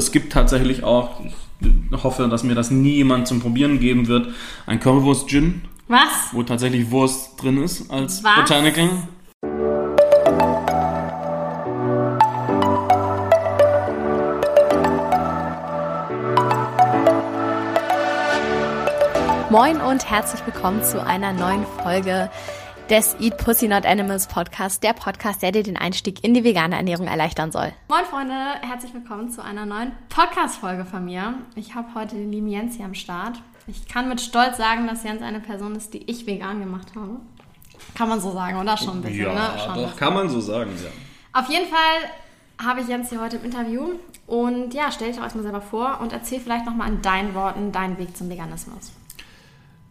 Es 0.00 0.12
gibt 0.12 0.32
tatsächlich 0.32 0.82
auch, 0.82 1.20
ich 1.60 2.02
hoffe, 2.02 2.26
dass 2.28 2.42
mir 2.42 2.54
das 2.54 2.70
nie 2.70 2.94
jemand 2.94 3.28
zum 3.28 3.38
Probieren 3.40 3.80
geben 3.80 4.08
wird, 4.08 4.28
ein 4.64 4.80
Currywurst-Gin. 4.80 5.60
Was? 5.88 6.32
Wo 6.32 6.42
tatsächlich 6.42 6.90
Wurst 6.90 7.34
drin 7.36 7.62
ist 7.62 7.90
als 7.90 8.24
Was? 8.24 8.36
Botanical. 8.36 8.88
Moin 19.50 19.82
und 19.82 20.10
herzlich 20.10 20.40
willkommen 20.46 20.82
zu 20.82 21.04
einer 21.04 21.34
neuen 21.34 21.66
Folge 21.82 22.30
des 22.90 23.14
Eat 23.20 23.36
Pussy 23.36 23.68
Not 23.68 23.86
Animals 23.86 24.26
Podcast, 24.26 24.82
der 24.82 24.94
Podcast, 24.94 25.42
der 25.42 25.52
dir 25.52 25.62
den 25.62 25.76
Einstieg 25.76 26.24
in 26.24 26.34
die 26.34 26.42
vegane 26.42 26.74
Ernährung 26.74 27.06
erleichtern 27.06 27.52
soll. 27.52 27.72
Moin 27.88 28.04
Freunde, 28.04 28.34
herzlich 28.62 28.92
willkommen 28.92 29.30
zu 29.30 29.44
einer 29.44 29.64
neuen 29.64 29.92
Podcast-Folge 30.08 30.84
von 30.84 31.04
mir. 31.04 31.34
Ich 31.54 31.76
habe 31.76 31.94
heute 31.94 32.16
den 32.16 32.32
lieben 32.32 32.48
Jens 32.48 32.74
hier 32.74 32.84
am 32.84 32.94
Start. 32.94 33.40
Ich 33.68 33.86
kann 33.86 34.08
mit 34.08 34.20
Stolz 34.20 34.56
sagen, 34.56 34.88
dass 34.88 35.04
Jens 35.04 35.22
eine 35.22 35.38
Person 35.38 35.76
ist, 35.76 35.94
die 35.94 36.10
ich 36.10 36.26
vegan 36.26 36.58
gemacht 36.58 36.88
habe. 36.96 37.20
Kann 37.94 38.08
man 38.08 38.20
so 38.20 38.32
sagen, 38.32 38.58
oder? 38.58 38.76
Schon 38.76 38.98
ein 38.98 39.02
bisschen, 39.02 39.22
Ja, 39.22 39.34
ne? 39.34 39.58
Schon 39.64 39.74
doch, 39.76 39.96
kann 39.96 40.12
man 40.12 40.28
so 40.28 40.40
sagen, 40.40 40.72
ja. 40.82 40.90
Auf 41.40 41.48
jeden 41.48 41.68
Fall 41.68 42.10
habe 42.60 42.80
ich 42.80 42.88
Jens 42.88 43.08
hier 43.08 43.20
heute 43.20 43.36
im 43.36 43.44
Interview 43.44 43.90
und 44.26 44.74
ja, 44.74 44.90
stell 44.90 45.06
dich 45.06 45.16
doch 45.16 45.22
erstmal 45.22 45.44
selber 45.44 45.60
vor 45.60 46.00
und 46.00 46.12
erzähl 46.12 46.40
vielleicht 46.40 46.66
nochmal 46.66 46.88
in 46.88 47.02
deinen 47.02 47.36
Worten 47.36 47.70
deinen 47.70 47.98
Weg 47.98 48.16
zum 48.16 48.28
Veganismus. 48.28 48.90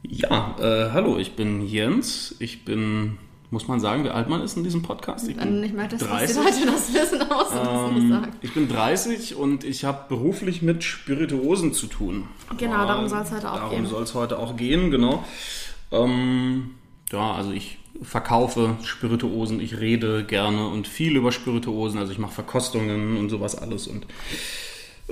Ja, 0.03 0.55
äh, 0.59 0.91
hallo, 0.91 1.17
ich 1.17 1.35
bin 1.35 1.65
Jens. 1.67 2.35
Ich 2.39 2.63
bin, 2.65 3.17
muss 3.51 3.67
man 3.67 3.79
sagen, 3.79 4.03
wie 4.05 4.09
alt 4.09 4.29
man 4.29 4.41
ist 4.41 4.55
in 4.57 4.63
diesem 4.63 4.81
Podcast? 4.81 5.27
Ich 5.27 5.37
Wenn 5.37 5.55
du 5.55 5.59
nicht 5.61 5.75
möchtest, 5.75 6.01
dass 6.03 6.09
30. 6.09 6.35
die 6.35 6.41
Leute 6.41 6.65
das 6.71 6.93
wissen, 6.93 7.19
das 7.19 7.53
nicht 7.53 8.01
Ähm, 8.01 8.09
sagen. 8.09 8.31
ich 8.41 8.53
bin 8.53 8.69
30 8.69 9.35
und 9.35 9.63
ich 9.63 9.83
habe 9.85 10.05
beruflich 10.07 10.61
mit 10.61 10.83
Spirituosen 10.83 11.73
zu 11.73 11.87
tun. 11.87 12.27
Genau, 12.57 12.85
darum 12.85 13.05
Äh, 13.05 13.09
soll's 13.09 13.31
heute 13.31 13.51
auch 13.51 13.55
darum 13.57 13.71
gehen. 13.71 13.85
soll 13.87 14.03
es 14.03 14.13
heute 14.15 14.39
auch 14.39 14.55
gehen, 14.55 14.89
genau. 14.89 15.23
Ähm, 15.91 16.71
ja, 17.11 17.33
also 17.33 17.51
ich 17.51 17.77
verkaufe 18.01 18.77
Spirituosen, 18.83 19.59
ich 19.59 19.79
rede 19.79 20.23
gerne 20.23 20.67
und 20.69 20.87
viel 20.87 21.17
über 21.17 21.33
Spirituosen, 21.33 21.99
also 21.99 22.13
ich 22.13 22.19
mache 22.19 22.31
Verkostungen 22.31 23.17
und 23.17 23.29
sowas 23.29 23.55
alles 23.57 23.87
und 23.87 24.05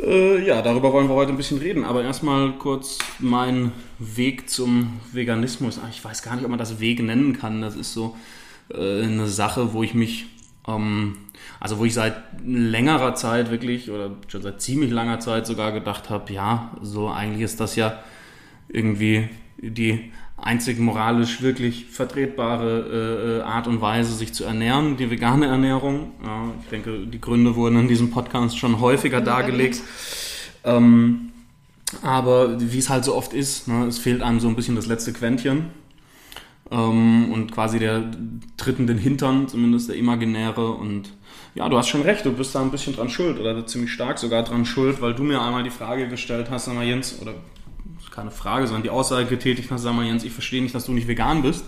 äh, 0.02 0.46
ja, 0.46 0.62
darüber 0.62 0.94
wollen 0.94 1.08
wir 1.08 1.16
heute 1.16 1.32
ein 1.32 1.38
bisschen 1.38 1.60
reden. 1.60 1.84
Aber 1.84 2.04
erstmal 2.04 2.54
kurz 2.54 2.98
mein 3.20 3.72
Weg 4.00 4.50
zum 4.50 5.00
Veganismus. 5.12 5.80
Ah, 5.80 5.88
Ich 5.92 6.04
weiß 6.04 6.22
gar 6.24 6.36
nicht, 6.36 6.44
ob 6.44 6.50
man 6.50 6.60
das 6.60 6.80
Weg 6.80 7.02
nennen 7.02 7.38
kann. 7.38 7.62
Das 7.62 7.76
ist 7.76 7.94
so 7.94 8.16
äh, 8.74 9.04
eine 9.04 9.28
Sache, 9.28 9.74
wo 9.74 9.84
ich 9.84 9.94
mich, 9.94 10.26
ähm, 10.68 11.18
also 11.60 11.80
wo 11.80 11.86
ich 11.86 11.94
seit 11.94 12.16
längerer 12.46 13.16
Zeit 13.16 13.52
wirklich 13.52 13.90
oder 13.92 14.12
schon 14.28 14.42
seit 14.42 14.62
ziemlich 14.62 14.92
langer 14.92 15.20
Zeit 15.20 15.48
sogar 15.48 15.72
gedacht 15.72 16.10
habe, 16.10 16.32
ja, 16.34 16.72
so 16.82 17.10
eigentlich 17.10 17.42
ist 17.44 17.60
das 17.60 17.76
ja 17.76 18.00
irgendwie 18.70 19.30
die 19.58 20.12
einzig 20.38 20.80
moralisch 20.80 21.42
wirklich 21.42 21.88
vertretbare 21.88 22.86
äh, 22.92 23.40
äh, 23.40 23.42
Art 23.42 23.68
und 23.68 23.82
Weise, 23.82 24.14
sich 24.14 24.34
zu 24.34 24.46
ernähren, 24.46 24.96
die 24.96 25.10
vegane 25.10 25.48
Ernährung. 25.48 26.12
Ja, 26.24 26.52
ich 26.62 26.70
denke, 26.70 27.06
die 27.06 27.20
Gründe 27.20 27.56
wurden 27.56 27.80
in 27.80 27.88
diesem 27.88 28.12
Podcast 28.12 28.58
schon 28.58 28.80
häufiger 28.80 29.20
dargelegt. 29.20 29.82
Ähm, 30.64 31.32
aber 32.02 32.60
wie 32.60 32.78
es 32.78 32.90
halt 32.90 33.04
so 33.04 33.16
oft 33.16 33.34
ist, 33.34 33.68
ne, 33.68 33.86
es 33.86 33.98
fehlt 33.98 34.22
einem 34.22 34.40
so 34.40 34.48
ein 34.48 34.56
bisschen 34.56 34.76
das 34.76 34.86
letzte 34.86 35.14
Quäntchen. 35.14 35.66
Ähm, 36.70 37.32
und 37.32 37.52
quasi 37.52 37.80
der 37.80 38.12
tritt 38.58 38.78
in 38.80 38.88
den 38.88 38.98
Hintern, 38.98 39.48
zumindest 39.48 39.90
der 39.90 39.96
imaginäre. 39.96 40.72
Und 40.72 41.14
ja, 41.56 41.68
du 41.68 41.78
hast 41.78 41.88
schon 41.88 42.02
recht, 42.02 42.26
du 42.26 42.32
bist 42.32 42.54
da 42.54 42.62
ein 42.62 42.72
bisschen 42.72 42.96
dran 42.96 43.10
schuld 43.10 43.40
oder 43.40 43.66
ziemlich 43.66 43.92
stark 43.92 44.20
sogar 44.20 44.44
dran 44.44 44.66
schuld, 44.66 45.02
weil 45.02 45.16
du 45.16 45.24
mir 45.24 45.42
einmal 45.42 45.64
die 45.64 45.70
Frage 45.70 46.08
gestellt 46.08 46.48
hast, 46.52 46.66
sag 46.66 46.76
mal 46.76 46.86
Jens, 46.86 47.20
oder 47.22 47.34
keine 48.12 48.32
Frage, 48.32 48.68
sondern 48.68 48.84
die 48.84 48.90
Aussage 48.90 49.26
getätigt 49.28 49.70
hast, 49.72 49.84
sag 49.84 49.94
mal 49.94 50.06
Jens, 50.06 50.24
ich 50.24 50.32
verstehe 50.34 50.62
nicht, 50.62 50.74
dass 50.76 50.86
du 50.86 50.94
nicht 50.94 51.08
vegan 51.08 51.42
bist. 51.42 51.66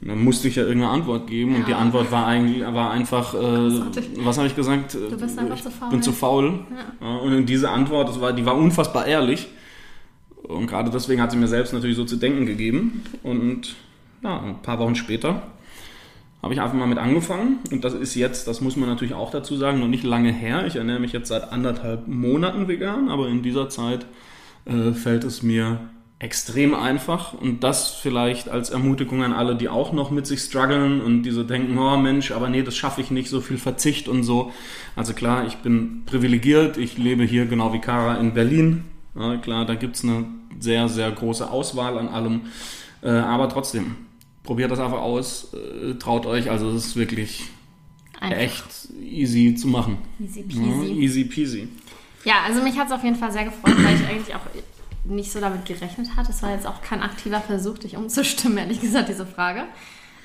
Und 0.00 0.08
dann 0.08 0.22
musste 0.22 0.46
ich 0.48 0.56
ja 0.56 0.62
irgendeine 0.64 0.92
Antwort 0.92 1.26
geben 1.26 1.54
und 1.54 1.60
Ja. 1.62 1.66
die 1.68 1.74
Antwort 1.74 2.10
war 2.12 2.26
eigentlich 2.26 2.62
war 2.66 2.90
einfach, 2.90 3.32
äh, 3.34 3.38
was 4.24 4.36
habe 4.36 4.46
ich 4.46 4.54
gesagt? 4.54 4.94
Du 4.94 5.16
bist 5.18 5.38
einfach 5.38 5.56
ich 5.56 5.62
zu 5.62 5.70
faul. 5.70 5.90
bin 5.90 6.02
zu 6.02 6.12
faul. 6.12 6.58
Ja, 7.00 7.16
und 7.16 7.46
diese 7.46 7.70
Antwort, 7.70 8.08
das 8.10 8.20
war, 8.20 8.32
die 8.34 8.44
war 8.44 8.56
unfassbar 8.56 9.06
ehrlich. 9.06 9.46
Und 10.42 10.66
gerade 10.66 10.90
deswegen 10.90 11.20
hat 11.22 11.30
sie 11.32 11.38
mir 11.38 11.48
selbst 11.48 11.72
natürlich 11.72 11.96
so 11.96 12.04
zu 12.04 12.16
denken 12.16 12.44
gegeben. 12.46 13.04
Und 13.22 13.74
ja, 14.22 14.38
ein 14.40 14.60
paar 14.62 14.78
Wochen 14.78 14.94
später 14.94 15.42
habe 16.42 16.52
ich 16.54 16.60
einfach 16.60 16.76
mal 16.76 16.86
mit 16.86 16.98
angefangen. 16.98 17.58
Und 17.72 17.82
das 17.82 17.94
ist 17.94 18.14
jetzt, 18.14 18.46
das 18.46 18.60
muss 18.60 18.76
man 18.76 18.88
natürlich 18.88 19.14
auch 19.14 19.30
dazu 19.30 19.56
sagen, 19.56 19.80
noch 19.80 19.88
nicht 19.88 20.04
lange 20.04 20.30
her. 20.30 20.66
Ich 20.66 20.76
ernähre 20.76 21.00
mich 21.00 21.12
jetzt 21.12 21.28
seit 21.28 21.50
anderthalb 21.52 22.06
Monaten 22.06 22.68
vegan, 22.68 23.08
aber 23.08 23.28
in 23.28 23.42
dieser 23.42 23.68
Zeit 23.70 24.06
äh, 24.66 24.92
fällt 24.92 25.24
es 25.24 25.42
mir 25.42 25.80
extrem 26.18 26.74
einfach. 26.74 27.34
Und 27.34 27.62
das 27.62 27.90
vielleicht 27.94 28.48
als 28.48 28.70
Ermutigung 28.70 29.22
an 29.22 29.32
alle, 29.32 29.54
die 29.56 29.68
auch 29.68 29.92
noch 29.92 30.10
mit 30.10 30.26
sich 30.26 30.40
strugglen 30.40 31.00
und 31.02 31.22
die 31.24 31.30
so 31.30 31.42
denken, 31.44 31.76
oh 31.78 31.96
Mensch, 31.96 32.30
aber 32.32 32.48
nee, 32.48 32.62
das 32.62 32.76
schaffe 32.76 33.00
ich 33.00 33.10
nicht, 33.10 33.28
so 33.28 33.40
viel 33.40 33.58
Verzicht 33.58 34.08
und 34.08 34.22
so. 34.22 34.52
Also 34.94 35.12
klar, 35.12 35.46
ich 35.46 35.56
bin 35.56 36.02
privilegiert, 36.06 36.78
ich 36.78 36.96
lebe 36.96 37.24
hier 37.24 37.46
genau 37.46 37.72
wie 37.72 37.80
Kara 37.80 38.16
in 38.16 38.32
Berlin. 38.32 38.84
Ja, 39.14 39.36
klar, 39.36 39.66
da 39.66 39.74
gibt's 39.74 40.04
eine 40.04 40.24
sehr, 40.58 40.88
sehr 40.88 41.10
große 41.10 41.50
Auswahl 41.50 41.98
an 41.98 42.08
allem. 42.08 42.42
Äh, 43.02 43.10
aber 43.10 43.48
trotzdem, 43.50 43.96
probiert 44.42 44.70
das 44.70 44.78
einfach 44.78 45.00
aus, 45.00 45.52
äh, 45.54 45.94
traut 45.94 46.24
euch, 46.24 46.50
also 46.50 46.70
es 46.70 46.86
ist 46.86 46.96
wirklich 46.96 47.44
Einfach. 48.20 48.38
echt 48.38 48.64
easy 49.02 49.54
zu 49.54 49.68
machen. 49.68 49.98
Easy 50.18 50.44
Ja, 50.48 50.62
peasy. 50.62 50.92
easy 50.92 51.24
peasy. 51.24 51.68
Ja, 52.26 52.42
also 52.44 52.60
mich 52.60 52.76
hat 52.76 52.88
es 52.88 52.92
auf 52.92 53.04
jeden 53.04 53.14
Fall 53.14 53.30
sehr 53.30 53.44
gefreut, 53.44 53.76
weil 53.84 53.94
ich 53.94 54.04
eigentlich 54.04 54.34
auch 54.34 54.40
nicht 55.04 55.30
so 55.30 55.38
damit 55.40 55.64
gerechnet 55.64 56.08
hatte. 56.16 56.32
Es 56.32 56.42
war 56.42 56.50
jetzt 56.50 56.66
auch 56.66 56.82
kein 56.82 57.00
aktiver 57.00 57.40
Versuch, 57.40 57.78
dich 57.78 57.96
umzustimmen, 57.96 58.58
ehrlich 58.58 58.80
gesagt, 58.80 59.08
diese 59.08 59.24
Frage. 59.24 59.62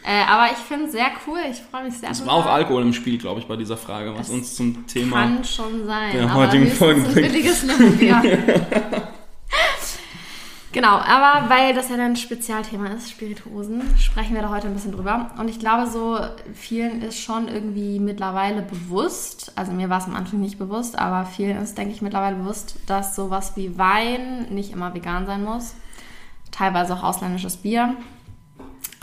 Äh, 0.03 0.23
aber 0.27 0.51
ich 0.51 0.57
finde 0.57 0.85
es 0.85 0.93
sehr 0.93 1.11
cool. 1.27 1.37
Ich 1.51 1.61
freue 1.61 1.83
mich 1.83 1.93
sehr. 1.93 2.09
Es 2.09 2.25
war 2.25 2.33
auch 2.33 2.47
Alkohol 2.47 2.81
im 2.81 2.93
Spiel, 2.93 3.19
glaube 3.19 3.39
ich, 3.39 3.45
bei 3.45 3.55
dieser 3.55 3.77
Frage, 3.77 4.15
was 4.15 4.29
Es 4.29 4.33
uns 4.33 4.55
zum 4.55 4.87
Thema. 4.87 5.21
Kann 5.21 5.43
schon 5.43 5.85
sein. 5.85 6.13
der 6.13 6.33
heutigen 6.33 6.63
höchstens 6.63 6.79
Folge 6.79 7.01
ein 7.01 7.13
billiges 7.13 7.61
Limerick, 7.61 8.01
ja. 8.01 8.23
Genau, 10.81 10.97
aber 10.97 11.47
weil 11.47 11.75
das 11.75 11.89
ja 11.89 11.95
ein 11.97 12.15
Spezialthema 12.15 12.87
ist, 12.87 13.11
Spirituosen, 13.11 13.83
sprechen 13.99 14.33
wir 14.33 14.41
da 14.41 14.49
heute 14.49 14.65
ein 14.65 14.73
bisschen 14.73 14.93
drüber. 14.93 15.29
Und 15.37 15.47
ich 15.47 15.59
glaube, 15.59 15.85
so 15.85 16.17
vielen 16.55 17.03
ist 17.03 17.19
schon 17.19 17.47
irgendwie 17.47 17.99
mittlerweile 17.99 18.63
bewusst, 18.63 19.51
also 19.55 19.71
mir 19.73 19.91
war 19.91 19.99
es 19.99 20.05
am 20.05 20.15
Anfang 20.15 20.39
nicht 20.39 20.57
bewusst, 20.57 20.97
aber 20.97 21.27
vielen 21.27 21.61
ist, 21.61 21.77
denke 21.77 21.93
ich, 21.93 22.01
mittlerweile 22.01 22.37
bewusst, 22.37 22.77
dass 22.87 23.15
sowas 23.15 23.55
wie 23.55 23.77
Wein 23.77 24.47
nicht 24.49 24.71
immer 24.71 24.95
vegan 24.95 25.27
sein 25.27 25.43
muss. 25.43 25.75
Teilweise 26.49 26.95
auch 26.95 27.03
ausländisches 27.03 27.57
Bier. 27.57 27.95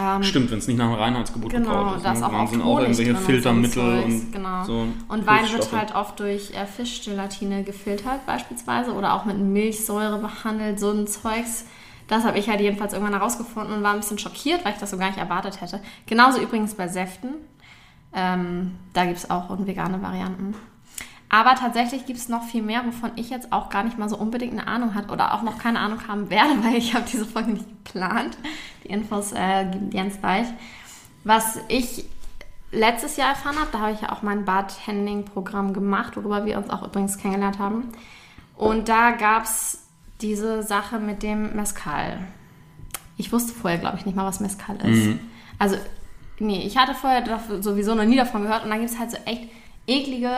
Ähm, 0.01 0.23
Stimmt, 0.23 0.51
wenn 0.53 0.59
es 0.59 0.69
nicht 0.69 0.77
nach 0.77 0.87
dem 0.87 0.95
Reinheitsgebot 0.95 1.51
Genau, 1.51 1.71
gebraut 1.71 1.97
ist. 1.97 2.05
ist 2.07 2.21
ne? 2.21 2.27
auch 2.27 2.31
Dann 2.31 2.47
sind 2.47 2.63
auch 2.63 2.79
irgendwelche 2.79 3.15
und 3.15 3.19
Filtermittel 3.19 4.03
und, 4.05 4.11
Zeugs, 4.11 4.33
genau. 4.33 4.65
so. 4.65 4.87
Und 5.09 5.27
Wein 5.27 5.53
wird 5.53 5.73
halt 5.73 5.95
oft 5.95 6.21
durch 6.21 6.53
äh, 6.55 6.67
Fischgelatine 6.67 7.65
gefiltert 7.65 8.25
beispielsweise 8.25 8.93
oder 8.93 9.15
auch 9.15 9.25
mit 9.25 9.39
Milchsäure 9.39 10.19
behandelt, 10.19 10.79
so 10.79 10.93
ein 10.93 11.09
Zeugs. 11.09 11.65
Das 12.07 12.25
habe 12.25 12.39
ich 12.39 12.49
halt 12.49 12.61
jedenfalls 12.61 12.93
irgendwann 12.93 13.15
herausgefunden 13.15 13.75
und 13.75 13.83
war 13.83 13.93
ein 13.93 14.01
bisschen 14.01 14.19
schockiert, 14.19 14.65
weil 14.65 14.73
ich 14.73 14.79
das 14.79 14.91
so 14.93 14.99
gar 14.99 15.09
nicht 15.09 15.19
erwartet 15.19 15.61
hätte. 15.61 15.81
Genauso 16.07 16.41
übrigens 16.41 16.75
bei 16.75 16.87
Säften. 16.87 17.31
Ähm, 18.15 18.77
da 18.95 19.05
gibt 19.05 19.19
es 19.19 19.31
auch 19.31 19.51
vegane 19.67 20.01
Varianten. 20.01 20.55
Aber 21.31 21.55
tatsächlich 21.55 22.07
gibt 22.07 22.19
es 22.19 22.29
noch 22.29 22.45
viel 22.45 22.63
mehr, 22.63 22.87
wovon 22.87 23.13
ich 23.17 23.29
jetzt 23.29 23.53
auch 23.53 23.69
gar 23.69 23.83
nicht 23.83 23.99
mal 23.99 24.09
so 24.09 24.17
unbedingt 24.17 24.53
eine 24.53 24.67
Ahnung 24.67 24.95
hat 24.95 25.11
oder 25.11 25.35
auch 25.35 25.43
noch 25.43 25.59
keine 25.59 25.79
Ahnung 25.79 26.09
haben 26.09 26.31
werde, 26.31 26.53
weil 26.63 26.77
ich 26.77 26.95
habe 26.95 27.05
diese 27.11 27.27
Folge 27.27 27.53
nicht 27.53 27.85
geplant. 27.85 28.39
Die 28.85 28.89
Infos 28.89 29.33
äh, 29.33 29.67
gibt 29.71 29.93
Jens 29.93 30.19
gleich. 30.21 30.47
Was 31.25 31.59
ich 31.69 32.07
letztes 32.71 33.17
Jahr 33.17 33.31
erfahren 33.31 33.57
habe, 33.59 33.69
da 33.73 33.81
habe 33.81 33.93
ich 33.93 34.01
ja 34.01 34.13
auch 34.13 34.23
mein 34.23 34.45
Bartending-Programm 34.45 35.73
gemacht, 35.73 36.17
worüber 36.17 36.45
wir 36.45 36.57
uns 36.59 36.71
auch 36.71 36.83
übrigens 36.83 37.19
kennengelernt 37.19 37.59
haben. 37.59 37.93
Und 38.57 38.89
da 38.89 39.13
gab 39.13 39.45
es 39.45 39.87
diese 40.21 40.63
Sache 40.63 40.99
mit 40.99 41.23
dem 41.23 41.55
Mescal. 41.55 42.19
Ich 43.17 43.33
wusste 43.33 43.53
vorher, 43.53 43.79
glaube 43.79 43.99
ich, 43.99 44.07
nicht 44.07 44.17
mal, 44.17 44.27
was 44.27 44.41
Mescal 44.41 44.77
ist. 44.77 45.19
Also, 45.59 45.77
nee, 46.39 46.65
ich 46.67 46.77
hatte 46.77 46.95
vorher 46.95 47.25
sowieso 47.61 47.95
noch 47.95 48.05
nie 48.05 48.17
davon 48.17 48.43
gehört 48.43 48.65
und 48.65 48.71
dann 48.71 48.81
gibt 48.81 48.91
es 48.91 48.99
halt 48.99 49.11
so 49.11 49.17
echt 49.25 49.49
eklige 49.89 50.31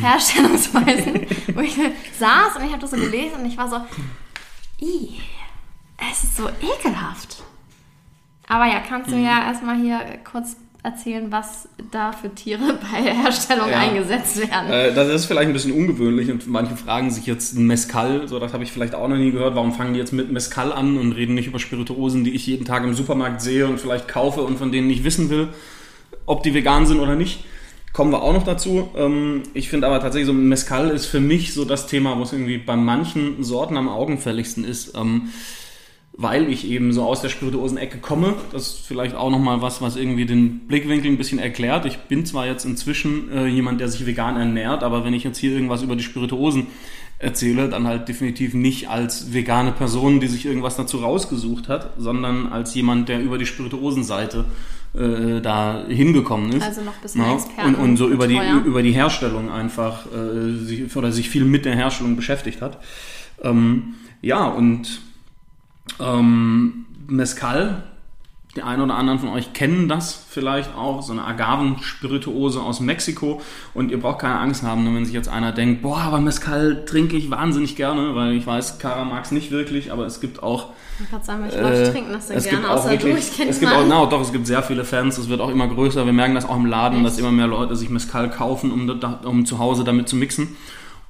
Herstellungsweisen, 0.00 1.26
wo 1.54 1.60
ich 1.60 1.74
saß 2.18 2.56
und 2.56 2.64
ich 2.64 2.70
habe 2.70 2.80
das 2.80 2.90
so 2.90 2.96
gelesen 2.96 3.40
und 3.40 3.46
ich 3.46 3.56
war 3.56 3.68
so, 3.68 3.76
"Ih, 4.80 5.10
es 6.10 6.24
ist 6.24 6.36
so 6.36 6.48
ekelhaft. 6.48 7.42
Aber 8.48 8.66
ja, 8.66 8.80
kannst 8.86 9.10
du 9.10 9.16
ja 9.16 9.46
erstmal 9.46 9.76
hier 9.80 10.00
kurz 10.30 10.56
erzählen, 10.84 11.30
was 11.30 11.68
da 11.92 12.10
für 12.12 12.34
Tiere 12.34 12.76
bei 12.92 13.00
der 13.00 13.14
Herstellung 13.14 13.68
Ja. 13.70 13.78
eingesetzt 13.78 14.36
werden? 14.38 14.68
Äh, 14.70 14.92
das 14.92 15.08
ist 15.08 15.26
vielleicht 15.26 15.46
ein 15.46 15.52
bisschen 15.52 15.72
ungewöhnlich 15.72 16.28
und 16.30 16.48
manche 16.48 16.76
fragen 16.76 17.10
sich 17.10 17.24
jetzt 17.26 17.54
ein 17.56 17.66
Mescal, 17.68 18.26
so 18.26 18.40
das 18.40 18.52
habe 18.52 18.64
ich 18.64 18.72
vielleicht 18.72 18.94
auch 18.96 19.06
noch 19.06 19.16
nie 19.16 19.30
gehört. 19.30 19.54
Warum 19.54 19.72
fangen 19.72 19.94
die 19.94 20.00
jetzt 20.00 20.12
mit 20.12 20.32
Mescal 20.32 20.72
an 20.72 20.98
und 20.98 21.12
reden 21.12 21.34
nicht 21.34 21.46
über 21.46 21.60
Spirituosen, 21.60 22.24
die 22.24 22.32
ich 22.32 22.46
jeden 22.48 22.64
Tag 22.64 22.82
im 22.82 22.94
Supermarkt 22.94 23.40
sehe 23.40 23.66
und 23.68 23.80
vielleicht 23.80 24.08
kaufe 24.08 24.42
und 24.42 24.58
von 24.58 24.72
denen 24.72 24.90
ich 24.90 25.04
wissen 25.04 25.30
will, 25.30 25.48
ob 26.26 26.42
die 26.42 26.52
vegan 26.52 26.84
sind 26.86 26.98
oder 26.98 27.14
nicht? 27.14 27.44
Kommen 27.92 28.10
wir 28.10 28.22
auch 28.22 28.32
noch 28.32 28.44
dazu. 28.44 28.90
Ähm, 28.96 29.42
ich 29.52 29.68
finde 29.68 29.86
aber 29.86 30.00
tatsächlich 30.00 30.26
so 30.26 30.32
Mezcal 30.32 30.90
ist 30.90 31.06
für 31.06 31.20
mich 31.20 31.52
so 31.52 31.64
das 31.64 31.86
Thema, 31.86 32.18
wo 32.18 32.22
es 32.22 32.32
irgendwie 32.32 32.58
bei 32.58 32.76
manchen 32.76 33.44
Sorten 33.44 33.76
am 33.76 33.88
augenfälligsten 33.88 34.64
ist. 34.64 34.96
Ähm, 34.96 35.28
weil 36.14 36.50
ich 36.50 36.68
eben 36.68 36.92
so 36.92 37.04
aus 37.04 37.22
der 37.22 37.30
Spirituosen-Ecke 37.30 37.98
komme. 37.98 38.34
Das 38.52 38.68
ist 38.68 38.86
vielleicht 38.86 39.14
auch 39.14 39.30
nochmal 39.30 39.62
was, 39.62 39.80
was 39.80 39.96
irgendwie 39.96 40.26
den 40.26 40.66
Blickwinkel 40.66 41.10
ein 41.10 41.16
bisschen 41.16 41.38
erklärt. 41.38 41.86
Ich 41.86 41.98
bin 42.00 42.26
zwar 42.26 42.46
jetzt 42.46 42.64
inzwischen 42.64 43.32
äh, 43.32 43.46
jemand, 43.46 43.80
der 43.80 43.88
sich 43.88 44.04
vegan 44.04 44.36
ernährt, 44.36 44.82
aber 44.82 45.04
wenn 45.04 45.14
ich 45.14 45.24
jetzt 45.24 45.38
hier 45.38 45.52
irgendwas 45.52 45.82
über 45.82 45.96
die 45.96 46.02
Spirituosen 46.02 46.66
erzähle, 47.18 47.68
dann 47.68 47.86
halt 47.86 48.08
definitiv 48.08 48.52
nicht 48.52 48.90
als 48.90 49.32
vegane 49.32 49.72
Person, 49.72 50.20
die 50.20 50.26
sich 50.26 50.44
irgendwas 50.44 50.76
dazu 50.76 50.98
rausgesucht 50.98 51.68
hat, 51.68 51.94
sondern 51.96 52.52
als 52.52 52.74
jemand, 52.74 53.08
der 53.08 53.20
über 53.22 53.38
die 53.38 53.46
Spirituosenseite 53.46 54.44
äh, 54.94 55.40
da 55.40 55.84
hingekommen 55.88 56.52
ist. 56.52 56.62
Also 56.62 56.82
noch 56.82 56.94
ein 56.94 57.02
bisschen 57.02 57.22
Ja, 57.22 57.34
Experten. 57.34 57.74
und, 57.74 57.80
und 57.80 57.96
so 57.96 58.08
über 58.08 58.26
die, 58.26 58.38
über 58.64 58.82
die 58.82 58.92
Herstellung 58.92 59.50
einfach 59.50 60.06
äh, 60.12 60.52
sich, 60.64 60.94
oder 60.96 61.12
sich 61.12 61.30
viel 61.30 61.44
mit 61.44 61.64
der 61.64 61.74
Herstellung 61.74 62.16
beschäftigt 62.16 62.60
hat. 62.60 62.78
Ähm, 63.42 63.94
ja, 64.20 64.46
und 64.46 65.00
ähm, 65.98 66.86
Mezcal, 67.08 67.82
die 68.54 68.62
einen 68.62 68.82
oder 68.82 68.96
anderen 68.96 69.18
von 69.18 69.30
euch 69.30 69.54
kennen 69.54 69.88
das 69.88 70.26
vielleicht 70.28 70.74
auch, 70.74 71.00
so 71.02 71.12
eine 71.12 71.24
Agavenspirituose 71.24 72.60
aus 72.60 72.80
Mexiko. 72.80 73.40
Und 73.72 73.90
ihr 73.90 73.98
braucht 73.98 74.18
keine 74.18 74.38
Angst 74.38 74.62
haben, 74.62 74.84
wenn 74.94 75.06
sich 75.06 75.14
jetzt 75.14 75.30
einer 75.30 75.52
denkt, 75.52 75.80
boah, 75.80 75.98
aber 75.98 76.20
Mezcal 76.20 76.84
trinke 76.84 77.16
ich 77.16 77.30
wahnsinnig 77.30 77.76
gerne, 77.76 78.14
weil 78.14 78.34
ich 78.34 78.46
weiß, 78.46 78.78
Cara 78.78 79.04
mag 79.04 79.24
es 79.24 79.30
nicht 79.30 79.50
wirklich, 79.52 79.90
aber 79.90 80.04
es 80.04 80.20
gibt 80.20 80.42
auch 80.42 80.68
Ich 81.02 81.10
wollte 81.10 81.24
sagen, 81.24 81.42
welche 81.44 81.58
äh, 81.58 81.62
Leute 81.62 81.92
trinken 81.92 82.12
das 82.12 82.28
gibt 82.28 82.42
gerne, 82.42 82.68
außer 82.68 82.90
wirklich, 82.90 83.14
du. 83.14 83.20
Ich 83.20 83.36
kenne 83.36 83.50
es 83.50 83.58
gibt 83.58 83.72
auch, 83.72 83.84
na, 83.88 84.04
doch, 84.04 84.20
es 84.20 84.32
gibt 84.32 84.46
sehr 84.46 84.62
viele 84.62 84.84
Fans, 84.84 85.16
es 85.16 85.30
wird 85.30 85.40
auch 85.40 85.50
immer 85.50 85.68
größer. 85.68 86.04
Wir 86.04 86.12
merken 86.12 86.34
das 86.34 86.44
auch 86.44 86.56
im 86.56 86.66
Laden, 86.66 86.98
Echt? 86.98 87.06
dass 87.06 87.18
immer 87.18 87.32
mehr 87.32 87.46
Leute 87.46 87.74
sich 87.74 87.88
Mezcal 87.88 88.28
kaufen, 88.28 88.70
um, 88.70 89.00
um 89.24 89.46
zu 89.46 89.60
Hause 89.60 89.82
damit 89.82 90.10
zu 90.10 90.16
mixen. 90.16 90.56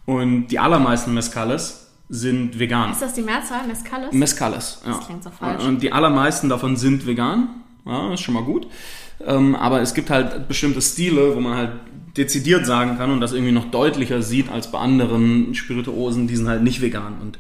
Und 0.07 0.47
die 0.49 0.61
allermeisten 0.61 1.13
Mezcales 1.13 1.82
sind 2.15 2.59
vegan. 2.59 2.93
Ist 2.93 3.01
das 3.01 3.15
die 3.15 3.23
Mehrzahl? 3.23 3.67
Mezcales? 3.67 4.13
Mezcales, 4.13 4.83
ja. 4.85 4.93
Das 4.93 5.07
klingt 5.07 5.25
so 5.25 5.31
falsch. 5.31 5.65
Und 5.65 5.83
die 5.83 5.93
allermeisten 5.93 6.51
davon 6.51 6.77
sind 6.77 7.07
vegan. 7.07 7.49
Ja, 7.87 8.13
ist 8.13 8.21
schon 8.21 8.35
mal 8.35 8.45
gut. 8.45 8.67
Ähm, 9.27 9.55
aber 9.57 9.81
es 9.81 9.95
gibt 9.95 10.11
halt 10.11 10.47
bestimmte 10.47 10.83
Stile, 10.83 11.35
wo 11.35 11.41
man 11.41 11.57
halt 11.57 11.73
dezidiert 12.17 12.67
sagen 12.67 12.99
kann 12.99 13.11
und 13.11 13.21
das 13.21 13.33
irgendwie 13.33 13.53
noch 13.53 13.71
deutlicher 13.71 14.21
sieht 14.21 14.51
als 14.51 14.71
bei 14.71 14.79
anderen 14.79 15.55
Spirituosen, 15.55 16.29
die 16.29 16.37
sind 16.37 16.49
halt 16.49 16.63
nicht 16.63 16.83
vegan. 16.83 17.15
Und 17.23 17.39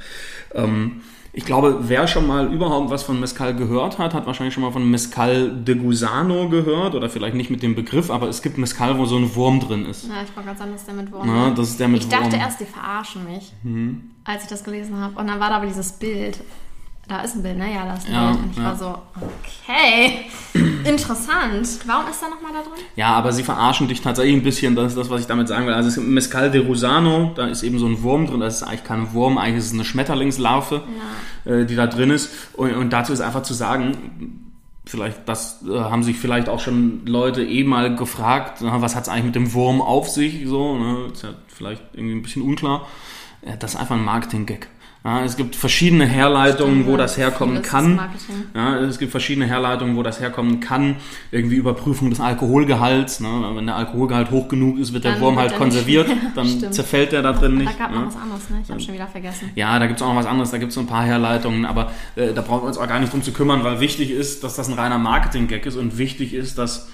ähm, 0.54 1.02
ich 1.34 1.46
glaube, 1.46 1.78
wer 1.82 2.06
schon 2.06 2.26
mal 2.26 2.52
überhaupt 2.52 2.90
was 2.90 3.04
von 3.04 3.18
Mezcal 3.18 3.56
gehört 3.56 3.98
hat, 3.98 4.12
hat 4.12 4.26
wahrscheinlich 4.26 4.52
schon 4.52 4.62
mal 4.62 4.70
von 4.70 4.90
Mezcal 4.90 5.50
de 5.50 5.76
Gusano 5.76 6.50
gehört 6.50 6.94
oder 6.94 7.08
vielleicht 7.08 7.34
nicht 7.34 7.50
mit 7.50 7.62
dem 7.62 7.74
Begriff, 7.74 8.10
aber 8.10 8.28
es 8.28 8.42
gibt 8.42 8.58
Mezcal, 8.58 8.98
wo 8.98 9.06
so 9.06 9.16
ein 9.16 9.34
Wurm 9.34 9.58
drin 9.58 9.86
ist. 9.86 10.06
Ja, 10.08 10.22
ich 10.22 10.36
wollte 10.36 10.48
gerade 10.48 10.58
sagen, 10.58 10.72
das 10.72 10.82
ist 10.82 10.88
der 10.88 10.94
mit 10.94 11.10
Wurm. 11.10 11.26
Ja, 11.26 11.50
das 11.50 11.70
ist 11.70 11.80
der 11.80 11.88
mit 11.88 12.02
ich 12.02 12.08
dachte 12.08 12.24
Wurm. 12.24 12.32
Mhm. 12.34 12.40
erst, 12.40 12.60
die 12.60 12.66
verarschen 12.66 13.24
mich, 13.24 13.52
als 14.24 14.42
ich 14.42 14.50
das 14.50 14.62
gelesen 14.62 15.00
habe. 15.00 15.18
Und 15.18 15.26
dann 15.26 15.40
war 15.40 15.48
da 15.48 15.56
aber 15.56 15.66
dieses 15.66 15.92
Bild. 15.92 16.38
Da 17.08 17.20
ist 17.22 17.34
ein 17.34 17.42
Bild, 17.42 17.58
ne? 17.58 17.72
Ja, 17.74 17.84
da 17.84 17.94
ist 17.94 18.06
ein 18.06 18.12
Ja, 18.14 18.30
Bild. 18.30 18.44
Und 18.44 18.50
ich 18.52 18.58
ja. 18.58 18.64
war 18.64 18.76
so, 18.76 18.98
okay, 19.16 20.26
interessant. 20.84 21.68
Warum 21.86 22.08
ist 22.08 22.22
da 22.22 22.28
nochmal 22.28 22.52
da 22.52 22.62
drin? 22.62 22.84
Ja, 22.96 23.10
aber 23.10 23.32
sie 23.32 23.42
verarschen 23.42 23.88
dich 23.88 24.00
tatsächlich 24.00 24.36
ein 24.36 24.42
bisschen, 24.42 24.76
das 24.76 24.88
ist 24.92 24.98
das, 24.98 25.10
was 25.10 25.20
ich 25.20 25.26
damit 25.26 25.48
sagen 25.48 25.66
will. 25.66 25.74
Also 25.74 25.88
es 25.88 25.96
gibt 25.96 26.06
Mezcal 26.06 26.50
de 26.50 26.64
Rusano, 26.64 27.32
da 27.34 27.48
ist 27.48 27.64
eben 27.64 27.78
so 27.78 27.86
ein 27.86 28.02
Wurm 28.02 28.26
drin, 28.26 28.40
das 28.40 28.56
ist 28.56 28.62
eigentlich 28.62 28.84
kein 28.84 29.12
Wurm, 29.12 29.36
eigentlich 29.36 29.58
ist 29.58 29.66
es 29.66 29.72
eine 29.72 29.84
Schmetterlingslarve, 29.84 30.82
äh, 31.44 31.64
die 31.64 31.74
da 31.74 31.86
drin 31.86 32.10
ist. 32.10 32.30
Und, 32.54 32.74
und 32.74 32.90
dazu 32.92 33.12
ist 33.12 33.20
einfach 33.20 33.42
zu 33.42 33.54
sagen, 33.54 34.52
vielleicht, 34.86 35.28
das 35.28 35.64
äh, 35.68 35.78
haben 35.78 36.02
sich 36.04 36.16
vielleicht 36.18 36.48
auch 36.48 36.60
schon 36.60 37.04
Leute 37.06 37.42
eh 37.42 37.64
mal 37.64 37.96
gefragt, 37.96 38.58
na, 38.62 38.80
was 38.80 38.94
hat 38.94 39.02
es 39.04 39.08
eigentlich 39.08 39.26
mit 39.26 39.34
dem 39.34 39.52
Wurm 39.54 39.82
auf 39.82 40.08
sich, 40.08 40.46
so, 40.46 40.78
ne? 40.78 41.10
ist 41.12 41.22
ja 41.22 41.30
vielleicht 41.48 41.82
irgendwie 41.94 42.14
ein 42.14 42.22
bisschen 42.22 42.42
unklar. 42.42 42.86
Ja, 43.44 43.56
das 43.56 43.74
ist 43.74 43.80
einfach 43.80 43.96
ein 43.96 44.04
Marketing-Gag. 44.04 44.68
Ja, 45.04 45.24
es 45.24 45.36
gibt 45.36 45.56
verschiedene 45.56 46.06
Herleitungen, 46.06 46.86
wo 46.86 46.92
Ja, 46.92 46.96
das 46.98 47.16
herkommen 47.16 47.60
kann. 47.62 47.98
Ja, 48.54 48.76
es 48.78 49.00
gibt 49.00 49.10
verschiedene 49.10 49.46
Herleitungen, 49.46 49.96
wo 49.96 50.04
das 50.04 50.20
herkommen 50.20 50.60
kann. 50.60 50.94
Irgendwie 51.32 51.56
Überprüfung 51.56 52.08
des 52.10 52.20
Alkoholgehalts. 52.20 53.18
Ne? 53.18 53.28
Wenn 53.56 53.66
der 53.66 53.74
Alkoholgehalt 53.74 54.30
hoch 54.30 54.46
genug 54.46 54.78
ist, 54.78 54.92
wird 54.92 55.02
der 55.02 55.12
Dann 55.14 55.20
Wurm 55.20 55.34
wird 55.34 55.42
halt 55.42 55.52
er 55.54 55.58
konserviert. 55.58 56.08
dann 56.36 56.46
Stimmt. 56.46 56.74
zerfällt 56.74 57.10
der 57.10 57.22
da 57.22 57.32
drin 57.32 57.58
Da 57.58 57.64
nicht. 57.64 57.78
gab 57.80 57.90
noch 57.92 58.00
ne? 58.02 58.06
was 58.06 58.16
anderes, 58.16 58.50
ne? 58.50 58.60
Ich 58.62 58.70
habe 58.70 58.80
schon 58.80 58.94
wieder 58.94 59.08
vergessen. 59.08 59.50
Ja, 59.56 59.76
da 59.80 59.86
gibt's 59.88 60.02
auch 60.02 60.08
noch 60.08 60.16
was 60.20 60.26
anderes. 60.26 60.52
Da 60.52 60.58
gibt's 60.58 60.76
so 60.76 60.80
ein 60.80 60.86
paar 60.86 61.04
Herleitungen. 61.04 61.64
Aber 61.66 61.90
äh, 62.14 62.32
da 62.32 62.42
brauchen 62.42 62.62
wir 62.62 62.68
uns 62.68 62.78
auch 62.78 62.86
gar 62.86 63.00
nicht 63.00 63.12
drum 63.12 63.24
zu 63.24 63.32
kümmern, 63.32 63.64
weil 63.64 63.80
wichtig 63.80 64.12
ist, 64.12 64.44
dass 64.44 64.54
das 64.54 64.68
ein 64.68 64.74
reiner 64.74 64.98
Marketing-Gag 64.98 65.66
ist. 65.66 65.74
Und 65.76 65.98
wichtig 65.98 66.32
ist, 66.32 66.58
dass 66.58 66.88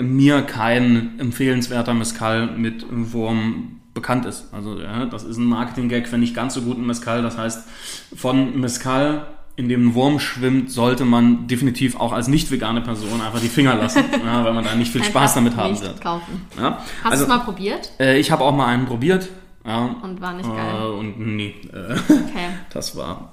mir 0.00 0.42
kein 0.42 1.18
empfehlenswerter 1.18 1.94
Mescal 1.94 2.46
mit 2.56 2.86
Wurm 2.90 3.80
bekannt 3.94 4.24
ist. 4.24 4.52
Also 4.52 4.80
ja, 4.80 5.04
das 5.06 5.24
ist 5.24 5.36
ein 5.36 5.44
Marketing-Gag 5.44 6.08
für 6.08 6.18
nicht 6.18 6.34
ganz 6.34 6.54
so 6.54 6.62
guten 6.62 6.86
Mescal. 6.86 7.22
Das 7.22 7.36
heißt, 7.36 7.68
von 8.16 8.58
Mescal, 8.60 9.26
in 9.56 9.68
dem 9.68 9.88
ein 9.88 9.94
Wurm 9.94 10.18
schwimmt, 10.18 10.70
sollte 10.70 11.04
man 11.04 11.46
definitiv 11.46 11.96
auch 12.00 12.12
als 12.12 12.26
nicht 12.28 12.50
vegane 12.50 12.80
Person 12.80 13.20
einfach 13.20 13.40
die 13.40 13.48
Finger 13.48 13.74
lassen, 13.74 14.02
ja, 14.24 14.44
weil 14.44 14.54
man 14.54 14.64
da 14.64 14.74
nicht 14.74 14.90
viel 14.92 15.04
Spaß 15.04 15.34
damit 15.34 15.56
haben 15.56 15.78
wird. 15.78 16.00
kaufen. 16.00 16.46
Ja, 16.56 16.78
Hast 17.04 17.12
also, 17.12 17.26
du 17.26 17.32
es 17.32 17.38
mal 17.38 17.44
probiert 17.44 17.90
äh, 18.00 18.18
ich 18.18 18.30
habe 18.30 18.42
auch 18.44 18.54
mal 18.54 18.66
einen 18.66 18.86
probiert. 18.86 19.28
Ja, 19.64 19.94
und 20.02 20.20
war 20.20 20.32
nicht 20.32 20.48
äh, 20.48 20.56
geil? 20.56 20.82
und 20.98 21.20
nee, 21.36 21.54
äh, 21.72 21.92
Okay. 22.12 22.48
das 22.72 22.96
war 22.96 23.32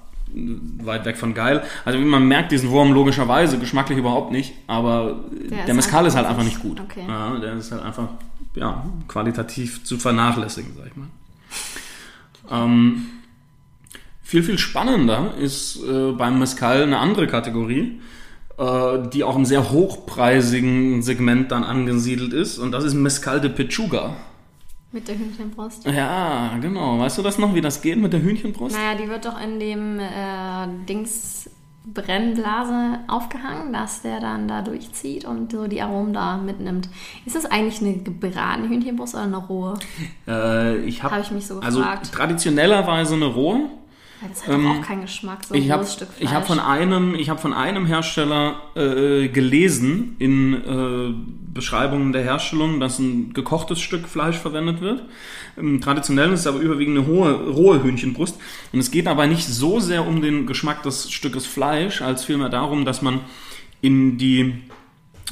weit 0.83 1.05
weg 1.05 1.17
von 1.17 1.33
geil. 1.33 1.63
Also 1.85 1.99
man 1.99 2.27
merkt 2.27 2.51
diesen 2.51 2.69
Wurm 2.69 2.91
logischerweise, 2.91 3.59
geschmacklich 3.59 3.97
überhaupt 3.97 4.31
nicht, 4.31 4.53
aber 4.67 5.19
der, 5.49 5.67
ist 5.67 5.75
Mescal 5.75 6.05
ist 6.05 6.15
halt 6.15 6.25
einfach 6.25 6.39
einfach 6.39 6.43
nicht 6.43 6.61
gut. 6.61 6.79
Okay. 6.79 7.03
Ja, 7.07 7.37
der 7.37 7.53
ist 7.53 7.71
halt 7.71 7.83
einfach 7.83 8.07
ja, 8.55 8.85
qualitativ 9.07 9.83
zu 9.83 9.97
vernachlässigen, 9.97 10.73
sag 10.77 10.87
ich 10.87 10.95
mal. 10.95 11.07
Ähm, 12.51 13.05
viel, 14.21 14.43
viel 14.43 14.57
spannender 14.57 15.35
ist 15.37 15.81
äh, 15.83 16.11
beim 16.11 16.39
Mescal 16.39 16.83
eine 16.83 16.97
andere 16.97 17.27
Kategorie, 17.27 17.99
äh, 18.57 19.09
die 19.13 19.23
auch 19.23 19.35
im 19.35 19.45
sehr 19.45 19.71
hochpreisigen 19.71 21.01
Segment 21.01 21.51
dann 21.51 21.63
angesiedelt 21.63 22.33
ist 22.33 22.57
und 22.57 22.71
das 22.71 22.83
ist 22.83 22.93
Mescal 22.93 23.41
de 23.41 23.51
Pechuga. 23.51 24.15
Mit 24.91 25.07
der 25.07 25.17
Hühnchenbrust. 25.19 25.85
Ja, 25.85 26.57
genau. 26.59 26.97
Weißt 26.99 27.17
du 27.19 27.21
das 27.21 27.37
noch, 27.37 27.53
wie 27.53 27.61
das 27.61 27.81
geht 27.81 27.97
mit 27.97 28.11
der 28.11 28.21
Hühnchenbrust? 28.23 28.75
Naja, 28.75 28.97
die 28.97 29.07
wird 29.07 29.23
doch 29.25 29.39
in 29.39 29.59
dem 29.59 29.99
äh, 29.99 30.05
Dings 30.87 31.49
Brennblase 31.93 32.99
aufgehangen, 33.07 33.71
dass 33.73 34.01
der 34.01 34.19
dann 34.19 34.47
da 34.47 34.61
durchzieht 34.61 35.25
und 35.25 35.51
so 35.51 35.67
die 35.67 35.81
Aromen 35.81 36.13
da 36.13 36.37
mitnimmt. 36.37 36.89
Ist 37.25 37.35
das 37.35 37.45
eigentlich 37.45 37.81
eine 37.81 37.97
gebratene 37.99 38.67
Hühnchenbrust 38.69 39.13
oder 39.15 39.23
eine 39.23 39.37
rohe? 39.37 39.75
Äh, 40.27 40.77
ich 40.85 41.03
habe 41.03 41.15
Hab 41.15 41.21
ich 41.23 41.31
mich 41.31 41.47
so 41.47 41.59
also 41.59 41.79
gefragt. 41.79 42.11
traditionellerweise 42.11 43.15
eine 43.15 43.25
rohe. 43.25 43.69
Weil 44.21 44.29
das 44.29 44.45
hat 44.45 44.53
doch 44.53 44.65
auch 44.65 44.81
keinen 44.81 45.01
Geschmack, 45.03 45.45
so 45.45 45.53
ein 45.53 45.57
Ähm, 45.57 45.63
Ich 45.65 45.71
habe 45.71 45.81
rohes 45.83 45.93
Stück 45.93 46.09
Fleisch. 46.09 46.29
ich 46.29 46.35
hab 46.35 46.45
von 46.45 46.59
einem 46.59 47.15
ich 47.15 47.29
habe 47.29 47.39
von 47.39 47.53
einem 47.53 47.85
Hersteller 47.85 48.55
äh, 48.75 49.29
gelesen 49.29 50.15
in 50.19 50.53
äh, 50.53 51.48
Beschreibungen 51.59 52.13
der 52.13 52.23
Herstellung, 52.23 52.79
dass 52.79 52.99
ein 52.99 53.33
gekochtes 53.33 53.81
Stück 53.81 54.07
Fleisch 54.07 54.37
verwendet 54.37 54.79
wird. 54.79 55.03
Ähm, 55.57 55.81
traditionell 55.81 56.31
ist 56.31 56.41
es 56.41 56.47
aber 56.47 56.59
überwiegend 56.59 56.97
eine 56.97 57.07
hohe, 57.07 57.33
rohe 57.33 57.83
Hühnchenbrust 57.83 58.37
und 58.71 58.79
es 58.79 58.91
geht 58.91 59.07
aber 59.07 59.27
nicht 59.27 59.45
so 59.45 59.81
sehr 59.81 60.07
um 60.07 60.21
den 60.21 60.45
Geschmack 60.45 60.83
des 60.83 61.11
Stückes 61.11 61.45
Fleisch, 61.45 62.01
als 62.01 62.23
vielmehr 62.23 62.47
darum, 62.47 62.85
dass 62.85 63.01
man 63.01 63.19
in 63.81 64.17
die 64.17 64.53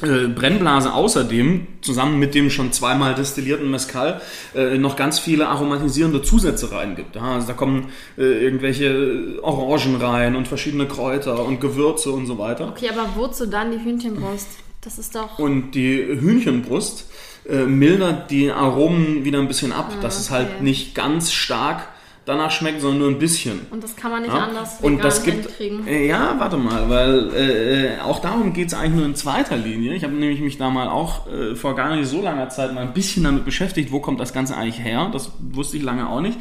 äh, 0.02 0.28
Brennblase 0.28 0.92
außerdem 0.92 1.66
zusammen 1.80 2.18
mit 2.18 2.34
dem 2.34 2.50
schon 2.50 2.72
zweimal 2.72 3.14
destillierten 3.14 3.70
Mezcal 3.70 4.20
äh, 4.54 4.76
noch 4.76 4.96
ganz 4.96 5.18
viele 5.18 5.48
aromatisierende 5.48 6.20
Zusätze 6.20 6.70
reingibt. 6.70 7.16
Ja, 7.16 7.36
also 7.36 7.46
da 7.48 7.54
kommen 7.54 7.86
äh, 8.18 8.22
irgendwelche 8.22 9.38
Orangen 9.42 9.96
rein 9.96 10.36
und 10.36 10.46
verschiedene 10.46 10.86
Kräuter 10.86 11.42
und 11.44 11.60
Gewürze 11.60 12.12
und 12.12 12.26
so 12.26 12.38
weiter. 12.38 12.68
Okay, 12.68 12.90
aber 12.90 13.08
wozu 13.16 13.46
dann 13.46 13.72
die 13.72 13.82
Hühnchenbrust? 13.82 14.67
Das 14.88 14.98
ist 14.98 15.14
doch... 15.14 15.38
Und 15.38 15.72
die 15.72 15.98
Hühnchenbrust 15.98 17.10
äh, 17.46 17.64
mildert 17.64 18.30
die 18.30 18.50
Aromen 18.50 19.22
wieder 19.22 19.38
ein 19.38 19.46
bisschen 19.46 19.70
ab, 19.70 19.92
dass 20.00 20.18
es 20.18 20.30
halt 20.30 20.48
okay. 20.48 20.64
nicht 20.64 20.94
ganz 20.94 21.30
stark 21.30 21.88
danach 22.24 22.50
schmeckt, 22.50 22.80
sondern 22.80 23.00
nur 23.00 23.08
ein 23.10 23.18
bisschen. 23.18 23.66
Und 23.70 23.84
das 23.84 23.96
kann 23.96 24.12
man 24.12 24.22
nicht 24.22 24.32
Ja? 24.32 24.44
anders 24.44 24.78
Und 24.80 25.04
das 25.04 25.24
gibt, 25.24 25.60
äh, 25.60 26.06
ja, 26.06 26.36
warte 26.38 26.56
mal, 26.56 26.88
weil 26.88 27.34
äh, 27.36 28.00
auch 28.00 28.20
darum 28.20 28.54
geht 28.54 28.68
es 28.68 28.74
eigentlich 28.74 28.94
nur 28.94 29.04
in 29.04 29.14
zweiter 29.14 29.58
Linie. 29.58 29.92
Ich 29.92 30.04
habe 30.04 30.14
nämlich 30.14 30.40
mich 30.40 30.56
da 30.56 30.70
mal 30.70 30.88
auch 30.88 31.26
äh, 31.26 31.54
vor 31.54 31.76
gar 31.76 31.94
nicht 31.94 32.08
so 32.08 32.22
langer 32.22 32.48
Zeit 32.48 32.72
mal 32.72 32.80
ein 32.80 32.94
bisschen 32.94 33.24
damit 33.24 33.44
beschäftigt, 33.44 33.92
wo 33.92 34.00
kommt 34.00 34.20
das 34.20 34.32
Ganze 34.32 34.56
eigentlich 34.56 34.82
her. 34.82 35.10
Das 35.12 35.32
wusste 35.38 35.76
ich 35.76 35.82
lange 35.82 36.08
auch 36.08 36.22
nicht. 36.22 36.38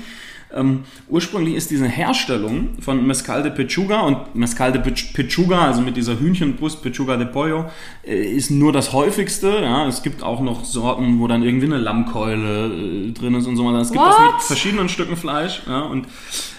Ähm, 0.54 0.86
ursprünglich 1.10 1.56
ist 1.56 1.72
diese 1.72 1.88
Herstellung 1.88 2.80
von 2.80 3.06
Mezcal 3.06 3.44
de 3.44 3.51
Pechuga 3.51 4.00
und 4.01 4.34
Mezcal 4.34 4.72
de 4.72 4.82
Pech- 4.82 5.13
Pechuga, 5.13 5.66
also 5.66 5.82
mit 5.82 5.98
dieser 5.98 6.18
Hühnchenbrust 6.20 6.82
Pechuga 6.82 7.18
de 7.18 7.27
Pollo, 7.27 7.66
äh, 8.06 8.16
ist 8.16 8.50
nur 8.50 8.72
das 8.72 8.94
häufigste. 8.94 9.60
Ja, 9.62 9.88
es 9.88 10.04
gibt 10.04 10.24
auch 10.24 10.39
noch 10.39 10.63
Sorten, 10.63 11.20
wo 11.20 11.27
dann 11.27 11.44
irgendwie 11.44 11.66
eine 11.66 11.77
Lammkeule 11.77 12.68
äh, 12.68 13.12
drin 13.12 13.36
ist 13.36 13.46
und 13.46 13.58
so 13.58 13.66
weiter. 13.66 13.80
Es 13.82 13.92
gibt 13.92 14.06
das 14.06 14.18
mit 14.20 14.27
What? 14.36 14.42
verschiedenen 14.44 14.88
Stücken 14.88 15.18
Fleisch. 15.18 15.63
Ja, 15.68 15.82
und 15.82 16.08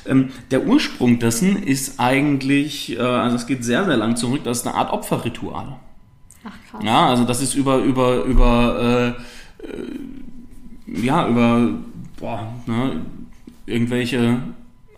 ähm, 0.07 0.29
der 0.51 0.67
Ursprung 0.67 1.19
dessen 1.19 1.63
ist 1.63 1.99
eigentlich, 1.99 2.99
äh, 2.99 3.01
also 3.01 3.37
es 3.37 3.47
geht 3.47 3.65
sehr, 3.65 3.87
sehr 3.87 3.97
lang 3.97 4.17
zurück, 4.17 4.43
das 4.45 4.59
ist 4.59 4.67
eine 4.67 4.77
Art 4.77 4.93
Opferritual. 4.93 5.77
Ach 6.45 6.53
krass. 6.71 6.83
Ja, 6.85 7.07
also 7.09 7.25
das 7.25 7.41
ist 7.41 7.55
über, 7.55 7.79
über, 7.79 8.25
über 8.25 9.17
äh, 9.67 11.01
ja, 11.03 11.27
über 11.27 11.71
boah, 12.21 12.53
ne, 12.67 13.01
irgendwelche 13.69 14.43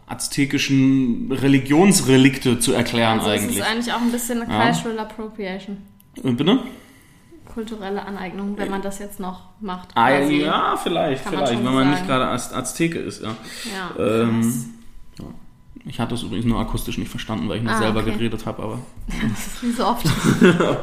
aztekischen 0.06 1.30
Religionsrelikte 1.30 2.58
zu 2.58 2.72
erklären 2.72 3.18
Also 3.20 3.30
eigentlich. 3.30 3.58
ist 3.58 3.62
eigentlich 3.66 3.92
auch 3.92 4.00
ein 4.00 4.10
bisschen 4.12 4.42
eine 4.42 4.52
Ja. 4.52 4.72
Cultural 4.72 4.98
Appropriation. 5.00 5.78
Äh, 6.22 6.32
Bitte? 6.32 6.58
Kulturelle 7.54 8.04
Aneignung, 8.04 8.56
wenn 8.56 8.70
man 8.70 8.80
das 8.82 8.98
jetzt 9.00 9.18
noch 9.20 9.42
macht. 9.60 9.88
Ah, 9.94 10.10
ja, 10.18 10.76
vielleicht, 10.76 11.24
vielleicht, 11.28 11.52
wenn 11.52 11.64
man 11.64 11.74
sagen. 11.74 11.90
nicht 11.90 12.06
gerade 12.06 12.26
Az 12.28 12.52
Azteke 12.52 12.98
ist, 12.98 13.22
ja. 13.22 13.36
Ja, 13.98 14.04
Ähm. 14.22 14.74
Ich 15.86 15.98
hatte 15.98 16.14
es 16.14 16.22
übrigens 16.22 16.44
nur 16.44 16.60
akustisch 16.60 16.98
nicht 16.98 17.08
verstanden, 17.10 17.48
weil 17.48 17.56
ich 17.56 17.62
nicht 17.62 17.72
Ah, 17.72 17.78
selber 17.78 18.00
okay. 18.00 18.10
geredet 18.12 18.44
habe, 18.44 18.62
aber 18.62 18.78
Das 19.30 19.46
ist 19.46 19.62
wie 19.62 19.70
so 19.72 19.86
oft. 19.86 20.04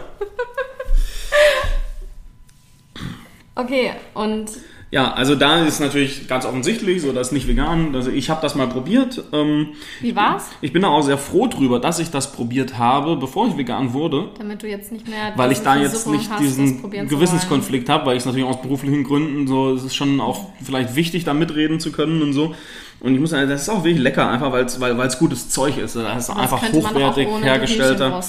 okay, 3.56 3.92
und 4.14 4.50
ja, 4.90 5.14
also 5.14 5.36
da 5.36 5.66
ist 5.66 5.82
natürlich 5.82 6.28
ganz 6.28 6.46
offensichtlich 6.46 7.02
so, 7.02 7.12
dass 7.12 7.34
nicht 7.34 7.48
vegan. 7.48 7.94
Also 7.94 8.10
ich 8.10 8.30
habe 8.30 8.42
das 8.42 8.56
mal 8.56 8.68
probiert. 8.68 9.22
Ähm, 9.34 9.70
wie 10.00 10.16
war's? 10.16 10.46
ich 10.62 10.72
bin 10.72 10.82
da 10.82 10.88
auch 10.88 11.02
sehr 11.02 11.18
froh 11.18 11.48
drüber, 11.48 11.80
dass 11.80 12.00
ich 12.00 12.10
das 12.10 12.32
probiert 12.32 12.78
habe, 12.78 13.18
bevor 13.18 13.50
ich 13.50 13.58
vegan 13.58 13.94
wurde. 13.94 14.30
Damit 14.38 14.64
du 14.64 14.68
jetzt 14.68 14.92
nicht 14.94 15.08
mehr 15.08 15.34
Weil 15.36 15.52
ich 15.52 15.60
da 15.60 15.76
jetzt 15.76 16.08
nicht 16.08 16.30
hast, 16.30 16.40
das 16.40 16.40
diesen 16.40 16.90
Gewissenskonflikt 17.10 17.90
habe, 17.90 18.06
weil 18.06 18.16
ich 18.16 18.22
es 18.22 18.26
natürlich 18.26 18.48
aus 18.48 18.62
beruflichen 18.62 19.04
Gründen 19.04 19.46
so, 19.46 19.74
es 19.74 19.84
ist 19.84 19.96
schon 19.96 20.22
auch 20.22 20.50
vielleicht 20.64 20.96
wichtig, 20.96 21.26
da 21.26 21.34
mitreden 21.34 21.82
zu 21.82 21.92
können 21.92 22.22
und 22.22 22.32
so. 22.32 22.56
Und 23.00 23.14
ich 23.14 23.20
muss 23.20 23.30
sagen, 23.30 23.48
das 23.48 23.62
ist 23.62 23.70
auch 23.70 23.84
wirklich 23.84 24.02
lecker, 24.02 24.28
einfach 24.30 24.52
weil's, 24.52 24.80
weil 24.80 25.00
es 25.02 25.20
gutes 25.20 25.50
Zeug 25.50 25.78
ist. 25.78 25.96
Das 25.96 26.30
ist 26.30 26.36
einfach 26.36 26.62
hochwertig 26.74 27.28
hergestellter, 27.44 28.22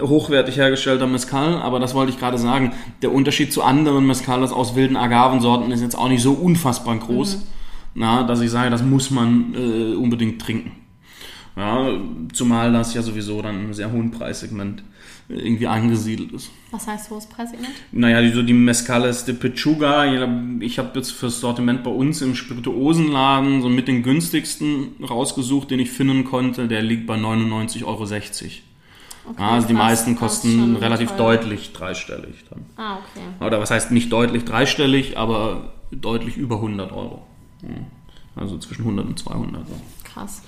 hochwertig 0.00 0.56
hergestellter 0.56 1.06
Mezcal. 1.06 1.54
Aber 1.62 1.78
das 1.78 1.94
wollte 1.94 2.12
ich 2.12 2.18
gerade 2.18 2.36
sagen. 2.36 2.72
Der 3.02 3.12
Unterschied 3.12 3.52
zu 3.52 3.62
anderen 3.62 4.06
Mezcales 4.06 4.50
aus 4.50 4.74
wilden 4.74 4.96
Agavensorten 4.96 5.70
ist 5.70 5.82
jetzt 5.82 5.96
auch 5.96 6.08
nicht 6.08 6.22
so 6.22 6.32
unfassbar 6.32 6.96
groß, 6.98 7.36
Mhm. 7.36 7.42
na, 7.94 8.22
dass 8.24 8.40
ich 8.40 8.50
sage, 8.50 8.70
das 8.70 8.82
muss 8.82 9.10
man 9.12 9.54
äh, 9.54 9.94
unbedingt 9.94 10.42
trinken. 10.42 10.72
Ja, 11.56 11.88
zumal 12.32 12.72
das 12.72 12.94
ja 12.94 13.02
sowieso 13.02 13.40
dann 13.42 13.66
im 13.66 13.74
sehr 13.74 13.90
hohen 13.90 14.10
Preissegment 14.10 14.82
irgendwie 15.28 15.66
angesiedelt 15.66 16.32
ist. 16.32 16.50
Was 16.70 16.86
heißt 16.86 17.10
hohes 17.10 17.26
Preissegment? 17.26 17.72
Naja, 17.92 18.22
die, 18.22 18.30
so 18.30 18.42
die 18.42 18.54
Mezcales 18.54 19.24
de 19.26 19.34
Pechuga, 19.34 20.04
ich 20.60 20.78
habe 20.78 20.90
jetzt 20.98 21.12
fürs 21.12 21.40
Sortiment 21.40 21.82
bei 21.84 21.90
uns 21.90 22.22
im 22.22 22.34
Spirituosenladen 22.34 23.60
so 23.62 23.68
mit 23.68 23.88
den 23.88 24.02
günstigsten 24.02 24.92
rausgesucht, 25.08 25.70
den 25.70 25.80
ich 25.80 25.90
finden 25.90 26.24
konnte, 26.24 26.66
der 26.68 26.82
liegt 26.82 27.06
bei 27.06 27.16
99,60 27.16 27.84
Euro. 27.84 28.02
Okay, 28.04 29.42
Ja, 29.42 29.48
also 29.50 29.68
die 29.68 29.74
krass, 29.74 29.82
meisten 29.84 30.14
das 30.14 30.22
ist 30.36 30.42
kosten 30.42 30.76
relativ 30.76 31.10
teuer. 31.10 31.36
deutlich 31.36 31.72
dreistellig 31.74 32.44
dann. 32.48 32.64
Ah, 32.76 32.96
okay. 32.96 33.44
Oder 33.46 33.60
was 33.60 33.70
heißt 33.70 33.90
nicht 33.90 34.10
deutlich 34.10 34.44
dreistellig, 34.46 35.18
aber 35.18 35.74
deutlich 35.90 36.36
über 36.38 36.56
100 36.56 36.92
Euro. 36.92 37.26
Ja. 37.62 37.68
Also 38.36 38.56
zwischen 38.58 38.82
100 38.82 39.06
und 39.06 39.18
200. 39.18 39.66
So. 39.66 39.74
Krass. 40.18 40.42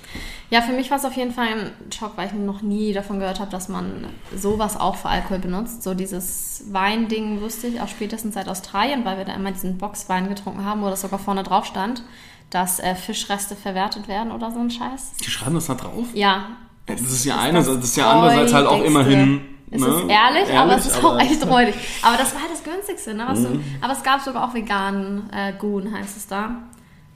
Ja, 0.49 0.61
für 0.61 0.73
mich 0.73 0.91
war 0.91 0.97
es 0.97 1.05
auf 1.05 1.13
jeden 1.13 1.31
Fall 1.31 1.47
ein 1.47 1.71
Schock, 1.93 2.13
weil 2.17 2.27
ich 2.27 2.33
noch 2.33 2.61
nie 2.61 2.93
davon 2.93 3.19
gehört 3.19 3.39
habe, 3.39 3.51
dass 3.51 3.69
man 3.69 4.05
sowas 4.35 4.79
auch 4.79 4.95
für 4.95 5.09
Alkohol 5.09 5.39
benutzt. 5.39 5.83
So 5.83 5.93
dieses 5.93 6.65
Weinding 6.71 7.41
wusste 7.41 7.67
ich 7.67 7.79
auch 7.81 7.87
spätestens 7.87 8.33
seit 8.33 8.49
Australien, 8.49 9.05
weil 9.05 9.17
wir 9.17 9.25
da 9.25 9.33
immer 9.33 9.51
diesen 9.51 9.77
Boxwein 9.77 10.27
getrunken 10.27 10.65
haben, 10.65 10.81
wo 10.81 10.89
das 10.89 11.01
sogar 11.01 11.19
vorne 11.19 11.43
drauf 11.43 11.65
stand, 11.65 12.03
dass 12.49 12.79
äh, 12.79 12.95
Fischreste 12.95 13.55
verwertet 13.55 14.07
werden 14.07 14.31
oder 14.31 14.51
so 14.51 14.59
ein 14.59 14.69
Scheiß. 14.69 15.13
Die 15.23 15.31
schreiben 15.31 15.55
das 15.55 15.67
da 15.67 15.75
drauf? 15.75 16.07
Ja. 16.13 16.47
Das 16.85 16.99
ist 16.99 17.23
ja 17.23 17.35
ist 17.35 17.41
eine, 17.41 17.59
das 17.59 17.67
das 17.67 17.85
ist 17.85 17.97
ja 17.97 18.11
andererseits 18.11 18.53
halt 18.53 18.67
auch 18.67 18.83
immerhin. 18.83 19.41
Es 19.71 19.79
ne, 19.79 19.87
ist 19.87 20.09
ehrlich, 20.09 20.53
aber 20.53 20.75
es 20.75 20.85
ist 20.85 20.97
auch 20.97 21.13
aber- 21.13 21.21
echt 21.21 21.47
räudig. 21.47 21.75
Aber 22.01 22.17
das 22.17 22.33
war 22.33 22.41
halt 22.41 22.51
das 22.51 22.63
günstigste, 22.63 23.13
ne? 23.13 23.25
Mhm. 23.33 23.43
du, 23.43 23.59
aber 23.79 23.93
es 23.93 24.03
gab 24.03 24.19
sogar 24.19 24.49
auch 24.49 24.53
veganen 24.53 25.29
äh, 25.31 25.53
Goon, 25.57 25.93
heißt 25.93 26.17
es 26.17 26.27
da. 26.27 26.57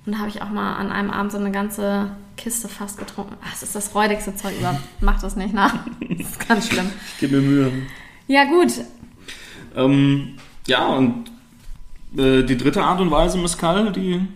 Und 0.06 0.14
da 0.14 0.20
habe 0.20 0.30
ich 0.30 0.42
auch 0.42 0.50
mal 0.50 0.76
an 0.76 0.92
einem 0.92 1.10
Abend 1.10 1.32
so 1.34 1.38
eine 1.38 1.52
ganze 1.52 2.12
Kiste 2.36 2.68
fast 2.68 2.98
getrunken. 2.98 3.36
Ach, 3.44 3.52
das 3.52 3.64
ist 3.64 3.76
das 3.76 3.96
räudigste 3.96 4.36
Zeug 4.36 4.58
überhaupt. 4.58 4.82
Mach 5.00 5.22
das 5.22 5.36
nicht 5.36 5.54
nach. 5.54 5.86
Das 6.02 6.30
ist 6.30 6.48
ganz 6.48 6.68
schlimm. 6.70 6.92
Gib 7.20 7.32
mir 7.32 7.42
Mühe. 7.42 7.72
Ja, 8.28 8.46
gut. 8.46 8.72
Ähm, 9.76 10.36
ja, 10.68 10.88
und 10.88 11.32
äh, 12.18 12.44
die 12.44 12.58
dritte 12.58 12.84
Art 12.84 13.02
und 13.02 13.12
Weise 13.12 13.38
Mescal, 13.38 13.92
die 13.92 14.28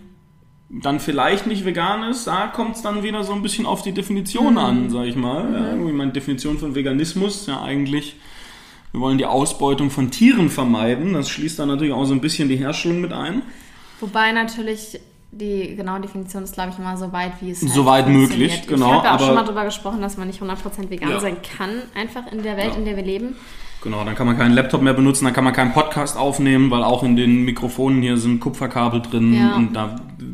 dann 0.70 1.00
vielleicht 1.00 1.46
nicht 1.46 1.64
vegan 1.64 2.04
ist, 2.04 2.26
da 2.26 2.46
kommt 2.46 2.76
es 2.76 2.82
dann 2.82 3.02
wieder 3.02 3.24
so 3.24 3.32
ein 3.32 3.42
bisschen 3.42 3.66
auf 3.66 3.82
die 3.82 3.92
Definition 3.92 4.56
an, 4.56 4.88
sag 4.90 5.06
ich 5.06 5.16
mal. 5.16 5.52
Ja, 5.52 5.88
ich 5.88 5.92
meine, 5.92 6.12
Definition 6.12 6.58
von 6.58 6.74
Veganismus 6.76 7.40
ist 7.40 7.48
ja 7.48 7.60
eigentlich, 7.60 8.16
wir 8.92 9.00
wollen 9.00 9.18
die 9.18 9.26
Ausbeutung 9.26 9.90
von 9.90 10.12
Tieren 10.12 10.48
vermeiden. 10.48 11.14
Das 11.14 11.28
schließt 11.28 11.58
dann 11.58 11.68
natürlich 11.68 11.92
auch 11.92 12.04
so 12.04 12.14
ein 12.14 12.20
bisschen 12.20 12.48
die 12.48 12.56
Herstellung 12.56 13.00
mit 13.00 13.12
ein. 13.12 13.42
Wobei 13.98 14.30
natürlich 14.30 15.00
die 15.32 15.76
genaue 15.76 16.00
Definition 16.00 16.42
ist, 16.42 16.54
glaube 16.54 16.70
ich, 16.70 16.78
immer 16.78 16.96
so 16.96 17.12
weit, 17.12 17.32
wie 17.40 17.50
es 17.52 17.62
halt 17.62 17.72
Soweit 17.72 18.04
funktioniert. 18.04 18.50
möglich, 18.50 18.66
genau, 18.66 18.86
Ich 18.88 18.92
habe 18.94 19.06
ja 19.06 19.14
auch 19.14 19.20
schon 19.20 19.34
mal 19.34 19.44
darüber 19.44 19.64
gesprochen, 19.64 20.00
dass 20.00 20.16
man 20.16 20.26
nicht 20.26 20.40
100% 20.42 20.90
vegan 20.90 21.10
Ja. 21.10 21.20
sein 21.20 21.36
kann, 21.42 21.70
einfach 21.94 22.30
in 22.32 22.42
der 22.42 22.56
Welt, 22.56 22.72
Ja. 22.72 22.78
in 22.78 22.84
der 22.84 22.96
wir 22.96 23.04
leben. 23.04 23.36
Genau, 23.82 24.04
dann 24.04 24.14
kann 24.14 24.26
man 24.26 24.36
keinen 24.36 24.52
Laptop 24.54 24.82
mehr 24.82 24.92
benutzen, 24.92 25.24
dann 25.24 25.32
kann 25.32 25.44
man 25.44 25.52
keinen 25.54 25.72
Podcast 25.72 26.16
aufnehmen, 26.18 26.70
weil 26.70 26.82
auch 26.82 27.02
in 27.02 27.16
den 27.16 27.44
Mikrofonen 27.44 28.02
hier 28.02 28.16
sind 28.18 28.40
Kupferkabel 28.40 29.00
drin 29.02 29.32
Ja. 29.32 29.54
und 29.56 29.72
da 29.72 29.96
äh, 30.18 30.24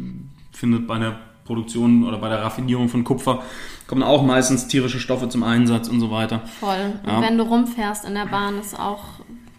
findet 0.50 0.86
bei 0.88 0.98
der 0.98 1.16
Produktion 1.44 2.04
oder 2.04 2.18
bei 2.18 2.28
der 2.28 2.42
Raffinierung 2.42 2.88
von 2.88 3.04
Kupfer 3.04 3.42
kommen 3.86 4.02
auch 4.02 4.24
meistens 4.24 4.66
tierische 4.66 4.98
Stoffe 4.98 5.28
zum 5.28 5.44
Einsatz 5.44 5.86
und 5.88 6.00
so 6.00 6.10
weiter. 6.10 6.40
Voll. 6.58 6.94
Und 7.04 7.22
wenn 7.22 7.38
du 7.38 7.44
rumfährst 7.44 8.04
in 8.04 8.14
der 8.14 8.26
Bahn, 8.26 8.58
ist 8.58 8.76
auch, 8.76 9.15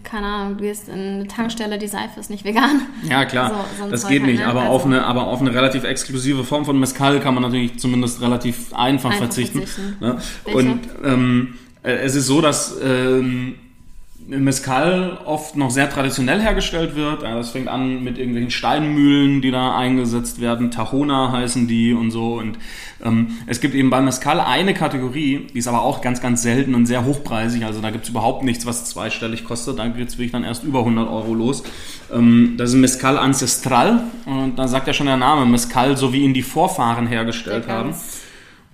keine 0.10 0.26
Ahnung, 0.28 0.58
du 0.58 0.64
gehst 0.64 0.88
in 0.88 0.94
eine 1.00 1.28
Tankstelle, 1.28 1.78
die 1.78 1.88
Seife 1.88 2.20
ist 2.20 2.30
nicht 2.30 2.44
vegan. 2.46 2.82
Ja, 3.10 3.26
klar, 3.26 3.66
So- 3.80 3.90
das 3.90 4.02
Zeug 4.02 4.12
geht 4.12 4.22
halt, 4.24 4.32
nicht, 4.32 4.40
ne? 4.42 4.48
aber, 4.48 4.62
Also- 4.62 4.72
auf 4.74 4.86
eine, 4.86 5.06
aber 5.06 5.28
auf 5.28 5.42
eine 5.42 5.54
relativ 5.54 5.84
exklusive 5.84 6.44
Form 6.44 6.66
von 6.66 6.80
Mezcal 6.80 7.20
kann 7.20 7.34
man 7.34 7.44
natürlich 7.44 7.78
zumindest 7.80 8.22
relativ 8.22 8.74
einfach, 8.74 9.10
Einfach 9.10 9.18
verzichten. 9.26 9.60
verzichten. 9.60 9.98
Ne? 10.00 10.18
Und 10.54 10.80
ähm, 11.04 11.56
äh, 11.84 11.92
es 11.98 12.16
ist 12.16 12.28
so, 12.28 12.42
dass 12.42 12.78
ähm, 12.84 13.56
Mezcal 14.30 15.20
oft 15.24 15.56
noch 15.56 15.72
sehr 15.72 15.90
traditionell 15.90 16.42
hergestellt 16.42 16.96
wird. 16.96 17.24
Das 17.24 17.52
fängt 17.52 17.70
an 17.70 18.04
mit 18.04 18.18
irgendwelchen 18.18 18.52
Steinmühlen, 18.52 19.42
die 19.42 19.52
da 19.52 19.78
eingesetzt 19.78 20.42
werden. 20.42 20.70
Tahona 20.70 21.32
heißen 21.32 21.68
die 21.68 21.94
und 21.94 22.12
so. 22.12 22.34
Und 22.34 22.58
ähm, 23.02 23.38
es 23.46 23.62
gibt 23.62 23.74
eben 23.74 23.90
bei 23.90 24.02
Mezcal 24.02 24.42
eine 24.42 24.74
Kategorie, 24.74 25.48
die 25.54 25.58
ist 25.58 25.68
aber 25.68 25.82
auch 25.82 26.02
ganz, 26.02 26.22
ganz 26.22 26.42
selten 26.42 26.76
und 26.76 26.88
sehr 26.88 27.06
hochpreisig. 27.06 27.64
Also 27.64 27.80
da 27.80 27.90
gibt 27.90 28.04
es 28.04 28.10
überhaupt 28.10 28.44
nichts, 28.44 28.66
was 28.66 28.84
zweistellig 28.90 29.46
kostet. 29.46 29.80
Da 29.80 29.88
geht 29.88 30.10
es 30.10 30.18
wirklich 30.18 30.34
dann 30.34 30.44
erst 30.44 30.66
über 30.66 30.80
100 30.80 31.08
Euro 31.08 31.34
los. 31.34 31.64
Ähm, 32.14 32.56
das 32.58 32.72
ist 32.72 32.76
Mezcal 32.76 33.18
Ancestral. 33.18 34.04
Und 34.26 34.58
da 34.60 34.68
sagt 34.68 34.88
ja 34.88 34.94
schon 34.94 35.08
der 35.08 35.18
Name, 35.18 35.46
Mezcal, 35.46 35.96
so 35.96 36.12
wie 36.12 36.24
ihn 36.24 36.34
die 36.34 36.44
Vorfahren 36.44 37.08
hergestellt 37.08 37.70
haben. 37.70 37.92
ganz 37.92 38.17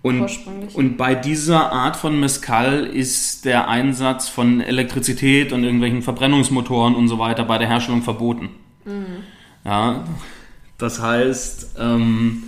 Und, 0.04 0.30
und 0.74 0.98
bei 0.98 1.16
dieser 1.16 1.72
Art 1.72 1.96
von 1.96 2.20
Mezcal 2.20 2.84
ist 2.84 3.46
der 3.46 3.70
Einsatz 3.70 4.28
von 4.28 4.60
Elektrizität 4.60 5.54
und 5.54 5.64
irgendwelchen 5.64 6.02
Verbrennungsmotoren 6.02 6.94
und 6.94 7.08
so 7.08 7.20
weiter 7.20 7.46
bei 7.46 7.58
der 7.58 7.70
Herstellung 7.70 8.02
verboten. 8.02 8.50
Ja, 9.66 10.04
das 10.78 11.02
heißt, 11.02 11.78
ähm, 11.80 12.44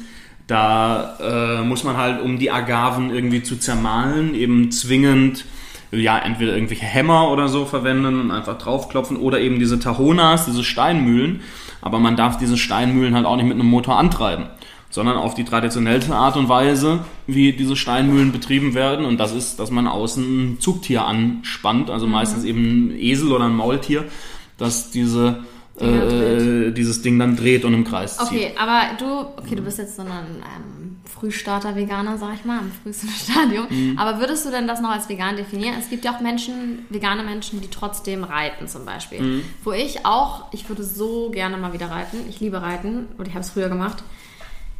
da 0.47 1.17
äh, 1.61 1.63
muss 1.63 1.85
man 1.85 1.95
halt, 1.95 2.21
um 2.21 2.37
die 2.37 2.51
Agaven 2.51 3.09
irgendwie 3.09 3.41
zu 3.41 3.55
zermahlen, 3.55 4.35
eben 4.35 4.69
zwingend 4.71 5.45
ja, 5.91 6.17
entweder 6.17 6.53
irgendwelche 6.53 6.85
Hämmer 6.85 7.31
oder 7.31 7.47
so 7.47 7.65
verwenden 7.65 8.19
und 8.19 8.31
einfach 8.31 8.57
draufklopfen 8.57 9.17
oder 9.17 9.39
eben 9.39 9.59
diese 9.59 9.79
Tahonas, 9.79 10.45
diese 10.45 10.63
Steinmühlen. 10.63 11.41
Aber 11.81 11.99
man 11.99 12.15
darf 12.15 12.37
diese 12.37 12.57
Steinmühlen 12.57 13.15
halt 13.15 13.25
auch 13.25 13.37
nicht 13.37 13.45
mit 13.45 13.53
einem 13.53 13.69
Motor 13.69 13.97
antreiben, 13.97 14.47
sondern 14.95 15.17
auf 15.17 15.35
die 15.35 15.43
traditionellste 15.43 16.15
Art 16.15 16.37
und 16.37 16.47
Weise, 16.47 17.01
wie 17.27 17.51
diese 17.51 17.75
Steinmühlen 17.75 18.31
betrieben 18.31 18.73
werden. 18.73 19.05
Und 19.05 19.17
das 19.17 19.33
ist, 19.33 19.59
dass 19.59 19.69
man 19.69 19.87
außen 19.87 20.53
ein 20.53 20.59
Zugtier 20.61 21.03
anspannt, 21.03 21.89
also 21.89 22.07
meistens 22.07 22.45
eben 22.45 22.87
ein 22.87 22.97
Esel 22.97 23.33
oder 23.33 23.43
ein 23.43 23.55
Maultier, 23.55 24.05
dass 24.57 24.91
diese, 24.91 25.43
äh, 25.77 26.71
dieses 26.71 27.01
Ding 27.01 27.19
dann 27.19 27.35
dreht 27.35 27.65
und 27.65 27.73
im 27.73 27.83
Kreis 27.83 28.17
zieht. 28.17 28.27
Okay, 28.27 28.51
aber 28.57 28.95
du, 28.97 29.05
okay, 29.37 29.55
du 29.55 29.63
bist 29.63 29.79
jetzt 29.79 29.97
so 29.97 30.03
ein 30.03 30.07
ähm, 30.07 30.95
Frühstarter-Veganer, 31.13 32.17
sag 32.17 32.35
ich 32.35 32.45
mal, 32.45 32.61
im 32.61 32.71
frühesten 32.71 33.09
Stadium. 33.33 33.67
Mhm. 33.69 33.99
Aber 33.99 34.21
würdest 34.21 34.45
du 34.45 34.49
denn 34.49 34.65
das 34.65 34.79
noch 34.79 34.91
als 34.91 35.09
vegan 35.09 35.35
definieren? 35.35 35.75
Es 35.77 35.89
gibt 35.89 36.05
ja 36.05 36.15
auch 36.15 36.21
Menschen, 36.21 36.85
vegane 36.89 37.23
Menschen, 37.23 37.59
die 37.59 37.69
trotzdem 37.69 38.23
reiten 38.23 38.69
zum 38.69 38.85
Beispiel. 38.85 39.21
Mhm. 39.21 39.41
Wo 39.61 39.73
ich 39.73 40.05
auch, 40.05 40.53
ich 40.53 40.69
würde 40.69 40.85
so 40.85 41.31
gerne 41.31 41.57
mal 41.57 41.73
wieder 41.73 41.91
reiten. 41.91 42.15
Ich 42.29 42.39
liebe 42.39 42.61
Reiten 42.61 43.07
und 43.17 43.27
ich 43.27 43.33
habe 43.33 43.43
es 43.43 43.49
früher 43.49 43.67
gemacht. 43.67 44.01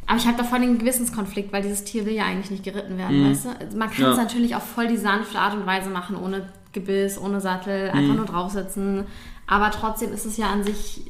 Aber 0.06 0.18
ich 0.18 0.26
habe 0.26 0.36
da 0.38 0.44
voll 0.44 0.60
den 0.60 0.78
Gewissenskonflikt, 0.78 1.52
weil 1.52 1.62
dieses 1.62 1.82
Tier 1.84 2.06
will 2.06 2.14
ja 2.14 2.24
eigentlich 2.24 2.50
nicht 2.50 2.62
geritten 2.64 2.96
werden, 2.96 3.28
weißt 3.28 3.46
du? 3.46 3.48
Also 3.58 3.76
Man 3.76 3.90
kann 3.90 4.04
es 4.04 4.12
Mhm. 4.12 4.16
Ja. 4.18 4.22
natürlich 4.22 4.54
auf 4.56 4.62
voll 4.62 4.86
die 4.86 4.96
sanfte 4.96 5.38
Art 5.38 5.54
und 5.54 5.66
Weise 5.66 5.90
machen, 5.90 6.16
ohne 6.16 6.48
Gebiss, 6.72 7.18
ohne 7.18 7.40
Sattel, 7.40 7.88
einfach 7.90 8.10
Mhm. 8.12 8.16
nur 8.16 8.26
draufsitzen. 8.26 9.04
Aber 9.46 9.70
trotzdem 9.70 10.12
ist 10.12 10.24
es 10.26 10.36
ja 10.36 10.46
an 10.50 10.62
sich 10.64 11.02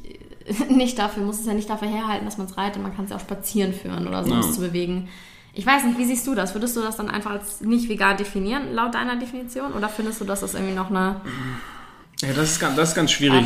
nicht 0.69 0.97
dafür, 0.97 1.23
muss 1.23 1.39
es 1.39 1.45
ja 1.45 1.53
nicht 1.53 1.69
dafür 1.69 1.89
herhalten, 1.89 2.25
dass 2.25 2.37
man 2.37 2.47
es 2.47 2.57
reitet. 2.57 2.81
Man 2.81 2.95
kann 2.95 3.05
es 3.05 3.11
ja 3.11 3.17
auch 3.17 3.21
spazieren 3.21 3.73
führen 3.73 4.07
oder 4.07 4.23
so, 4.23 4.31
um 4.31 4.39
Ja. 4.41 4.45
es 4.47 4.53
zu 4.55 4.61
bewegen. 4.61 5.09
Ich 5.53 5.65
weiß 5.65 5.83
nicht, 5.85 5.97
wie 5.97 6.05
siehst 6.05 6.25
du 6.27 6.35
das? 6.35 6.53
Würdest 6.55 6.75
du 6.77 6.81
das 6.81 6.97
dann 6.97 7.09
einfach 7.09 7.31
als 7.31 7.61
nicht 7.61 7.89
vegan 7.89 8.15
definieren, 8.17 8.73
laut 8.73 8.93
deiner 8.93 9.15
Definition? 9.17 9.73
Oder 9.73 9.89
findest 9.89 10.21
du, 10.21 10.25
dass 10.25 10.41
das 10.41 10.53
irgendwie 10.53 10.75
noch 10.75 10.89
eine 10.89 11.21
Ja, 12.21 12.29
das 12.35 12.53
ist, 12.53 12.59
ganz, 12.59 12.75
das 12.75 12.89
ist 12.89 12.95
ganz 12.95 13.11
schwierig. 13.11 13.45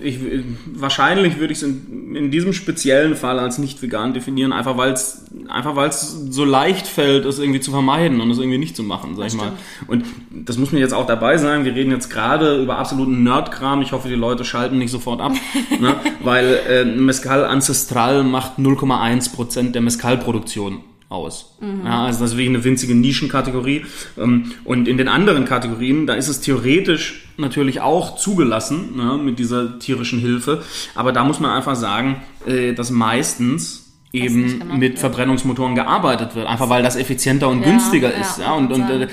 Ich, 0.00 0.18
wahrscheinlich 0.66 1.38
würde 1.38 1.54
ich 1.54 1.62
es 1.62 1.62
in, 1.62 2.14
in, 2.14 2.30
diesem 2.30 2.52
speziellen 2.52 3.16
Fall 3.16 3.38
als 3.38 3.56
nicht 3.56 3.80
vegan 3.80 4.12
definieren, 4.12 4.52
einfach 4.52 4.76
weil 4.76 4.92
es 4.92 5.24
einfach 5.48 5.90
so 5.90 6.44
leicht 6.44 6.86
fällt, 6.86 7.24
es 7.24 7.38
irgendwie 7.38 7.60
zu 7.60 7.70
vermeiden 7.70 8.20
und 8.20 8.30
es 8.30 8.36
irgendwie 8.36 8.58
nicht 8.58 8.76
zu 8.76 8.82
machen, 8.82 9.16
sag 9.16 9.24
das 9.24 9.32
ich 9.32 9.40
mal. 9.40 9.52
Und 9.86 10.04
das 10.30 10.58
muss 10.58 10.72
mir 10.72 10.80
jetzt 10.80 10.92
auch 10.92 11.06
dabei 11.06 11.38
sein. 11.38 11.64
Wir 11.64 11.74
reden 11.74 11.90
jetzt 11.90 12.10
gerade 12.10 12.60
über 12.62 12.76
absoluten 12.76 13.22
Nerdkram. 13.22 13.80
Ich 13.80 13.92
hoffe, 13.92 14.08
die 14.08 14.14
Leute 14.14 14.44
schalten 14.44 14.76
nicht 14.76 14.90
sofort 14.90 15.22
ab, 15.22 15.32
ne? 15.80 15.96
weil 16.22 16.60
äh, 16.68 16.84
Mescal 16.84 17.46
Ancestral 17.46 18.24
macht 18.24 18.58
0,1 18.58 19.34
Prozent 19.34 19.74
der 19.74 19.80
Mescal-Produktion 19.80 20.80
aus. 21.12 21.56
Mhm. 21.60 21.86
Ja, 21.86 22.06
also 22.06 22.20
das 22.20 22.30
ist 22.30 22.36
wirklich 22.36 22.54
eine 22.54 22.64
winzige 22.64 22.94
Nischenkategorie. 22.94 23.84
Ähm, 24.18 24.52
und 24.64 24.88
in 24.88 24.98
den 24.98 25.08
anderen 25.08 25.44
Kategorien, 25.44 26.06
da 26.06 26.14
ist 26.14 26.28
es 26.28 26.40
theoretisch 26.40 27.26
natürlich 27.36 27.80
auch 27.80 28.16
zugelassen 28.16 28.96
ne, 28.96 29.18
mit 29.22 29.38
dieser 29.38 29.78
tierischen 29.78 30.18
Hilfe. 30.18 30.62
Aber 30.94 31.12
da 31.12 31.24
muss 31.24 31.40
man 31.40 31.50
einfach 31.50 31.76
sagen, 31.76 32.22
äh, 32.46 32.72
dass 32.72 32.90
meistens 32.90 33.82
eben 34.12 34.58
mit 34.78 34.92
wird. 34.92 34.98
Verbrennungsmotoren 34.98 35.74
gearbeitet 35.74 36.34
wird, 36.34 36.46
einfach 36.46 36.68
weil 36.68 36.82
das 36.82 36.96
effizienter 36.96 37.48
und 37.48 37.60
ja, 37.62 37.70
günstiger 37.70 38.14
ist. 38.14 38.38
Ja, 38.38 38.52
und, 38.52 38.70
und 38.70 38.88
äh, 38.90 39.08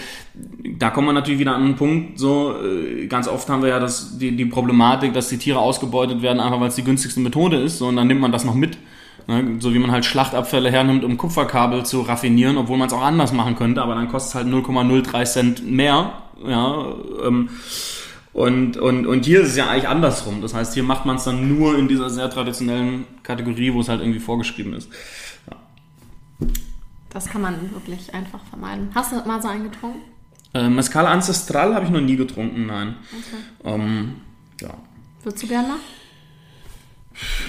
da 0.78 0.90
kommen 0.90 1.08
wir 1.08 1.14
natürlich 1.14 1.40
wieder 1.40 1.56
an 1.56 1.64
einen 1.64 1.76
Punkt, 1.76 2.20
so 2.20 2.54
äh, 2.62 3.08
ganz 3.08 3.28
oft 3.28 3.48
haben 3.50 3.62
wir 3.62 3.70
ja 3.70 3.80
das, 3.80 4.18
die, 4.18 4.36
die 4.36 4.46
Problematik, 4.46 5.14
dass 5.14 5.30
die 5.30 5.38
Tiere 5.38 5.60
ausgebeutet 5.60 6.22
werden, 6.22 6.40
einfach 6.40 6.60
weil 6.60 6.68
es 6.68 6.76
die 6.76 6.84
günstigste 6.84 7.22
Methode 7.22 7.58
ist, 7.58 7.78
so, 7.78 7.88
und 7.88 7.96
dann 7.96 8.08
nimmt 8.08 8.22
man 8.22 8.32
das 8.32 8.44
noch 8.44 8.56
mit. 8.56 8.78
Ne? 9.30 9.58
So 9.60 9.76
wie 9.76 9.80
man 9.80 9.92
halt 9.92 10.06
Schlachtabfälle 10.06 10.72
hernimmt, 10.72 11.04
um 11.04 11.16
Kupferkabel 11.16 11.86
zu 11.86 12.02
raffinieren, 12.02 12.58
obwohl 12.58 12.80
man 12.80 12.88
es 12.88 12.94
auch 12.94 13.04
anders 13.04 13.32
machen 13.32 13.56
könnte, 13.56 13.80
aber 13.80 13.94
dann 13.94 14.10
kostet 14.10 14.30
es 14.30 14.36
halt 14.36 14.48
0,03 14.48 15.24
Cent 15.26 15.72
mehr. 15.72 16.14
Ja, 16.44 16.96
ähm, 17.24 17.50
und, 18.34 18.78
und, 18.78 19.06
und 19.06 19.26
hier 19.26 19.42
ist 19.42 19.50
es 19.50 19.56
ja 19.56 19.70
eigentlich 19.70 19.88
andersrum. 19.88 20.42
Das 20.42 20.56
heißt, 20.56 20.74
hier 20.74 20.82
macht 20.82 21.06
man 21.06 21.18
es 21.18 21.26
dann 21.26 21.48
nur 21.48 21.78
in 21.78 21.88
dieser 21.88 22.10
sehr 22.10 22.28
traditionellen 22.32 23.06
Kategorie, 23.22 23.72
wo 23.72 23.82
es 23.82 23.90
halt 23.90 24.02
irgendwie 24.02 24.20
vorgeschrieben 24.20 24.74
ist. 24.74 24.90
Ja. 25.48 26.48
Das 27.12 27.28
kann 27.28 27.42
man 27.42 27.72
wirklich 27.72 28.12
einfach 28.12 28.44
vermeiden. 28.50 28.90
Hast 28.96 29.12
du 29.12 29.18
mal 29.28 29.40
so 29.44 29.48
einen 29.48 29.66
getrunken? 29.66 30.02
Äh, 30.56 30.70
Mescal 30.70 31.06
Ancestral 31.06 31.76
habe 31.76 31.86
ich 31.86 31.92
noch 31.92 32.02
nie 32.02 32.16
getrunken, 32.16 32.66
nein. 32.66 32.96
Okay. 33.12 33.76
Ähm, 33.76 34.16
ja. 34.60 34.74
Würdest 35.22 35.44
du 35.44 35.48
gerne? 35.48 35.76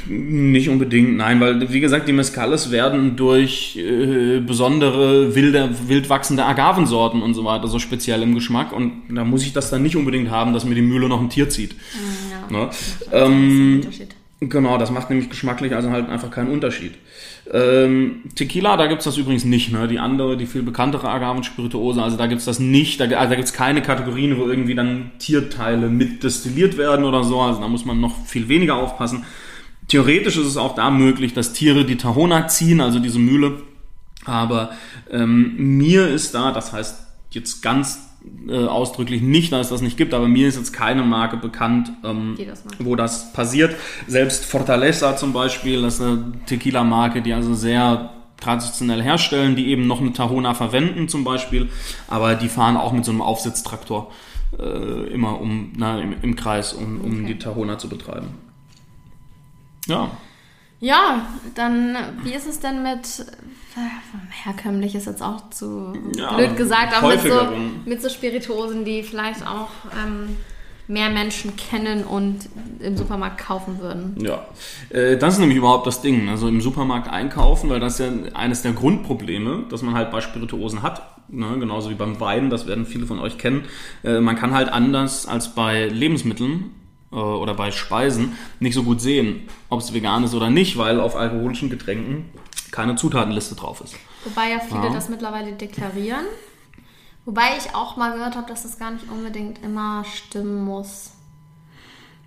Nicht 0.09 0.69
unbedingt, 0.69 1.17
nein, 1.17 1.41
weil 1.41 1.73
wie 1.73 1.81
gesagt, 1.81 2.09
die 2.09 2.13
Mescales 2.13 2.71
werden 2.71 3.17
durch 3.17 3.77
äh, 3.77 4.41
besondere 4.41 5.35
wilde, 5.35 5.71
wild 5.87 6.09
wachsende 6.09 6.45
Agavensorten 6.45 7.23
und 7.23 7.35
so 7.35 7.45
weiter 7.45 7.69
so 7.69 7.79
speziell 7.79 8.23
im 8.23 8.35
Geschmack 8.35 8.73
und 8.73 9.03
da 9.09 9.25
muss 9.25 9.43
ich 9.43 9.53
das 9.53 9.71
dann 9.71 9.83
nicht 9.83 9.97
unbedingt 9.97 10.31
haben, 10.31 10.53
dass 10.53 10.65
mir 10.65 10.75
die 10.75 10.83
Mühle 10.83 11.09
noch 11.09 11.21
ein 11.21 11.31
Tier 11.31 11.49
zieht. 11.49 11.75
Mm, 11.75 12.55
ja, 12.55 12.61
ne? 12.61 12.71
ähm, 13.13 13.81
genau, 14.41 14.79
das 14.79 14.91
macht 14.91 15.11
nämlich 15.11 15.29
geschmacklich 15.29 15.75
also 15.75 15.91
halt 15.91 16.09
einfach 16.09 16.31
keinen 16.31 16.51
Unterschied. 16.51 16.95
Ähm, 17.53 18.23
Tequila, 18.37 18.77
da 18.77 18.87
gibt's 18.87 19.05
das 19.05 19.17
übrigens 19.17 19.45
nicht, 19.45 19.73
ne? 19.73 19.89
Die 19.89 19.99
andere, 19.99 20.37
die 20.37 20.47
viel 20.47 20.63
bekanntere 20.63 21.09
Agavenspirituose, 21.09 22.01
also 22.01 22.17
da 22.17 22.27
gibt's 22.27 22.45
das 22.45 22.61
nicht, 22.61 23.01
da, 23.01 23.05
also 23.05 23.31
da 23.31 23.35
gibt's 23.35 23.53
keine 23.53 23.83
Kategorien, 23.83 24.39
wo 24.39 24.47
irgendwie 24.47 24.75
dann 24.75 25.11
Tierteile 25.19 25.89
mit 25.89 26.23
destilliert 26.23 26.77
werden 26.77 27.05
oder 27.05 27.25
so, 27.25 27.41
also 27.41 27.61
da 27.61 27.67
muss 27.67 27.85
man 27.85 28.01
noch 28.01 28.25
viel 28.25 28.49
weniger 28.49 28.77
aufpassen. 28.77 29.25
Theoretisch 29.91 30.37
ist 30.37 30.47
es 30.47 30.57
auch 30.57 30.77
da 30.77 30.89
möglich, 30.89 31.35
dass 31.35 31.53
Tiere 31.53 31.85
die 31.85 31.97
Tahona 31.97 32.47
ziehen, 32.47 32.81
also 32.81 33.01
diese 33.01 33.19
Mühle. 33.19 33.61
Aber 34.25 34.71
ähm, 35.11 35.57
mir 35.57 36.07
ist 36.07 36.33
da, 36.33 36.53
das 36.53 36.73
heißt 36.73 37.07
jetzt 37.33 37.61
ganz 37.61 37.99
äh, 38.49 38.67
ausdrücklich 38.67 39.21
nicht, 39.21 39.53
dass 39.53 39.67
es 39.67 39.71
das 39.71 39.83
nicht 39.83 39.97
gibt, 39.97 40.15
aber 40.15 40.29
mir 40.29 40.47
ist 40.47 40.57
jetzt 40.57 40.73
keine 40.73 41.03
Marke 41.03 41.39
bekannt, 41.39 41.91
ähm, 42.05 42.37
das 42.47 42.63
wo 42.79 42.95
das 42.95 43.33
passiert. 43.33 43.75
Selbst 44.07 44.45
Fortaleza 44.45 45.17
zum 45.17 45.33
Beispiel, 45.33 45.83
das 45.83 45.95
ist 45.95 46.03
eine 46.03 46.35
Tequila-Marke, 46.47 47.21
die 47.21 47.33
also 47.33 47.55
sehr 47.55 48.11
traditionell 48.39 49.03
herstellen, 49.03 49.57
die 49.57 49.71
eben 49.71 49.89
noch 49.89 50.01
eine 50.01 50.13
Tahona 50.13 50.55
verwenden 50.55 51.09
zum 51.09 51.25
Beispiel, 51.25 51.69
aber 52.07 52.37
die 52.37 52.49
fahren 52.49 52.77
auch 52.77 52.93
mit 52.93 53.05
so 53.05 53.11
einem 53.11 53.23
Aufsitztraktor 53.23 54.13
äh, 54.57 55.13
immer 55.13 55.41
um, 55.41 55.73
na, 55.77 56.01
im, 56.01 56.15
im 56.23 56.37
Kreis, 56.37 56.75
um, 56.75 57.01
um 57.01 57.11
okay. 57.11 57.25
die 57.27 57.39
Tahona 57.39 57.77
zu 57.77 57.89
betreiben. 57.89 58.29
Ja. 59.91 60.11
Ja, 60.81 61.27
dann 61.55 61.95
wie 62.23 62.33
ist 62.33 62.49
es 62.49 62.59
denn 62.61 62.83
mit 62.83 63.27
äh, 63.77 64.45
herkömmlich 64.45 64.95
ist 64.95 65.07
jetzt 65.07 65.23
auch 65.23 65.51
zu 65.51 65.93
ja, 66.17 66.33
blöd 66.35 66.57
gesagt, 66.57 66.97
auch 66.97 67.07
mit 67.07 67.21
so, 67.21 67.41
mit 67.85 68.01
so 68.01 68.09
Spirituosen, 68.09 68.87
die 68.87 69.03
vielleicht 69.03 69.47
auch 69.47 69.69
ähm, 70.03 70.37
mehr 70.89 71.11
Menschen 71.11 71.55
kennen 71.57 72.05
und 72.05 72.49
im 72.81 72.97
Supermarkt 72.97 73.39
kaufen 73.39 73.79
würden. 73.81 74.17
Ja, 74.25 74.47
äh, 74.89 75.19
das 75.19 75.35
ist 75.35 75.41
nämlich 75.41 75.59
überhaupt 75.59 75.87
das 75.87 76.01
Ding. 76.01 76.31
Also 76.31 76.49
im 76.49 76.63
Supermarkt 76.63 77.09
einkaufen, 77.09 77.69
weil 77.69 77.79
das 77.79 78.01
ist 78.01 78.07
ja 78.07 78.33
eines 78.35 78.63
der 78.63 78.73
Grundprobleme, 78.73 79.65
dass 79.69 79.83
man 79.83 79.95
halt 79.95 80.11
bei 80.11 80.23
Spirituosen 80.23 80.83
hat. 80.83 81.03
Ne? 81.29 81.59
Genauso 81.61 81.91
wie 81.91 81.95
beim 81.95 82.19
Wein, 82.21 82.49
das 82.49 82.67
werden 82.67 82.87
viele 82.87 83.07
von 83.07 83.21
euch 83.21 83.39
kennen. 83.39 83.67
Äh, 84.03 84.21
man 84.21 84.35
kann 84.35 84.55
halt 84.55 84.71
anders 84.71 85.27
als 85.27 85.55
bei 85.55 85.87
Lebensmitteln 85.87 86.71
äh, 87.13 87.17
oder 87.17 87.55
bei 87.55 87.71
Speisen 87.71 88.37
nicht 88.59 88.75
so 88.75 88.83
gut 88.83 89.01
sehen, 89.01 89.49
ob 89.69 89.81
es 89.81 89.93
vegan 89.93 90.25
ist 90.25 90.35
oder 90.35 90.51
nicht, 90.51 90.79
weil 90.79 91.01
auf 91.01 91.17
alkoholischen 91.17 91.71
Getränken 91.71 92.31
keine 92.71 92.97
Zutatenliste 92.97 93.55
drauf 93.55 93.81
ist. 93.81 93.97
Wobei 94.25 94.51
ja 94.51 94.61
viele 94.61 94.85
ja. 94.85 94.93
das 94.93 95.09
mittlerweile 95.09 95.53
deklarieren. 95.53 96.25
Wobei 97.25 97.57
ich 97.59 97.75
auch 97.75 97.97
mal 97.97 98.13
gehört 98.13 98.37
habe, 98.37 98.49
dass 98.49 98.63
das 98.63 98.79
gar 98.79 98.91
nicht 98.91 99.05
unbedingt 99.11 99.63
immer 99.63 100.05
stimmen 100.05 100.65
muss. 100.65 101.13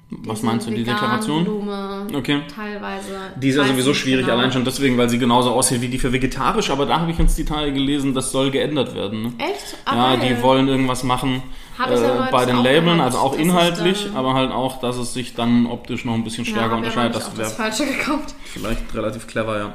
Was 0.10 0.40
Diese 0.40 0.46
meinst 0.46 0.68
du, 0.68 0.72
die 0.72 0.84
Deklaration? 0.84 1.44
Blume, 1.44 2.08
okay. 2.14 2.42
Teilweise. 2.54 3.20
Die 3.36 3.50
ist 3.50 3.56
ja 3.56 3.66
sowieso 3.66 3.96
schwierig, 3.96 4.26
genau. 4.26 4.38
allein 4.38 4.52
schon 4.52 4.64
deswegen, 4.64 4.98
weil 4.98 5.10
sie 5.10 5.18
genauso 5.18 5.52
aussieht 5.52 5.82
wie 5.82 5.88
die 5.88 5.98
für 5.98 6.14
vegetarisch, 6.14 6.70
aber 6.70 6.86
da 6.86 7.00
habe 7.00 7.12
ich 7.12 7.20
ins 7.20 7.36
Detail 7.36 7.72
gelesen, 7.72 8.14
das 8.14 8.32
soll 8.32 8.52
geändert 8.52 8.94
werden. 8.94 9.24
Ne? 9.24 9.34
Echt? 9.40 9.76
Ah, 9.86 10.14
ja, 10.14 10.18
die 10.18 10.42
wollen 10.44 10.68
irgendwas 10.68 11.04
machen 11.04 11.42
äh, 11.80 12.32
bei 12.32 12.46
den 12.46 12.58
Labeln, 12.58 13.00
also 13.00 13.18
auch 13.18 13.38
inhaltlich, 13.38 14.10
aber 14.14 14.34
halt 14.34 14.52
auch, 14.52 14.80
dass 14.80 14.98
es 14.98 15.14
sich 15.14 15.34
dann 15.34 15.66
optisch 15.66 16.06
noch 16.06 16.14
ein 16.14 16.24
bisschen 16.24 16.46
stärker 16.46 16.72
ja, 16.72 16.78
unterscheidet. 16.78 17.16
Das 17.16 17.38
wäre 17.38 17.50
falsche 17.50 17.86
gekauft. 17.86 18.36
Vielleicht 18.46 18.94
relativ 18.94 19.28
clever, 19.28 19.58
ja. 19.58 19.74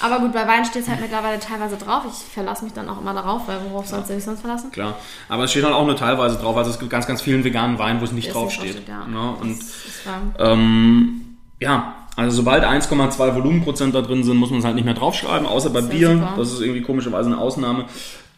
Aber 0.00 0.18
gut, 0.18 0.32
bei 0.32 0.46
Wein 0.46 0.64
steht 0.64 0.82
es 0.82 0.88
halt 0.88 1.00
mittlerweile 1.00 1.38
teilweise 1.38 1.76
drauf. 1.76 2.02
Ich 2.06 2.32
verlasse 2.32 2.64
mich 2.64 2.74
dann 2.74 2.88
auch 2.88 3.00
immer 3.00 3.14
darauf, 3.14 3.46
weil 3.46 3.58
worauf 3.70 3.84
ja. 3.84 3.92
sollst 3.92 4.10
du 4.10 4.14
dich 4.14 4.24
sonst 4.24 4.40
verlassen? 4.40 4.70
Klar, 4.70 4.96
aber 5.28 5.44
es 5.44 5.50
steht 5.50 5.64
halt 5.64 5.74
auch 5.74 5.86
nur 5.86 5.96
teilweise 5.96 6.36
drauf. 6.36 6.56
Also 6.56 6.70
es 6.70 6.78
gibt 6.78 6.90
ganz, 6.90 7.06
ganz 7.06 7.22
vielen 7.22 7.44
veganen 7.44 7.78
Wein, 7.78 8.00
wo 8.00 8.04
es 8.04 8.12
nicht 8.12 8.34
draufsteht. 8.34 8.86
Drauf 8.88 9.06
ja. 9.06 9.06
ja. 9.12 9.36
und 9.40 9.58
ähm, 10.38 11.36
ja, 11.60 11.94
also 12.16 12.36
sobald 12.36 12.64
1,2 12.64 13.34
Volumenprozent 13.34 13.94
da 13.94 14.02
drin 14.02 14.24
sind, 14.24 14.36
muss 14.36 14.50
man 14.50 14.60
es 14.60 14.64
halt 14.64 14.74
nicht 14.74 14.84
mehr 14.84 14.94
draufschreiben, 14.94 15.46
außer 15.46 15.70
bei 15.70 15.80
Bier. 15.80 16.10
Super. 16.10 16.34
Das 16.36 16.52
ist 16.52 16.60
irgendwie 16.60 16.82
komischerweise 16.82 17.30
eine 17.30 17.38
Ausnahme. 17.38 17.86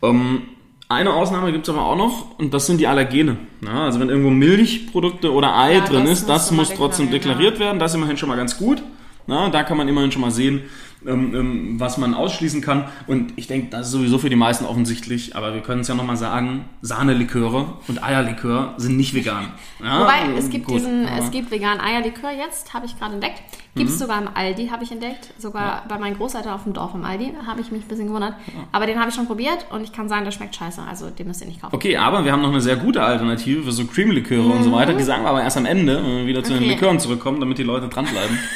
Ähm, 0.03 0.43
eine 0.89 1.13
Ausnahme 1.13 1.51
gibt 1.53 1.67
es 1.69 1.75
aber 1.75 1.85
auch 1.85 1.97
noch 1.97 2.39
und 2.39 2.55
das 2.55 2.67
sind 2.67 2.79
die 2.79 2.87
Allergene. 2.87 3.37
Ja, 3.65 3.85
also 3.85 3.99
wenn 3.99 4.09
irgendwo 4.09 4.31
Milchprodukte 4.31 5.33
oder 5.33 5.57
Ei 5.57 5.75
ja, 5.75 5.85
drin 5.85 6.07
ist, 6.07 6.29
das 6.29 6.53
muss 6.53 6.73
trotzdem 6.73 7.11
deklariert 7.11 7.59
werden. 7.59 7.79
Das 7.79 7.91
ist 7.91 7.97
immerhin 7.97 8.17
schon 8.17 8.29
mal 8.29 8.37
ganz 8.37 8.57
gut. 8.57 8.83
Ja, 9.27 9.49
da 9.49 9.65
kann 9.65 9.77
man 9.77 9.89
immerhin 9.89 10.13
schon 10.13 10.23
mal 10.23 10.31
sehen, 10.31 10.63
was 11.07 11.99
man 11.99 12.15
ausschließen 12.15 12.61
kann. 12.61 12.85
Und 13.07 13.33
ich 13.37 13.47
denke, 13.47 13.69
das 13.71 13.87
ist 13.87 13.93
sowieso 13.93 14.19
für 14.19 14.31
die 14.31 14.37
meisten 14.37 14.65
offensichtlich, 14.65 15.37
aber 15.37 15.55
wir 15.55 15.61
können 15.61 15.83
es 15.83 15.89
ja 15.89 15.95
nochmal 15.95 16.17
sagen, 16.17 16.65
Sahneliköre 16.83 17.75
und 17.87 18.03
Eierlikör 18.03 18.75
sind 18.77 18.97
nicht 18.97 19.15
vegan. 19.15 19.53
Ja, 19.83 20.01
Wobei, 20.01 20.37
es 20.37 20.51
gibt 20.51 20.67
gut, 20.67 20.77
diesen, 20.77 21.07
es 21.07 21.31
gibt 21.31 21.51
veganen 21.51 21.81
Eierlikör 21.81 22.31
jetzt, 22.31 22.75
habe 22.75 22.87
ich 22.87 22.99
gerade 22.99 23.15
entdeckt. 23.15 23.43
Gibt 23.77 23.91
es 23.91 23.97
mhm. 23.97 24.01
sogar 24.01 24.23
im 24.23 24.29
Aldi, 24.33 24.69
habe 24.69 24.85
ich 24.85 24.91
entdeckt. 24.91 25.35
Sogar 25.39 25.63
ja. 25.63 25.85
bei 25.87 25.99
meinen 25.99 26.17
Großeltern 26.17 26.53
auf 26.53 26.65
dem 26.65 26.73
Dorf 26.73 26.95
im 26.95 27.05
Aldi, 27.05 27.35
habe 27.47 27.61
ich 27.61 27.71
mich 27.71 27.83
ein 27.83 27.89
bisschen 27.89 28.07
gewundert. 28.07 28.35
Ja. 28.47 28.65
Aber 28.73 28.87
den 28.87 28.99
habe 28.99 29.11
ich 29.11 29.15
schon 29.15 29.27
probiert 29.27 29.67
und 29.71 29.83
ich 29.83 29.93
kann 29.93 30.09
sagen, 30.09 30.25
der 30.25 30.33
schmeckt 30.33 30.57
scheiße. 30.57 30.81
Also 30.89 31.11
den 31.11 31.27
müsst 31.27 31.43
ihr 31.43 31.47
nicht 31.47 31.61
kaufen. 31.61 31.75
Okay, 31.75 31.97
aber 31.99 32.25
wir 32.25 32.33
haben 32.33 32.41
noch 32.41 32.51
eine 32.51 32.63
sehr 32.63 32.77
gute 32.77 33.03
Alternative 33.03 33.63
für 33.65 33.73
so 33.73 33.85
Cream-Liköre 33.85 34.43
mhm. 34.43 34.53
und 34.53 34.63
so 34.63 34.73
weiter. 34.73 34.95
Die 34.95 35.05
sagen 35.05 35.25
wir 35.25 35.29
aber 35.29 35.43
erst 35.43 35.59
am 35.59 35.67
Ende, 35.67 36.03
wenn 36.03 36.17
wir 36.17 36.27
wieder 36.27 36.43
zu 36.43 36.55
okay. 36.55 36.63
den 36.63 36.71
Likören 36.71 36.99
zurückkommen, 36.99 37.39
damit 37.39 37.59
die 37.59 37.65
Leute 37.65 37.89
dranbleiben. 37.89 38.39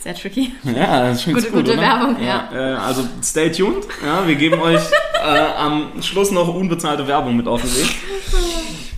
Sehr 0.00 0.14
tricky. 0.14 0.52
Ja, 0.64 1.08
das 1.08 1.16
ist 1.18 1.22
schon 1.24 1.34
gute, 1.34 1.46
gut, 1.50 1.64
gute 1.64 1.72
oder? 1.72 1.82
Werbung, 1.82 2.16
ja. 2.20 2.48
ja. 2.52 2.72
Äh, 2.72 2.74
also 2.76 3.02
stay 3.22 3.50
tuned. 3.50 3.86
Ja, 4.04 4.26
wir 4.26 4.34
geben 4.34 4.60
euch 4.60 4.82
äh, 5.14 5.38
am 5.56 6.02
Schluss 6.02 6.30
noch 6.30 6.52
unbezahlte 6.54 7.06
Werbung 7.06 7.36
mit 7.36 7.48
auf 7.48 7.62
den 7.62 7.74
Weg. 7.74 7.96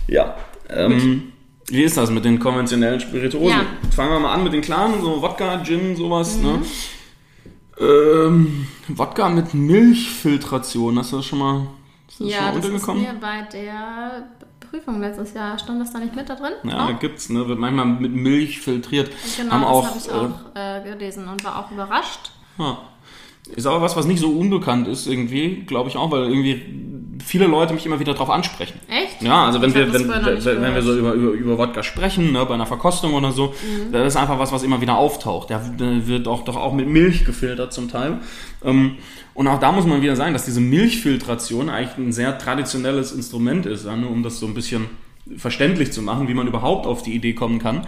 Ja. 0.07 0.35
Ähm, 0.69 1.33
wie 1.67 1.83
ist 1.83 1.97
das 1.97 2.09
mit 2.09 2.25
den 2.25 2.39
konventionellen 2.39 2.99
Spirituosen? 2.99 3.49
Ja. 3.49 3.65
Fangen 3.95 4.11
wir 4.11 4.19
mal 4.19 4.33
an 4.33 4.43
mit 4.43 4.53
den 4.53 4.61
klaren, 4.61 5.01
so 5.01 5.21
Wodka, 5.21 5.63
Gin, 5.63 5.95
sowas. 5.95 6.37
Ne? 6.37 6.53
Mhm. 6.53 6.59
Ne? 6.59 6.65
Ähm, 7.87 8.67
Wodka 8.89 9.29
mit 9.29 9.53
Milchfiltration, 9.53 10.97
hast 10.99 11.11
du 11.11 11.17
das 11.17 11.25
schon 11.25 11.39
mal 11.39 11.67
ist 12.07 12.19
das 12.19 12.27
ja, 12.27 12.47
schon 12.47 12.55
untergekommen? 12.55 13.03
das 13.03 13.13
ist 13.13 13.21
mir 13.21 13.21
bei 13.21 13.41
der 13.51 14.23
Prüfung 14.69 14.99
letztes 14.99 15.33
Jahr. 15.33 15.57
Stand 15.57 15.81
das 15.81 15.91
da 15.91 15.99
nicht 15.99 16.15
mit 16.15 16.29
da 16.29 16.35
drin? 16.35 16.53
Ja, 16.63 16.87
da 16.87 16.93
gibt's, 16.93 17.29
ne? 17.29 17.47
Wird 17.47 17.59
manchmal 17.59 17.85
mit 17.85 18.13
Milch 18.13 18.61
filtriert. 18.61 19.11
Genau, 19.37 19.51
Haben 19.51 19.61
das 19.61 19.89
habe 19.89 19.99
ich 19.99 20.11
auch 20.11 20.55
äh, 20.55 20.79
äh, 20.79 20.83
gelesen 20.83 21.27
und 21.27 21.43
war 21.43 21.59
auch 21.59 21.71
überrascht. 21.71 22.31
Ja. 22.57 22.77
Ist 23.55 23.65
aber 23.65 23.81
was, 23.81 23.95
was 23.95 24.05
nicht 24.05 24.19
so 24.19 24.29
unbekannt 24.29 24.87
ist 24.87 25.07
irgendwie, 25.07 25.63
glaube 25.65 25.89
ich 25.89 25.97
auch, 25.97 26.11
weil 26.11 26.29
irgendwie 26.29 26.61
viele 27.25 27.45
Leute 27.47 27.73
mich 27.73 27.85
immer 27.85 27.99
wieder 27.99 28.13
darauf 28.13 28.29
ansprechen. 28.29 28.79
Echt? 28.87 29.21
Ja, 29.21 29.45
also 29.45 29.61
wenn 29.61 29.69
Ich 29.69 29.75
wir, 29.75 29.91
wenn, 29.93 30.07
wenn, 30.07 30.61
wenn 30.61 30.75
wir 30.75 30.81
so 30.81 30.95
über, 30.97 31.13
über, 31.13 31.31
über 31.31 31.57
Wodka 31.57 31.83
sprechen, 31.83 32.31
ne, 32.31 32.45
bei 32.45 32.53
einer 32.53 32.65
Verkostung 32.65 33.13
oder 33.13 33.31
so, 33.31 33.47
Mhm. 33.47 33.91
das 33.91 34.07
ist 34.07 34.15
einfach 34.15 34.39
was, 34.39 34.51
was 34.51 34.63
immer 34.63 34.81
wieder 34.81 34.97
auftaucht. 34.97 35.49
Der, 35.49 35.59
der 35.59 36.07
wird 36.07 36.27
auch 36.27 36.43
doch 36.43 36.55
auch 36.55 36.73
mit 36.73 36.87
Milch 36.87 37.25
gefiltert 37.25 37.73
zum 37.73 37.89
Teil. 37.89 38.19
Ähm, 38.63 38.97
und 39.33 39.47
auch 39.47 39.59
da 39.59 39.71
muss 39.71 39.85
man 39.85 40.01
wieder 40.01 40.15
sagen, 40.15 40.33
dass 40.33 40.45
diese 40.45 40.61
Milchfiltration 40.61 41.69
eigentlich 41.69 41.97
ein 41.97 42.11
sehr 42.11 42.37
traditionelles 42.37 43.11
Instrument 43.11 43.65
ist, 43.65 43.85
ja, 43.85 43.95
nur 43.95 44.11
um 44.11 44.23
das 44.23 44.39
so 44.39 44.45
ein 44.47 44.53
bisschen 44.53 44.85
verständlich 45.37 45.91
zu 45.91 46.01
machen, 46.01 46.27
wie 46.27 46.33
man 46.33 46.47
überhaupt 46.47 46.87
auf 46.87 47.03
die 47.03 47.13
Idee 47.13 47.33
kommen 47.33 47.59
kann. 47.59 47.87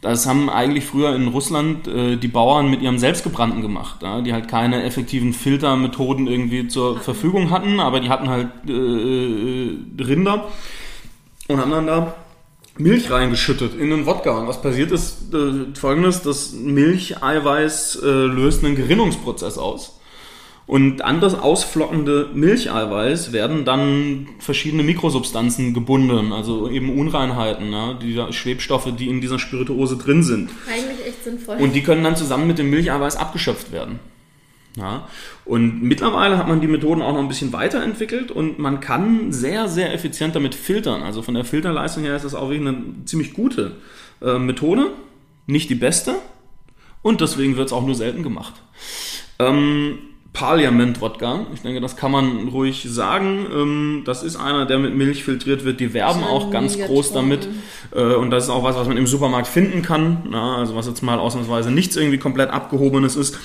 Das 0.00 0.26
haben 0.26 0.48
eigentlich 0.48 0.84
früher 0.84 1.14
in 1.14 1.26
Russland 1.28 1.88
äh, 1.88 2.16
die 2.16 2.28
Bauern 2.28 2.70
mit 2.70 2.82
ihrem 2.82 2.98
Selbstgebrannten 2.98 3.62
gemacht, 3.62 4.02
ja, 4.02 4.20
die 4.20 4.32
halt 4.32 4.46
keine 4.46 4.84
effektiven 4.84 5.32
Filtermethoden 5.32 6.28
irgendwie 6.28 6.68
zur 6.68 7.00
Verfügung 7.00 7.50
hatten, 7.50 7.80
aber 7.80 7.98
die 7.98 8.08
hatten 8.08 8.28
halt 8.28 8.48
äh, 8.68 8.72
äh, 8.72 9.76
Rinder 10.00 10.48
und 11.48 11.60
haben 11.60 11.70
dann 11.72 11.86
da 11.88 12.14
Milch 12.78 13.10
reingeschüttet 13.10 13.74
in 13.74 13.90
den 13.90 14.06
Wodka. 14.06 14.38
Und 14.38 14.46
was 14.46 14.62
passiert 14.62 14.92
ist 14.92 15.34
äh, 15.34 15.74
folgendes, 15.74 16.22
das 16.22 16.52
Milcheiweiß 16.52 18.00
äh, 18.02 18.06
löst 18.06 18.64
einen 18.64 18.76
Gerinnungsprozess 18.76 19.58
aus. 19.58 19.97
Und 20.68 21.00
an 21.00 21.22
das 21.22 21.34
ausflockende 21.34 22.28
Milcheiweiß 22.34 23.32
werden 23.32 23.64
dann 23.64 24.28
verschiedene 24.38 24.82
Mikrosubstanzen 24.82 25.72
gebunden, 25.72 26.30
also 26.30 26.68
eben 26.68 26.98
Unreinheiten, 26.98 27.72
ja, 27.72 27.94
die 27.94 28.22
Schwebstoffe, 28.34 28.94
die 28.94 29.08
in 29.08 29.22
dieser 29.22 29.38
Spirituose 29.38 29.96
drin 29.96 30.22
sind. 30.22 30.50
Eigentlich 30.70 31.06
echt 31.06 31.24
sinnvoll. 31.24 31.56
Und 31.56 31.74
die 31.74 31.82
können 31.82 32.04
dann 32.04 32.16
zusammen 32.16 32.46
mit 32.46 32.58
dem 32.58 32.68
Milcheiweiß 32.68 33.16
abgeschöpft 33.16 33.72
werden. 33.72 33.98
Ja, 34.76 35.08
und 35.46 35.82
mittlerweile 35.82 36.36
hat 36.36 36.48
man 36.48 36.60
die 36.60 36.68
Methoden 36.68 37.00
auch 37.00 37.14
noch 37.14 37.20
ein 37.20 37.28
bisschen 37.28 37.54
weiterentwickelt 37.54 38.30
und 38.30 38.58
man 38.58 38.80
kann 38.80 39.32
sehr, 39.32 39.68
sehr 39.68 39.94
effizient 39.94 40.36
damit 40.36 40.54
filtern. 40.54 41.02
Also 41.02 41.22
von 41.22 41.32
der 41.32 41.46
Filterleistung 41.46 42.04
her 42.04 42.14
ist 42.14 42.26
das 42.26 42.34
auch 42.34 42.50
wirklich 42.50 42.68
eine 42.68 42.82
ziemlich 43.06 43.32
gute 43.32 43.72
äh, 44.20 44.38
Methode. 44.38 44.88
Nicht 45.46 45.70
die 45.70 45.76
beste 45.76 46.16
und 47.00 47.22
deswegen 47.22 47.56
wird 47.56 47.68
es 47.68 47.72
auch 47.72 47.86
nur 47.86 47.94
selten 47.94 48.22
gemacht. 48.22 48.52
Ähm, 49.38 49.98
Parliament-Wodka, 50.38 51.46
ich 51.52 51.62
denke, 51.62 51.80
das 51.80 51.96
kann 51.96 52.12
man 52.12 52.46
ruhig 52.48 52.86
sagen. 52.88 53.44
Ähm, 53.52 54.02
das 54.04 54.22
ist 54.22 54.36
einer, 54.36 54.66
der 54.66 54.78
mit 54.78 54.94
Milch 54.94 55.24
filtriert 55.24 55.64
wird. 55.64 55.80
Die 55.80 55.94
werben 55.94 56.22
auch 56.22 56.52
ganz 56.52 56.78
groß 56.78 57.12
damit. 57.12 57.48
Äh, 57.92 58.14
und 58.14 58.30
das 58.30 58.44
ist 58.44 58.50
auch 58.50 58.62
was, 58.62 58.76
was 58.76 58.86
man 58.86 58.96
im 58.96 59.08
Supermarkt 59.08 59.48
finden 59.48 59.82
kann. 59.82 60.32
Also 60.32 60.76
was 60.76 60.86
jetzt 60.86 61.02
mal 61.02 61.18
ausnahmsweise 61.18 61.72
nichts 61.72 61.96
irgendwie 61.96 62.18
komplett 62.18 62.50
abgehobenes 62.50 63.16
ist. 63.16 63.36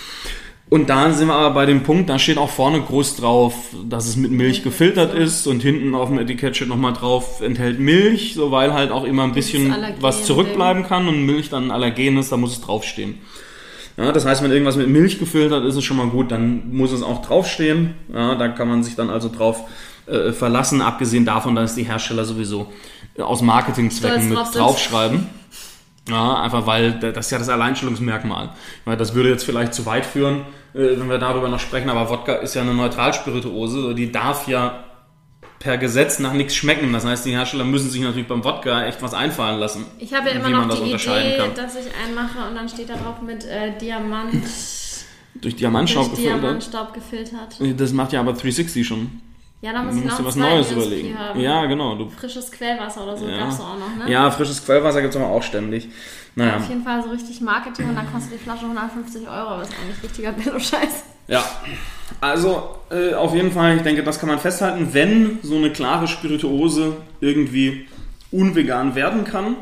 Und 0.70 0.90
da 0.90 1.12
sind 1.12 1.30
wir 1.30 1.34
aber 1.34 1.56
bei 1.56 1.66
dem 1.66 1.82
Punkt, 1.82 2.10
da 2.10 2.20
steht 2.20 2.38
auch 2.38 2.50
vorne 2.50 2.80
groß 2.82 3.18
drauf, 3.18 3.56
dass 3.90 4.08
es 4.08 4.16
mit 4.16 4.30
Milch 4.30 4.64
gefiltert 4.64 5.16
ist 5.16 5.48
und 5.48 5.62
hinten 5.62 5.96
auf 5.96 6.10
dem 6.10 6.20
Etikett 6.20 6.56
steht 6.56 6.68
nochmal 6.70 6.94
drauf, 6.94 7.42
enthält 7.42 7.80
Milch, 7.80 8.34
so 8.36 8.52
weil 8.52 8.74
halt 8.74 8.92
auch 8.92 9.04
immer 9.04 9.24
ein 9.24 9.34
bisschen 9.34 9.76
was 10.00 10.26
zurückbleiben 10.26 10.84
kann 10.84 11.08
und 11.08 11.26
Milch 11.26 11.50
dann 11.50 11.66
ein 11.66 11.72
Allergen 11.72 12.18
ist, 12.18 12.32
da 12.32 12.38
muss 12.38 12.54
es 12.54 12.62
draufstehen. 12.62 13.20
Ja, 13.98 14.12
das 14.12 14.26
heißt, 14.26 14.42
wenn 14.44 14.52
irgendwas 14.52 14.76
mit 14.76 14.88
Milch 14.90 15.20
gefiltert 15.20 15.64
ist, 15.66 15.76
ist 15.76 15.84
schon 15.84 15.98
mal 15.98 16.08
gut, 16.08 16.32
dann 16.32 16.72
muss 16.76 16.92
es 16.92 17.04
auch 17.04 17.22
draufstehen. 17.22 17.94
Ja, 18.14 18.36
da 18.36 18.48
kann 18.48 18.68
man 18.68 18.84
sich 18.84 18.96
dann 18.96 19.10
also 19.10 19.30
drauf 19.30 19.62
äh, 20.08 20.32
verlassen, 20.32 20.82
abgesehen 20.82 21.26
davon, 21.26 21.56
dass 21.56 21.76
die 21.76 21.84
Hersteller 21.84 22.26
sowieso 22.26 22.72
äh, 23.18 23.22
aus 23.22 23.42
Marketingzwecken 23.42 24.16
mit 24.30 24.38
draufschreiben. 24.60 25.28
Ja, 26.10 26.42
einfach 26.42 26.66
weil 26.66 26.94
da- 27.00 27.12
das 27.12 27.28
ist 27.28 27.32
ja 27.32 27.38
das 27.38 27.50
Alleinstellungsmerkmal. 27.50 28.50
Weil 28.84 28.98
das 28.98 29.14
würde 29.14 29.30
jetzt 29.30 29.46
vielleicht 29.46 29.74
zu 29.74 29.86
weit 29.86 30.06
führen, 30.06 30.42
äh, 30.74 30.98
wenn 30.98 31.08
wir 31.10 31.20
darüber 31.20 31.48
noch 31.48 31.60
sprechen, 31.60 31.90
aber 31.90 32.10
Wodka 32.10 32.34
ist 32.34 32.56
ja 32.56 32.62
eine 32.64 32.74
Neutralspirituose, 32.74 33.94
die 33.96 34.12
darf 34.12 34.48
ja 34.48 34.84
per 35.64 35.78
Gesetz 35.78 36.20
nach 36.20 36.34
nichts 36.34 36.56
schmecken. 36.56 36.92
Das 36.94 37.06
heißt, 37.06 37.26
die 37.26 37.32
Hersteller 37.32 37.64
müssen 37.64 37.90
sich 37.90 38.02
natürlich 38.02 38.28
beim 38.28 38.44
Wodka 38.44 38.86
echt 38.86 39.02
was 39.02 39.14
einfallen 39.14 39.60
lassen. 39.60 39.86
Ich 39.98 40.14
habe 40.14 40.30
ja 40.30 40.36
immer 40.36 40.50
noch 40.50 40.68
das 40.68 40.78
die 40.80 40.84
unterscheiden 40.84 41.30
Idee, 41.32 41.38
kann. 41.38 41.56
dass 41.56 41.76
ich 41.76 41.86
einen 42.04 42.14
mache 42.16 42.48
und 42.50 42.56
dann 42.56 42.68
steht 42.68 42.90
da 42.90 42.96
drauf 42.96 43.22
mit 43.22 43.46
äh, 43.46 43.78
Diamant, 43.80 44.34
Durch 45.36 45.56
Diamantstaub 45.56 46.08
durch 46.10 46.18
gefiltert. 46.18 46.42
Diamantstaub 46.44 46.94
gefiltert. 46.94 47.58
Das 47.80 47.94
macht 47.94 48.12
ja 48.14 48.20
aber 48.20 48.34
360 48.34 48.86
schon. 48.86 49.22
Ja, 49.62 49.72
da 49.72 49.82
muss 49.82 49.96
Du 49.96 50.02
ich 50.02 50.06
noch 50.08 50.26
was 50.26 50.36
Neues 50.36 50.72
überlegen. 50.72 51.18
haben. 51.18 51.40
Ja, 51.40 51.66
genau. 51.68 51.96
Du, 51.96 52.10
Frisches 52.10 52.52
Quellwasser 52.52 53.04
oder 53.06 53.16
so 53.16 53.26
Ja. 53.30 53.38
gab's 53.38 53.62
auch 53.62 53.78
noch, 53.80 54.06
ne? 54.06 54.12
ja, 54.12 54.30
frisches 54.30 54.66
Quellwasser 54.66 55.02
gibt's 55.02 55.16
aber 55.16 55.28
auch 55.28 55.42
ständig. 55.42 55.88
Naja. 56.36 56.58
Auf 56.58 56.68
jeden 56.68 56.84
Fall 56.84 57.02
so 57.02 57.10
richtig 57.10 57.40
Marketing 57.40 57.88
und 57.88 57.96
dann 57.96 58.12
kostet 58.12 58.34
die 58.34 58.44
Flasche 58.44 58.64
150 58.66 59.26
Euro, 59.30 59.62
ist 59.62 59.72
eigentlich 59.82 60.04
richtiger 60.04 60.34
Billo-Scheiß. 60.34 61.04
Ja, 61.28 61.44
also 62.22 62.76
äh, 62.90 63.14
auf 63.14 63.34
jeden 63.34 63.52
Fall, 63.52 63.78
ich 63.78 63.84
denke, 63.84 64.04
das 64.04 64.20
kann 64.20 64.30
man 64.30 64.40
festhalten, 64.40 64.90
wenn 64.94 65.40
so 65.42 65.56
eine 65.56 65.72
klare 65.72 66.08
Spirituose 66.08 66.98
irgendwie 67.22 67.88
unvegan 68.32 68.96
werden 68.96 69.24
kann, 69.24 69.56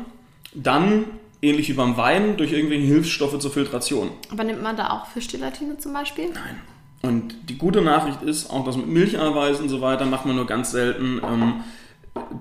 dann 0.54 1.04
ähnlich 1.40 1.68
wie 1.68 1.74
beim 1.74 1.96
Wein 1.96 2.36
durch 2.36 2.52
irgendwelche 2.52 2.86
Hilfsstoffe 2.86 3.38
zur 3.38 3.50
Filtration. 3.50 4.10
Aber 4.30 4.44
nimmt 4.44 4.62
man 4.62 4.76
da 4.76 4.90
auch 4.90 5.06
Fischgelatine 5.06 5.78
zum 5.78 5.92
Beispiel? 5.92 6.26
Nein. 6.32 6.60
Und 7.02 7.34
die 7.48 7.58
gute 7.58 7.82
Nachricht 7.82 8.22
ist, 8.22 8.48
auch 8.50 8.64
das 8.64 8.76
mit 8.76 8.86
Milcheiweiß 8.86 9.58
und 9.58 9.68
so 9.68 9.80
weiter 9.80 10.04
macht 10.04 10.24
man 10.24 10.36
nur 10.36 10.46
ganz 10.46 10.70
selten. 10.70 11.20
Ähm, 11.24 11.64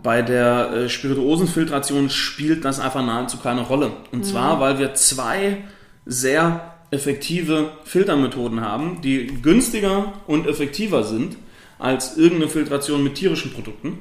bei 0.03 0.21
der 0.21 0.71
äh, 0.71 0.89
Spirituosenfiltration 0.89 2.09
spielt 2.09 2.63
das 2.63 2.79
einfach 2.79 3.03
nahezu 3.03 3.37
keine 3.37 3.61
Rolle. 3.61 3.91
Und 4.11 4.25
zwar, 4.25 4.59
weil 4.59 4.77
wir 4.77 4.93
zwei 4.93 5.63
sehr 6.05 6.70
effektive 6.91 7.71
Filtermethoden 7.85 8.61
haben, 8.61 9.01
die 9.01 9.27
günstiger 9.41 10.13
und 10.27 10.47
effektiver 10.47 11.03
sind 11.03 11.37
als 11.79 12.17
irgendeine 12.17 12.49
Filtration 12.51 13.03
mit 13.03 13.15
tierischen 13.15 13.53
Produkten. 13.53 13.99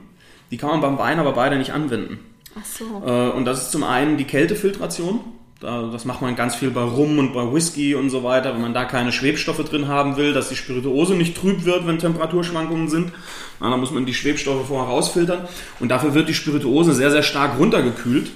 Die 0.50 0.56
kann 0.56 0.70
man 0.70 0.80
beim 0.80 0.98
Wein 0.98 1.18
aber 1.20 1.32
beide 1.32 1.56
nicht 1.56 1.72
anwenden. 1.72 2.18
Ach 2.60 2.64
so. 2.64 2.84
Äh, 3.06 3.30
Und 3.30 3.44
das 3.44 3.62
ist 3.62 3.70
zum 3.70 3.84
einen 3.84 4.16
die 4.16 4.24
Kältefiltration. 4.24 5.20
Da- 5.60 5.88
Das 5.92 6.04
macht 6.04 6.20
man 6.20 6.34
ganz 6.36 6.56
viel 6.56 6.70
bei 6.70 6.82
Rum 6.82 7.18
und 7.18 7.32
bei 7.32 7.52
Whisky 7.54 7.94
und 7.94 8.10
so 8.10 8.24
weiter, 8.24 8.54
wenn 8.54 8.60
man 8.62 8.74
da 8.74 8.84
keine 8.84 9.12
Schwebstoffe 9.12 9.62
drin 9.64 9.86
haben 9.86 10.16
will, 10.16 10.32
dass 10.32 10.48
die 10.48 10.56
Spirituose 10.56 11.14
nicht 11.14 11.36
trüb 11.36 11.64
wird, 11.64 11.86
wenn 11.86 11.98
Temperaturschwankungen 11.98 12.88
sind. 12.88 13.12
Dann 13.60 13.78
muss 13.78 13.92
man 13.92 14.04
die 14.06 14.14
Schwebstoffe 14.14 14.66
vorher 14.66 14.88
rausfiltern. 14.90 15.46
Und 15.78 15.90
dafür 15.90 16.14
wird 16.14 16.28
die 16.28 16.34
Spirituose 16.34 16.92
sehr, 16.94 17.10
sehr 17.12 17.22
stark 17.22 17.58
runtergekühlt. 17.58 18.30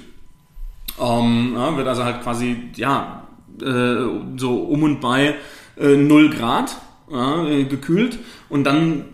Ähm, 1.00 1.54
ja, 1.56 1.76
wird 1.76 1.88
also 1.88 2.04
halt 2.04 2.22
quasi, 2.22 2.56
ja, 2.76 3.23
äh, 3.62 3.96
so 4.36 4.56
um 4.56 4.82
und 4.82 5.00
bei 5.00 5.34
äh, 5.76 5.96
0 5.96 6.30
Grad 6.30 6.76
ja, 7.10 7.46
äh, 7.46 7.64
gekühlt. 7.64 8.18
Und 8.48 8.64
dann 8.64 9.04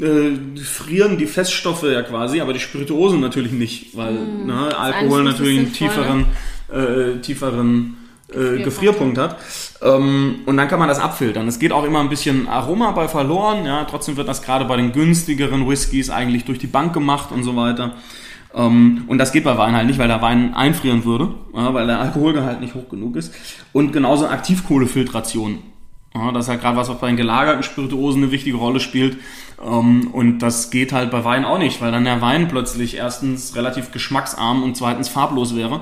äh, 0.00 0.58
frieren 0.62 1.18
die 1.18 1.26
Feststoffe 1.26 1.84
ja 1.84 2.02
quasi, 2.02 2.40
aber 2.40 2.52
die 2.52 2.60
Spirituosen 2.60 3.20
natürlich 3.20 3.52
nicht, 3.52 3.96
weil 3.96 4.14
ne, 4.14 4.76
Alkohol 4.76 5.24
natürlich 5.24 5.58
einen 5.58 5.72
tieferen, 5.72 6.26
äh, 6.72 7.20
tieferen 7.20 7.96
äh, 8.28 8.32
Gefrierpunkt. 8.32 8.64
Gefrierpunkt 8.64 9.18
hat. 9.18 9.38
Ähm, 9.82 10.40
und 10.46 10.56
dann 10.56 10.68
kann 10.68 10.78
man 10.78 10.88
das 10.88 10.98
abfiltern. 10.98 11.46
Es 11.46 11.58
geht 11.58 11.72
auch 11.72 11.84
immer 11.84 12.00
ein 12.00 12.08
bisschen 12.08 12.48
Aroma 12.48 12.90
bei 12.92 13.06
verloren. 13.06 13.66
Ja, 13.66 13.84
trotzdem 13.84 14.16
wird 14.16 14.28
das 14.28 14.42
gerade 14.42 14.64
bei 14.64 14.76
den 14.76 14.92
günstigeren 14.92 15.68
Whiskys 15.68 16.10
eigentlich 16.10 16.44
durch 16.44 16.58
die 16.58 16.66
Bank 16.66 16.92
gemacht 16.92 17.30
und 17.30 17.44
so 17.44 17.54
weiter. 17.54 17.94
Ähm, 18.54 19.04
und 19.08 19.18
das 19.18 19.32
geht 19.32 19.44
bei 19.44 19.58
Wein 19.58 19.74
halt 19.74 19.86
nicht, 19.86 19.98
weil 19.98 20.08
der 20.08 20.22
Wein 20.22 20.54
einfrieren 20.54 21.04
würde, 21.04 21.34
weil 21.52 21.86
der 21.86 22.00
Alkoholgehalt 22.00 22.60
nicht 22.60 22.74
hoch 22.74 22.88
genug 22.88 23.16
ist. 23.16 23.34
Und 23.72 23.92
genauso 23.92 24.26
Aktivkohlefiltration. 24.28 25.58
Das 26.32 26.44
ist 26.44 26.48
halt 26.48 26.60
gerade 26.60 26.76
was, 26.76 26.88
was 26.88 27.00
bei 27.00 27.08
den 27.08 27.16
gelagerten 27.16 27.64
Spirituosen 27.64 28.22
eine 28.22 28.30
wichtige 28.30 28.56
Rolle 28.56 28.78
spielt. 28.78 29.18
Ähm, 29.64 30.10
und 30.12 30.38
das 30.38 30.70
geht 30.70 30.92
halt 30.92 31.10
bei 31.10 31.24
Wein 31.24 31.44
auch 31.44 31.58
nicht, 31.58 31.80
weil 31.80 31.90
dann 31.90 32.04
der 32.04 32.20
Wein 32.20 32.46
plötzlich 32.46 32.96
erstens 32.96 33.56
relativ 33.56 33.90
geschmacksarm 33.90 34.62
und 34.62 34.76
zweitens 34.76 35.08
farblos 35.08 35.56
wäre. 35.56 35.80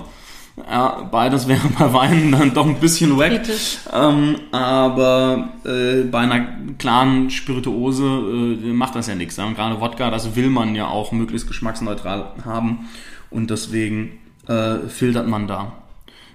Ja, 0.57 1.09
beides 1.11 1.49
wäre 1.49 1.67
bei 1.79 1.93
Weinen 1.93 2.33
dann 2.33 2.53
doch 2.53 2.67
ein 2.67 2.79
bisschen 2.79 3.17
wack. 3.19 3.31
Kritisch. 3.31 3.79
Ähm, 3.93 4.37
aber 4.53 5.49
äh, 5.65 6.03
bei 6.03 6.19
einer 6.19 6.47
klaren 6.79 7.31
Spirituose 7.31 8.05
äh, 8.05 8.73
macht 8.73 8.95
das 8.95 9.07
ja 9.07 9.15
nichts. 9.15 9.37
Ja? 9.37 9.51
Gerade 9.53 9.81
Wodka, 9.81 10.11
das 10.11 10.37
will 10.37 10.51
man 10.51 10.75
ja 10.75 10.89
auch 10.89 11.13
möglichst 11.13 11.49
geschmacksneutral 11.49 12.33
haben. 12.45 12.91
Und 13.31 13.51
deswegen 13.51 14.19
äh, 14.47 14.89
filtert 14.89 15.27
man 15.27 15.47
da. 15.47 15.73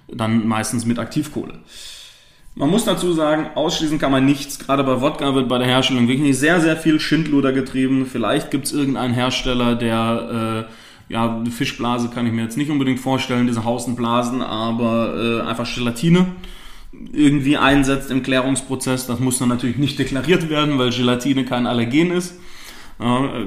Dann 0.08 0.48
meistens 0.48 0.86
mit 0.86 0.98
Aktivkohle. 1.00 1.60
Man 2.56 2.72
muss 2.72 2.86
dazu 2.86 3.14
sagen, 3.14 3.52
ausschließen 3.54 4.00
kann 4.00 4.12
man 4.12 4.26
nichts. 4.26 4.58
Gerade 4.58 4.84
bei 4.84 5.00
Wodka 5.00 5.36
wird 5.36 5.48
bei 5.48 5.60
der 5.60 5.68
Herstellung 5.68 6.08
wirklich 6.08 6.40
sehr, 6.40 6.60
sehr 6.60 6.76
viel 6.76 7.00
Schindluder 7.00 7.52
getrieben. 7.52 8.08
Vielleicht 8.12 8.50
gibt 8.50 8.66
es 8.66 8.74
irgendeinen 8.74 9.14
Hersteller, 9.14 9.76
der, 9.76 10.66
äh, 10.68 10.87
ja, 11.10 11.38
eine 11.38 11.52
Fischblase 11.52 12.10
kann 12.10 12.28
ich 12.28 12.34
mir 12.34 12.44
jetzt 12.44 12.58
nicht 12.58 12.70
unbedingt 12.70 13.00
vorstellen, 13.00 13.48
diese 13.48 13.64
Hausenblasen, 13.64 14.42
aber 14.42 15.42
äh, 15.42 15.48
einfach 15.48 15.74
Gelatine 15.74 16.28
irgendwie 17.14 17.58
einsetzt 17.58 18.12
im 18.12 18.24
Klärungsprozess. 18.24 19.08
Das 19.08 19.20
muss 19.20 19.38
dann 19.38 19.50
natürlich 19.50 19.78
nicht 19.78 20.00
deklariert 20.00 20.50
werden, 20.50 20.78
weil 20.78 20.90
Gelatine 20.90 21.46
kein 21.46 21.68
Allergen 21.68 22.12
ist. 22.12 22.36
Äh, 23.00 23.46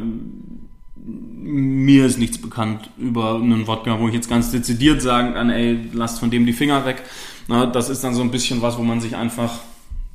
mir 1.43 2.07
ist 2.07 2.19
nichts 2.19 2.39
bekannt 2.39 2.91
über 2.99 3.37
einen 3.37 3.67
Wodka, 3.67 3.99
wo 3.99 4.09
ich 4.09 4.15
jetzt 4.15 4.29
ganz 4.29 4.51
dezidiert 4.51 5.03
sagen 5.03 5.35
kann, 5.35 5.51
ey, 5.51 5.89
lasst 5.93 6.21
von 6.21 6.31
dem 6.31 6.47
die 6.47 6.53
Finger 6.53 6.85
weg. 6.85 7.03
Na, 7.49 7.67
das 7.67 7.89
ist 7.89 8.05
dann 8.05 8.15
so 8.15 8.23
ein 8.23 8.31
bisschen 8.31 8.63
was, 8.63 8.79
wo 8.79 8.83
man 8.83 9.01
sich 9.01 9.17
einfach, 9.17 9.61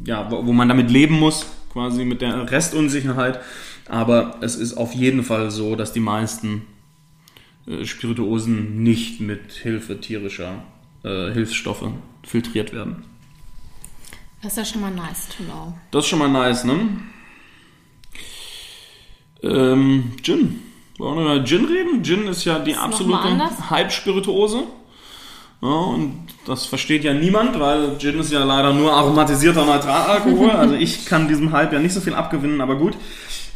ja, 0.03 0.29
wo, 0.31 0.45
wo 0.45 0.53
man 0.53 0.69
damit 0.69 0.89
leben 0.89 1.19
muss, 1.19 1.45
quasi 1.73 2.05
mit 2.05 2.21
der 2.21 2.49
Restunsicherheit. 2.49 3.39
Aber 3.89 4.37
es 4.41 4.55
ist 4.55 4.77
auf 4.77 4.93
jeden 4.93 5.23
Fall 5.23 5.51
so, 5.51 5.75
dass 5.75 5.91
die 5.91 5.99
meisten 5.99 6.61
Spirituosen 7.83 8.83
nicht 8.83 9.21
mit 9.21 9.51
Hilfe 9.51 9.99
tierischer 9.99 10.63
äh, 11.03 11.31
Hilfsstoffe 11.31 11.89
filtriert 12.23 12.73
werden. 12.73 13.03
Das 14.41 14.51
ist 14.53 14.57
ja 14.57 14.65
schon 14.65 14.81
mal 14.81 14.91
nice 14.91 15.29
to 15.29 15.43
know. 15.43 15.73
Das 15.91 16.03
ist 16.03 16.09
schon 16.09 16.19
mal 16.19 16.29
nice, 16.29 16.63
ne? 16.65 16.87
Ähm, 19.41 20.11
Gin. 20.21 20.61
Wollen 20.97 21.17
wir 21.17 21.35
über 21.35 21.45
Gin 21.45 21.65
reden? 21.65 22.03
Gin 22.03 22.27
ist 22.27 22.45
ja 22.45 22.59
die 22.59 22.73
mal 22.73 22.85
absolute? 22.85 23.69
Hype-Spirituose. 23.69 24.63
Ja, 25.61 25.67
und 25.69 26.27
das 26.45 26.65
versteht 26.65 27.03
ja 27.03 27.13
niemand, 27.13 27.59
weil 27.59 27.97
Gin 27.97 28.19
ist 28.19 28.31
ja 28.31 28.43
leider 28.43 28.73
nur 28.73 28.93
aromatisierter 28.93 29.65
Neutralalkohol. 29.65 30.51
also 30.51 30.75
ich 30.75 31.05
kann 31.05 31.27
diesem 31.27 31.51
Hype 31.51 31.73
ja 31.73 31.79
nicht 31.79 31.93
so 31.93 32.01
viel 32.01 32.13
abgewinnen, 32.13 32.61
aber 32.61 32.75
gut. 32.75 32.95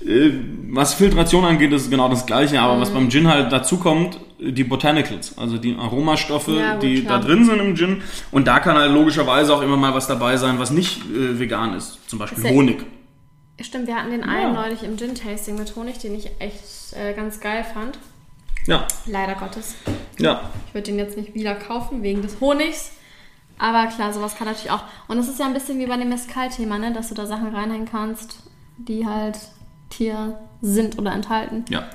Äh, 0.06 0.32
Was 0.72 0.94
Filtration 0.94 1.44
angeht, 1.46 1.72
ist 1.74 1.90
genau 1.92 2.08
das 2.10 2.26
gleiche, 2.26 2.60
aber 2.62 2.76
Mhm. 2.78 2.82
was 2.82 2.90
beim 2.92 3.10
Gin 3.10 3.28
halt 3.28 3.52
dazu 3.52 3.78
kommt, 3.78 4.18
die 4.40 4.64
Botanicals, 4.64 5.38
also 5.38 5.58
die 5.58 5.76
Aromastoffe, 5.76 6.52
Ja, 6.58 6.74
gut, 6.76 6.84
die 6.84 7.02
klar. 7.04 7.20
da 7.20 7.26
drin 7.26 7.44
sind 7.44 7.60
im 7.60 7.76
Gin. 7.76 8.02
Und 8.32 8.48
da 8.48 8.60
kann 8.60 8.78
halt 8.78 8.94
logischerweise 8.94 9.54
auch 9.54 9.62
immer 9.62 9.76
mal 9.78 9.94
was 9.94 10.08
dabei 10.08 10.38
sein, 10.38 10.58
was 10.58 10.72
nicht 10.72 11.02
äh, 11.14 11.38
vegan 11.40 11.74
ist. 11.76 12.00
Zum 12.10 12.18
Beispiel 12.18 12.44
Ist 12.46 12.50
Honig. 12.52 12.86
Stimmt, 13.62 13.88
wir 13.88 13.96
hatten 13.98 14.12
den 14.12 14.24
einen 14.24 14.54
neulich 14.54 14.84
im 14.84 14.96
Gin-Tasting 14.98 15.58
mit 15.58 15.76
Honig, 15.76 15.98
den 16.00 16.16
ich 16.16 16.30
echt 16.40 16.94
äh, 16.94 17.14
ganz 17.14 17.42
geil 17.42 17.66
fand. 17.74 18.00
Ja, 18.70 18.88
Leider 19.08 19.36
Gottes. 19.36 19.76
ja. 20.20 20.42
Ich 20.68 20.74
würde 20.76 20.86
den 20.86 21.00
jetzt 21.00 21.18
nicht 21.18 21.34
wieder 21.34 21.56
kaufen 21.56 22.04
wegen 22.04 22.22
des 22.22 22.40
Honigs. 22.40 22.92
Aber 23.58 23.88
klar, 23.88 24.14
sowas 24.14 24.36
kann 24.36 24.48
natürlich 24.48 24.72
auch. 24.72 24.84
Und 25.08 25.18
es 25.18 25.28
ist 25.28 25.40
ja 25.40 25.46
ein 25.48 25.54
bisschen 25.54 25.80
wie 25.80 25.88
bei 25.88 25.98
dem 25.98 26.10
Mescal-Thema, 26.10 26.78
ne? 26.78 26.94
dass 26.94 27.10
du 27.10 27.16
da 27.16 27.26
Sachen 27.26 27.54
reinhängen 27.54 27.90
kannst, 27.90 28.44
die 28.78 29.06
halt 29.06 29.38
Tier 29.90 30.38
sind 30.62 31.00
oder 31.00 31.12
enthalten. 31.12 31.66
Ja, 31.70 31.90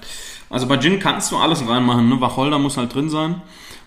also 0.50 0.66
bei 0.66 0.76
Gin 0.78 0.98
kannst 0.98 1.30
du 1.30 1.36
alles 1.36 1.66
reinmachen. 1.66 2.08
Ne? 2.08 2.20
Wacholder 2.20 2.58
muss 2.58 2.76
halt 2.76 2.92
drin 2.92 3.08
sein. 3.08 3.40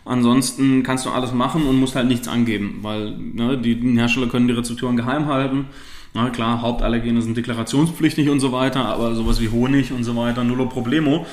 Ansonsten 0.06 0.84
kannst 0.84 1.06
du 1.06 1.10
alles 1.10 1.34
machen 1.34 1.68
und 1.68 1.76
musst 1.76 1.96
halt 1.96 2.08
nichts 2.08 2.30
angeben, 2.30 2.80
weil 2.82 3.12
ne, 3.12 3.58
die 3.58 3.76
Hersteller 3.98 4.28
können 4.28 4.48
die 4.48 4.54
Rezepturen 4.54 4.96
geheim 4.96 5.26
halten. 5.26 5.66
Na 6.14 6.30
klar, 6.30 6.62
Hauptallergene 6.62 7.22
sind 7.22 7.36
deklarationspflichtig 7.36 8.30
und 8.30 8.40
so 8.40 8.54
weiter, 8.54 8.86
aber 8.86 9.14
sowas 9.14 9.42
wie 9.42 9.50
Honig 9.50 9.92
und 9.92 10.06
so 10.06 10.16
weiter, 10.16 10.46
nullo 10.46 10.68
problemo. 10.68 11.26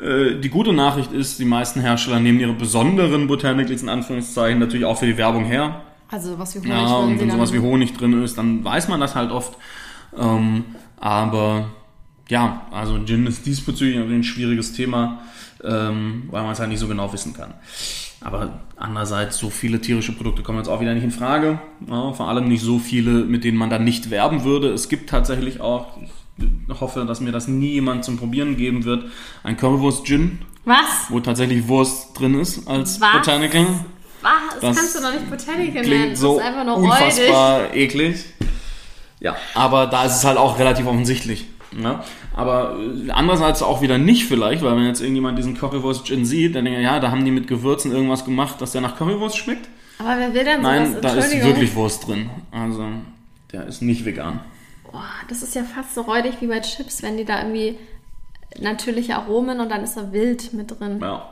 Äh, 0.00 0.40
Die 0.40 0.48
gute 0.48 0.72
Nachricht 0.72 1.12
ist, 1.12 1.38
die 1.38 1.44
meisten 1.44 1.80
Hersteller 1.80 2.20
nehmen 2.20 2.40
ihre 2.40 2.52
besonderen 2.52 3.26
Botanicals 3.26 3.82
in 3.82 3.88
Anführungszeichen 3.88 4.58
natürlich 4.58 4.84
auch 4.86 4.98
für 4.98 5.06
die 5.06 5.16
Werbung 5.16 5.44
her. 5.44 5.82
Also 6.08 6.38
was 6.38 6.54
wie 6.54 6.58
Honig 6.60 6.72
Ja, 6.72 6.88
würden 6.98 7.12
und 7.12 7.20
wenn 7.20 7.30
sowas 7.30 7.52
wie 7.52 7.60
Honig 7.60 7.92
drin 7.96 8.22
ist, 8.22 8.36
dann 8.36 8.64
weiß 8.64 8.88
man 8.88 9.00
das 9.00 9.14
halt 9.14 9.30
oft. 9.30 9.56
Ähm, 10.18 10.64
aber 10.98 11.70
ja, 12.28 12.66
also 12.72 12.98
Gin 13.04 13.26
ist 13.26 13.46
diesbezüglich 13.46 13.98
ein 13.98 14.24
schwieriges 14.24 14.72
Thema, 14.72 15.20
ähm, 15.62 16.24
weil 16.30 16.42
man 16.42 16.52
es 16.52 16.58
halt 16.58 16.70
nicht 16.70 16.80
so 16.80 16.88
genau 16.88 17.12
wissen 17.12 17.32
kann. 17.32 17.54
Aber 18.22 18.60
andererseits, 18.76 19.38
so 19.38 19.50
viele 19.50 19.80
tierische 19.80 20.12
Produkte 20.12 20.42
kommen 20.42 20.58
jetzt 20.58 20.68
auch 20.68 20.80
wieder 20.80 20.94
nicht 20.94 21.04
in 21.04 21.10
Frage. 21.10 21.58
Ja, 21.88 22.12
vor 22.12 22.28
allem 22.28 22.48
nicht 22.48 22.62
so 22.62 22.78
viele, 22.78 23.24
mit 23.24 23.44
denen 23.44 23.56
man 23.56 23.70
dann 23.70 23.84
nicht 23.84 24.10
werben 24.10 24.44
würde. 24.44 24.68
Es 24.72 24.88
gibt 24.88 25.08
tatsächlich 25.10 25.60
auch, 25.60 25.96
hoffe, 26.80 27.04
dass 27.04 27.20
mir 27.20 27.32
das 27.32 27.48
nie 27.48 27.72
jemand 27.72 28.04
zum 28.04 28.16
Probieren 28.16 28.56
geben 28.56 28.84
wird, 28.84 29.04
ein 29.42 29.56
Currywurst-Gin, 29.56 30.38
Was? 30.64 30.76
wo 31.08 31.20
tatsächlich 31.20 31.66
Wurst 31.68 32.18
drin 32.18 32.38
ist 32.38 32.66
als 32.68 33.00
Was? 33.00 33.12
Botanical. 33.12 33.66
Was? 34.22 34.60
Das, 34.60 34.76
kannst 34.76 34.96
du 34.96 35.00
doch 35.00 35.12
nicht 35.12 35.30
Botanical 35.30 35.82
nennen. 35.82 36.10
Das 36.10 36.20
so 36.20 36.38
ist 36.38 36.44
einfach 36.44 36.64
nur 36.64 36.74
räudig. 36.74 36.90
unfassbar 36.90 37.74
eklig. 37.74 38.24
Ja, 39.20 39.36
aber 39.54 39.86
da 39.86 40.04
ist 40.04 40.16
es 40.16 40.24
halt 40.24 40.38
auch 40.38 40.58
relativ 40.58 40.86
offensichtlich. 40.86 41.46
Ne? 41.72 42.00
Aber 42.34 42.76
äh, 42.78 43.10
andererseits 43.10 43.62
auch 43.62 43.80
wieder 43.82 43.98
nicht 43.98 44.24
vielleicht, 44.24 44.62
weil 44.62 44.76
wenn 44.76 44.86
jetzt 44.86 45.00
irgendjemand 45.00 45.38
diesen 45.38 45.56
Currywurst 45.56 46.06
Gin 46.06 46.24
sieht, 46.24 46.54
dann 46.54 46.64
denkt 46.64 46.78
er, 46.78 46.82
ja, 46.82 47.00
da 47.00 47.10
haben 47.10 47.24
die 47.24 47.30
mit 47.30 47.46
Gewürzen 47.46 47.92
irgendwas 47.92 48.24
gemacht, 48.24 48.60
dass 48.60 48.72
der 48.72 48.80
nach 48.80 48.96
Currywurst 48.96 49.36
schmeckt. 49.36 49.68
Aber 49.98 50.18
wer 50.18 50.34
will 50.34 50.44
denn 50.44 50.62
Nein, 50.62 50.86
sowas? 50.88 51.00
da 51.02 51.14
ist 51.14 51.44
wirklich 51.44 51.74
Wurst 51.74 52.08
drin. 52.08 52.30
Also, 52.50 52.86
der 53.52 53.66
ist 53.66 53.82
nicht 53.82 54.04
vegan. 54.04 54.40
Boah, 54.90 55.04
das 55.28 55.42
ist 55.42 55.54
ja 55.54 55.62
fast 55.62 55.94
so 55.94 56.02
räudig 56.02 56.34
wie 56.40 56.46
bei 56.46 56.60
Chips, 56.60 57.02
wenn 57.02 57.16
die 57.16 57.24
da 57.24 57.38
irgendwie 57.38 57.78
natürliche 58.58 59.16
Aromen 59.16 59.60
und 59.60 59.70
dann 59.70 59.84
ist 59.84 59.96
da 59.96 60.12
Wild 60.12 60.52
mit 60.52 60.78
drin. 60.78 60.98
Ja. 61.00 61.30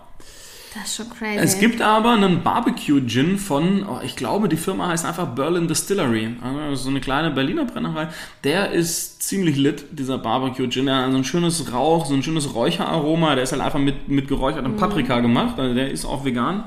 Das 0.75 0.85
ist 0.85 0.97
schon 0.97 1.09
crazy. 1.11 1.39
Es 1.39 1.59
gibt 1.59 1.81
aber 1.81 2.13
einen 2.13 2.43
Barbecue-Gin 2.43 3.39
von, 3.39 3.87
oh, 3.89 4.01
ich 4.05 4.17
glaube, 4.17 4.49
die 4.49 4.57
Firma 4.57 4.89
heißt 4.89 5.07
einfach 5.07 5.29
Berlin 5.29 5.67
Distillery. 5.67 6.37
Also 6.43 6.85
so 6.85 6.91
eine 6.91 7.01
kleine 7.01 7.31
Berliner 7.31 7.65
Brennerei. 7.65 8.09
Der 8.45 8.71
ist 8.73 9.23
ziemlich 9.23 9.57
lit, 9.57 9.87
dieser 9.93 10.19
Barbecue-Gin. 10.19 10.87
Der 10.87 10.97
hat 10.97 11.11
so 11.11 11.17
ein 11.17 11.25
schönes 11.25 11.73
Rauch, 11.73 12.05
so 12.05 12.15
ein 12.15 12.23
schönes 12.23 12.55
Räucheraroma. 12.55 13.35
Der 13.35 13.45
ist 13.45 13.53
halt 13.53 13.63
einfach 13.63 13.79
mit, 13.79 14.09
mit 14.09 14.29
geräuchertem 14.29 14.77
Paprika 14.77 15.21
gemacht. 15.21 15.59
Also 15.59 15.75
der 15.75 15.91
ist 15.91 16.05
auch 16.05 16.25
vegan. 16.25 16.65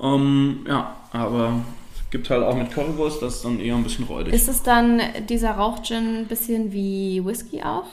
Ähm, 0.00 0.66
ja, 0.68 0.94
aber 1.12 1.54
gibt 2.10 2.30
halt 2.30 2.42
auch 2.42 2.56
mit 2.56 2.70
Currywurst, 2.70 3.22
das 3.22 3.36
ist 3.36 3.44
dann 3.44 3.60
eher 3.60 3.74
ein 3.74 3.82
bisschen 3.82 4.04
räudig. 4.04 4.32
Ist 4.34 4.48
es 4.48 4.62
dann 4.62 5.00
dieser 5.28 5.52
Rauchgin 5.52 6.20
ein 6.20 6.26
bisschen 6.26 6.72
wie 6.72 7.22
Whisky 7.24 7.62
auch? 7.62 7.86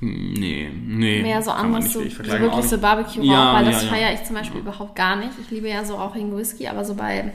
nee, 0.00 0.70
nee. 0.86 1.22
Mehr 1.22 1.42
so 1.42 1.50
anders, 1.50 1.92
so, 1.92 2.00
wirklich 2.00 2.14
so 2.14 2.40
wirklich 2.40 2.66
so 2.66 2.78
Barbecue-Rauch, 2.78 3.24
Ja, 3.24 3.54
weil 3.54 3.64
das 3.64 3.82
ja, 3.82 3.88
feiere 3.88 4.14
ich 4.14 4.22
zum 4.24 4.36
Beispiel 4.36 4.60
überhaupt 4.60 4.94
gar 4.94 5.16
nicht. 5.16 5.32
Ich 5.42 5.50
liebe 5.50 5.68
ja 5.68 5.84
so 5.84 5.96
rauchigen 5.96 6.36
Whisky, 6.36 6.68
aber 6.68 6.84
so 6.84 6.94
bei 6.94 7.32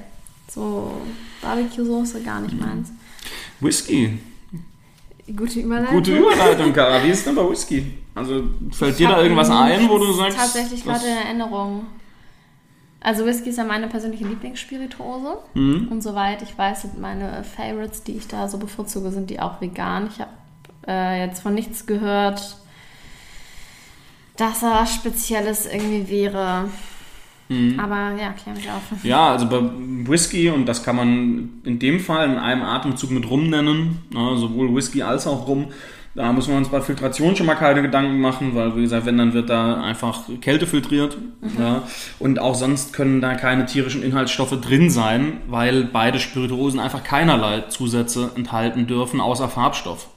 so 0.47 0.91
Barbecue-Soße 1.41 2.21
gar 2.23 2.39
nicht 2.41 2.59
meins. 2.59 2.91
Whisky. 3.59 4.17
Gute 5.35 5.59
Überleitung. 5.59 5.95
Gute 5.95 6.17
Überleitung, 6.17 6.73
Cara. 6.73 7.03
Wie 7.03 7.09
ist 7.09 7.25
denn 7.25 7.35
bei 7.35 7.49
Whisky? 7.49 7.93
Also 8.15 8.43
fällt 8.71 8.99
dir 8.99 9.03
Ich 9.03 9.09
da 9.09 9.15
hab 9.15 9.23
irgendwas 9.23 9.49
ein, 9.49 9.89
wo 9.89 9.97
du 9.97 10.11
sagst. 10.13 10.37
Tatsächlich 10.37 10.83
gerade 10.83 11.05
in 11.05 11.17
Erinnerung. 11.17 11.85
Also 13.03 13.25
Whisky 13.25 13.49
ist 13.49 13.57
ja 13.57 13.65
meine 13.65 13.87
persönliche 13.87 14.25
Lieblingsspirituose. 14.25 15.37
Mhm. 15.53 15.89
Und 15.89 16.01
soweit 16.01 16.41
ich 16.41 16.57
weiß, 16.57 16.83
sind 16.83 16.99
meine 16.99 17.43
Favorites, 17.43 18.03
die 18.03 18.13
ich 18.13 18.27
da 18.27 18.47
so 18.47 18.57
bevorzuge, 18.57 19.11
sind 19.11 19.29
die 19.29 19.39
auch 19.39 19.61
vegan. 19.61 20.07
Ich 20.07 20.19
habe 20.19 20.31
äh, 20.87 21.19
jetzt 21.25 21.41
von 21.41 21.53
nichts 21.53 21.85
gehört, 21.85 22.57
dass 24.37 24.59
da 24.61 24.81
was 24.81 24.95
Spezielles 24.95 25.65
irgendwie 25.65 26.09
wäre. 26.09 26.69
Aber 27.77 28.15
ja, 28.19 28.31
klär 28.31 28.55
mich 28.55 28.69
auf. 28.69 28.91
Mhm. 28.91 28.97
Ja, 29.03 29.31
also 29.31 29.47
bei 29.47 29.61
Whisky, 30.09 30.49
und 30.49 30.65
das 30.65 30.83
kann 30.83 30.95
man 30.95 31.61
in 31.63 31.77
dem 31.77 31.99
Fall 31.99 32.29
in 32.29 32.37
einem 32.37 32.63
Atemzug 32.63 33.11
mit 33.11 33.29
Rum 33.29 33.49
nennen, 33.49 34.01
ja, 34.13 34.35
sowohl 34.37 34.73
Whisky 34.73 35.03
als 35.03 35.27
auch 35.27 35.47
Rum, 35.47 35.67
da 36.15 36.31
müssen 36.31 36.51
wir 36.51 36.57
uns 36.57 36.69
bei 36.69 36.79
Filtration 36.79 37.35
schon 37.35 37.47
mal 37.47 37.55
keine 37.55 37.81
Gedanken 37.81 38.19
machen, 38.21 38.53
weil, 38.53 38.75
wie 38.75 38.81
gesagt, 38.81 39.05
wenn, 39.07 39.17
dann 39.17 39.33
wird 39.33 39.49
da 39.49 39.81
einfach 39.81 40.21
Kälte 40.41 40.67
filtriert. 40.67 41.17
Ja. 41.59 41.83
Und 42.19 42.37
auch 42.39 42.53
sonst 42.53 42.93
können 42.93 43.19
da 43.19 43.33
keine 43.33 43.65
tierischen 43.65 44.03
Inhaltsstoffe 44.03 44.59
drin 44.61 44.91
sein, 44.91 45.37
weil 45.47 45.85
beide 45.85 46.19
Spirituosen 46.19 46.79
einfach 46.79 47.03
keinerlei 47.03 47.61
Zusätze 47.69 48.29
enthalten 48.35 48.85
dürfen, 48.85 49.21
außer 49.21 49.49
Farbstoff. 49.49 50.07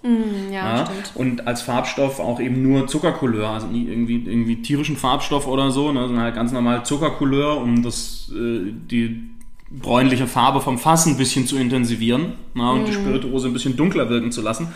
Ja, 0.52 0.76
Ja, 0.78 0.86
stimmt. 0.86 1.12
und 1.14 1.46
als 1.46 1.62
Farbstoff 1.62 2.20
auch 2.20 2.40
eben 2.40 2.62
nur 2.62 2.86
Zuckercouleur, 2.86 3.48
also 3.48 3.66
nie 3.66 3.86
irgendwie, 3.88 4.22
irgendwie 4.26 4.60
tierischen 4.60 4.96
Farbstoff 4.96 5.46
oder 5.46 5.70
so, 5.70 5.92
ne, 5.92 6.06
sondern 6.06 6.24
halt 6.24 6.34
ganz 6.34 6.52
normal 6.52 6.84
Zuckercouleur, 6.84 7.56
um 7.60 7.82
das, 7.82 8.30
äh, 8.34 8.72
die 8.90 9.30
bräunliche 9.70 10.26
Farbe 10.26 10.60
vom 10.60 10.78
Fass 10.78 11.06
ein 11.06 11.16
bisschen 11.16 11.46
zu 11.46 11.56
intensivieren 11.56 12.34
na, 12.54 12.70
und 12.70 12.86
die 12.86 12.92
Spirituose 12.92 13.48
ein 13.48 13.52
bisschen 13.52 13.76
dunkler 13.76 14.08
wirken 14.08 14.30
zu 14.30 14.40
lassen. 14.40 14.68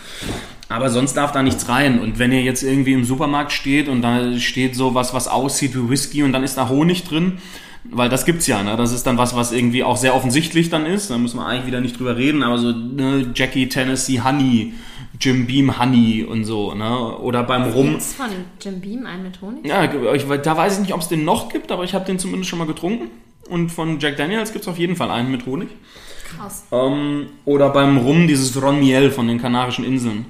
Aber 0.69 0.91
sonst 0.91 1.15
darf 1.15 1.33
da 1.33 1.43
nichts 1.43 1.69
rein. 1.69 2.01
Und 2.01 2.19
wenn 2.19 2.33
ihr 2.33 2.43
jetzt 2.43 2.63
irgendwie 2.63 2.93
im 2.93 3.05
Supermarkt 3.05 3.53
steht 3.53 3.89
und 3.89 4.03
da 4.03 4.39
steht 4.39 4.75
so 4.75 4.95
was, 4.95 5.15
was 5.15 5.29
aussieht 5.29 5.75
wie 5.75 5.89
Whisky 5.89 6.23
und 6.23 6.33
dann 6.33 6.43
ist 6.43 6.57
da 6.57 6.69
Honig 6.69 7.05
drin, 7.05 7.39
weil 7.85 8.09
das 8.09 8.27
gibt's 8.27 8.47
ja, 8.47 8.63
ne? 8.63 8.77
Das 8.77 8.93
ist 8.93 9.07
dann 9.07 9.17
was, 9.17 9.35
was 9.35 9.53
irgendwie 9.53 9.85
auch 9.85 9.97
sehr 9.97 10.15
offensichtlich 10.15 10.69
dann 10.69 10.87
ist. 10.87 11.11
Da 11.11 11.19
müssen 11.19 11.39
wir 11.39 11.47
eigentlich 11.47 11.67
wieder 11.67 11.81
nicht 11.81 11.99
drüber 11.99 12.17
reden, 12.17 12.43
aber 12.43 12.59
so 12.59 12.73
ne, 12.73 13.31
Jackie 13.35 13.69
Tennessee 13.69 14.21
Honey, 14.21 14.75
Jim 15.19 15.47
Beam 15.47 15.79
Honey 15.81 16.25
und 16.25 16.45
so, 16.45 16.75
ne? 16.75 17.17
Oder 17.19 17.43
beim 17.43 17.65
Rum. 17.71 17.91
Gibt's 17.91 18.15
von 18.15 18.27
Jim 18.61 18.81
Beam 18.81 19.07
einen 19.07 19.23
mit 19.23 19.41
Honig? 19.41 19.67
Ja, 19.67 19.85
ich, 20.15 20.25
da 20.43 20.57
weiß 20.57 20.75
ich 20.75 20.81
nicht, 20.81 20.95
ob 20.95 21.01
es 21.01 21.09
den 21.09 21.25
noch 21.25 21.49
gibt, 21.49 21.73
aber 21.73 21.85
ich 21.85 21.95
habe 21.95 22.05
den 22.05 22.19
zumindest 22.19 22.51
schon 22.51 22.59
mal 22.59 22.67
getrunken. 22.67 23.11
Und 23.51 23.71
von 23.71 23.99
Jack 23.99 24.17
Daniels 24.17 24.53
gibt's 24.53 24.69
auf 24.69 24.79
jeden 24.79 24.97
Fall 24.97 25.11
einen 25.11 25.31
mit 25.31 25.45
Honig. 25.45 25.69
Krass. 26.37 26.65
Ähm, 26.71 27.27
oder 27.45 27.71
beim 27.71 27.99
Rum 27.99 28.29
dieses 28.29 28.61
Ron 28.63 28.79
Miel 28.79 29.11
von 29.11 29.27
den 29.27 29.41
Kanarischen 29.41 29.85
Inseln. 29.85 30.27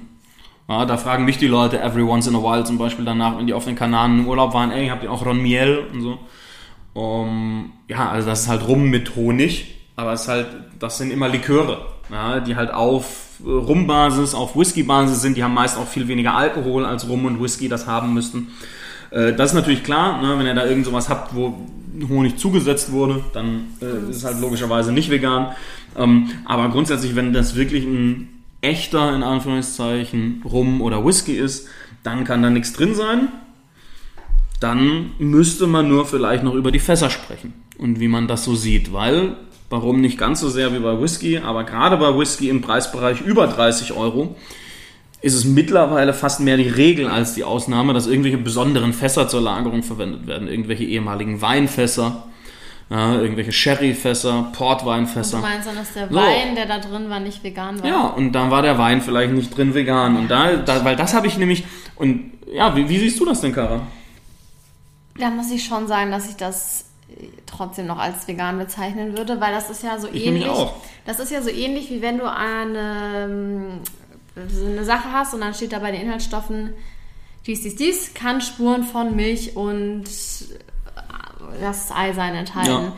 Ja, 0.67 0.85
da 0.85 0.97
fragen 0.97 1.25
mich 1.25 1.37
die 1.37 1.47
Leute 1.47 1.81
every 1.81 2.01
once 2.01 2.27
in 2.27 2.35
a 2.35 2.39
while 2.39 2.63
zum 2.63 2.77
Beispiel 2.77 3.05
danach, 3.05 3.37
wenn 3.37 3.45
die 3.45 3.53
auf 3.53 3.65
den 3.65 3.75
Kanaren 3.75 4.19
im 4.19 4.27
Urlaub 4.27 4.53
waren, 4.53 4.71
ey, 4.71 4.87
habt 4.87 5.03
ihr 5.03 5.11
auch 5.11 5.25
Ron 5.25 5.41
Miel 5.41 5.83
und 5.93 6.01
so. 6.01 6.19
Um, 6.93 7.71
ja, 7.87 8.09
also 8.09 8.27
das 8.27 8.41
ist 8.41 8.47
halt 8.49 8.67
Rum 8.67 8.89
mit 8.89 9.15
Honig, 9.15 9.75
aber 9.95 10.13
es 10.13 10.23
ist 10.23 10.27
halt, 10.27 10.47
das 10.79 10.97
sind 10.97 11.11
immer 11.11 11.29
Liköre, 11.29 11.85
ja, 12.09 12.39
die 12.39 12.55
halt 12.55 12.73
auf 12.73 13.39
äh, 13.45 13.49
Rumbasis, 13.49 14.33
auf 14.33 14.55
Whisky-Basis 14.55 15.21
sind, 15.21 15.37
die 15.37 15.43
haben 15.43 15.53
meist 15.53 15.77
auch 15.77 15.87
viel 15.87 16.07
weniger 16.07 16.35
Alkohol 16.35 16.85
als 16.85 17.07
Rum 17.07 17.25
und 17.25 17.41
Whisky 17.41 17.69
das 17.69 17.87
haben 17.87 18.13
müssten. 18.13 18.51
Äh, 19.11 19.33
Das 19.33 19.51
ist 19.51 19.55
natürlich 19.55 19.83
klar, 19.83 20.21
ne, 20.21 20.37
wenn 20.37 20.45
ihr 20.45 20.55
da 20.55 20.65
irgend 20.65 20.85
sowas 20.85 21.09
habt, 21.09 21.35
wo 21.35 21.55
Honig 22.09 22.37
zugesetzt 22.37 22.91
wurde, 22.91 23.23
dann 23.33 23.67
äh, 23.81 24.09
ist 24.09 24.17
es 24.17 24.25
halt 24.25 24.39
logischerweise 24.39 24.91
nicht 24.91 25.09
vegan. 25.09 25.51
Ähm, 25.97 26.29
aber 26.45 26.69
grundsätzlich, 26.69 27.15
wenn 27.15 27.33
das 27.33 27.55
wirklich 27.55 27.83
ein 27.83 28.29
echter, 28.61 29.13
in 29.15 29.23
Anführungszeichen, 29.23 30.43
Rum 30.45 30.81
oder 30.81 31.05
Whisky 31.05 31.33
ist, 31.33 31.67
dann 32.03 32.23
kann 32.23 32.41
da 32.41 32.49
nichts 32.49 32.73
drin 32.73 32.95
sein. 32.95 33.27
Dann 34.59 35.11
müsste 35.17 35.67
man 35.67 35.89
nur 35.89 36.05
vielleicht 36.05 36.43
noch 36.43 36.53
über 36.53 36.71
die 36.71 36.79
Fässer 36.79 37.09
sprechen 37.09 37.53
und 37.77 37.99
wie 37.99 38.07
man 38.07 38.27
das 38.27 38.43
so 38.45 38.55
sieht, 38.55 38.93
weil 38.93 39.35
warum 39.69 40.01
nicht 40.01 40.17
ganz 40.17 40.39
so 40.39 40.49
sehr 40.49 40.73
wie 40.73 40.79
bei 40.79 41.01
Whisky, 41.01 41.39
aber 41.39 41.63
gerade 41.63 41.97
bei 41.97 42.15
Whisky 42.17 42.49
im 42.49 42.61
Preisbereich 42.61 43.21
über 43.21 43.47
30 43.47 43.93
Euro 43.93 44.35
ist 45.21 45.33
es 45.35 45.45
mittlerweile 45.45 46.13
fast 46.13 46.39
mehr 46.39 46.57
die 46.57 46.67
Regel 46.69 47.07
als 47.07 47.33
die 47.35 47.43
Ausnahme, 47.43 47.93
dass 47.93 48.07
irgendwelche 48.07 48.37
besonderen 48.37 48.93
Fässer 48.93 49.27
zur 49.27 49.41
Lagerung 49.41 49.83
verwendet 49.83 50.25
werden, 50.27 50.47
irgendwelche 50.47 50.83
ehemaligen 50.83 51.41
Weinfässer. 51.41 52.23
Ja, 52.89 53.21
irgendwelche 53.21 53.53
Sherryfässer, 53.53 54.51
Portweinfässer. 54.51 55.37
Du 55.37 55.43
meinst 55.43 55.65
dann, 55.65 55.77
dass 55.77 55.93
der 55.93 56.09
So. 56.09 56.15
Wein, 56.15 56.55
der 56.55 56.65
da 56.65 56.77
drin 56.79 57.09
war, 57.09 57.21
nicht 57.21 57.41
vegan 57.41 57.81
war? 57.81 57.87
Ja, 57.89 58.07
und 58.07 58.33
dann 58.33 58.51
war 58.51 58.61
der 58.63 58.77
Wein 58.77 59.01
vielleicht 59.01 59.31
nicht 59.31 59.55
drin 59.55 59.73
vegan. 59.73 60.17
Und 60.17 60.27
da, 60.29 60.57
da 60.57 60.83
weil 60.83 60.97
das 60.97 61.13
habe 61.13 61.27
ich 61.27 61.37
nämlich. 61.37 61.63
Und 61.95 62.31
ja, 62.51 62.75
wie, 62.75 62.89
wie 62.89 62.97
siehst 62.99 63.17
du 63.17 63.25
das 63.25 63.39
denn, 63.39 63.53
Kara? 63.53 63.79
Da 65.17 65.29
muss 65.29 65.49
ich 65.51 65.63
schon 65.63 65.87
sagen, 65.87 66.11
dass 66.11 66.29
ich 66.29 66.35
das 66.35 66.85
äh, 67.09 67.27
trotzdem 67.45 67.87
noch 67.87 67.97
als 67.99 68.27
vegan 68.27 68.57
bezeichnen 68.57 69.17
würde, 69.17 69.39
weil 69.39 69.53
das 69.53 69.69
ist 69.69 69.83
ja 69.83 69.97
so 69.97 70.09
Ich 70.11 70.25
ähnlich. 70.25 70.47
auch. 70.49 70.73
Das 71.05 71.19
ist 71.21 71.31
ja 71.31 71.41
so 71.41 71.49
ähnlich, 71.49 71.89
wie 71.91 72.01
wenn 72.01 72.17
du 72.17 72.29
eine, 72.29 73.27
ähm, 73.29 73.63
so 74.49 74.65
eine 74.65 74.83
Sache 74.85 75.11
hast 75.11 75.33
und 75.33 75.41
dann 75.41 75.53
steht 75.53 75.73
da 75.73 75.79
bei 75.79 75.91
den 75.91 76.01
Inhaltsstoffen 76.01 76.73
dies, 77.47 77.61
dies, 77.63 77.75
dies, 77.75 78.13
kann 78.13 78.39
Spuren 78.41 78.83
von 78.83 79.15
Milch 79.15 79.55
und 79.55 80.03
äh, 80.05 81.61
das 81.61 81.91
Ei 81.91 82.13
sein 82.13 82.35
enthalten. 82.35 82.69
Ja. 82.69 82.93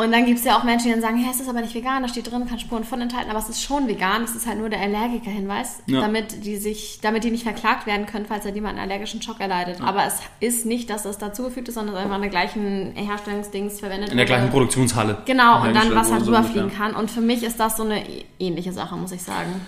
Und 0.00 0.12
dann 0.12 0.26
gibt 0.26 0.38
es 0.38 0.44
ja 0.44 0.56
auch 0.56 0.62
Menschen, 0.62 0.84
die 0.86 0.92
dann 0.92 1.00
sagen, 1.00 1.16
hey, 1.16 1.28
es 1.34 1.40
ist 1.40 1.48
aber 1.48 1.60
nicht 1.60 1.74
vegan, 1.74 2.02
da 2.02 2.08
steht 2.08 2.30
drin, 2.30 2.46
kann 2.48 2.60
Spuren 2.60 2.84
von 2.84 3.00
enthalten, 3.00 3.30
aber 3.30 3.40
es 3.40 3.48
ist 3.48 3.60
schon 3.64 3.88
vegan, 3.88 4.22
es 4.22 4.36
ist 4.36 4.46
halt 4.46 4.58
nur 4.60 4.68
der 4.68 4.80
Allergiker-Hinweis, 4.80 5.82
Ja. 5.86 6.00
damit 6.02 6.44
die 6.44 6.56
sich, 6.56 7.00
damit 7.02 7.24
die 7.24 7.32
nicht 7.32 7.42
verklagt 7.42 7.84
werden 7.86 8.06
können, 8.06 8.24
falls 8.24 8.44
halt 8.44 8.54
jemand 8.54 8.78
einen 8.78 8.88
allergischen 8.88 9.20
Schock 9.22 9.40
erleidet. 9.40 9.80
Aber 9.80 10.04
es 10.06 10.20
ist 10.38 10.66
nicht, 10.66 10.88
dass 10.88 11.02
das 11.02 11.18
dazugefügt 11.18 11.66
ist, 11.66 11.74
sondern 11.74 11.96
es 11.96 11.98
ist 11.98 12.04
einfach 12.04 12.14
an 12.14 12.20
der 12.20 12.30
gleichen 12.30 12.92
Herstellungsdings 12.94 13.80
verwendet 13.80 14.10
In 14.12 14.18
der 14.18 14.26
gleichen. 14.26 14.50
Produktionshalle. 14.50 15.22
Genau, 15.24 15.62
und 15.66 15.74
dann 15.74 15.92
was 15.96 16.12
halt 16.12 16.20
so 16.22 16.28
rüberfliegen 16.30 16.64
ungefähr. 16.64 16.86
kann. 16.90 16.94
Und 16.94 17.10
für 17.10 17.20
mich 17.20 17.42
ist 17.42 17.58
das 17.58 17.76
so 17.76 17.82
eine 17.82 18.04
ähnliche 18.38 18.72
Sache, 18.72 18.94
muss 18.94 19.10
ich 19.10 19.22
sagen. 19.24 19.62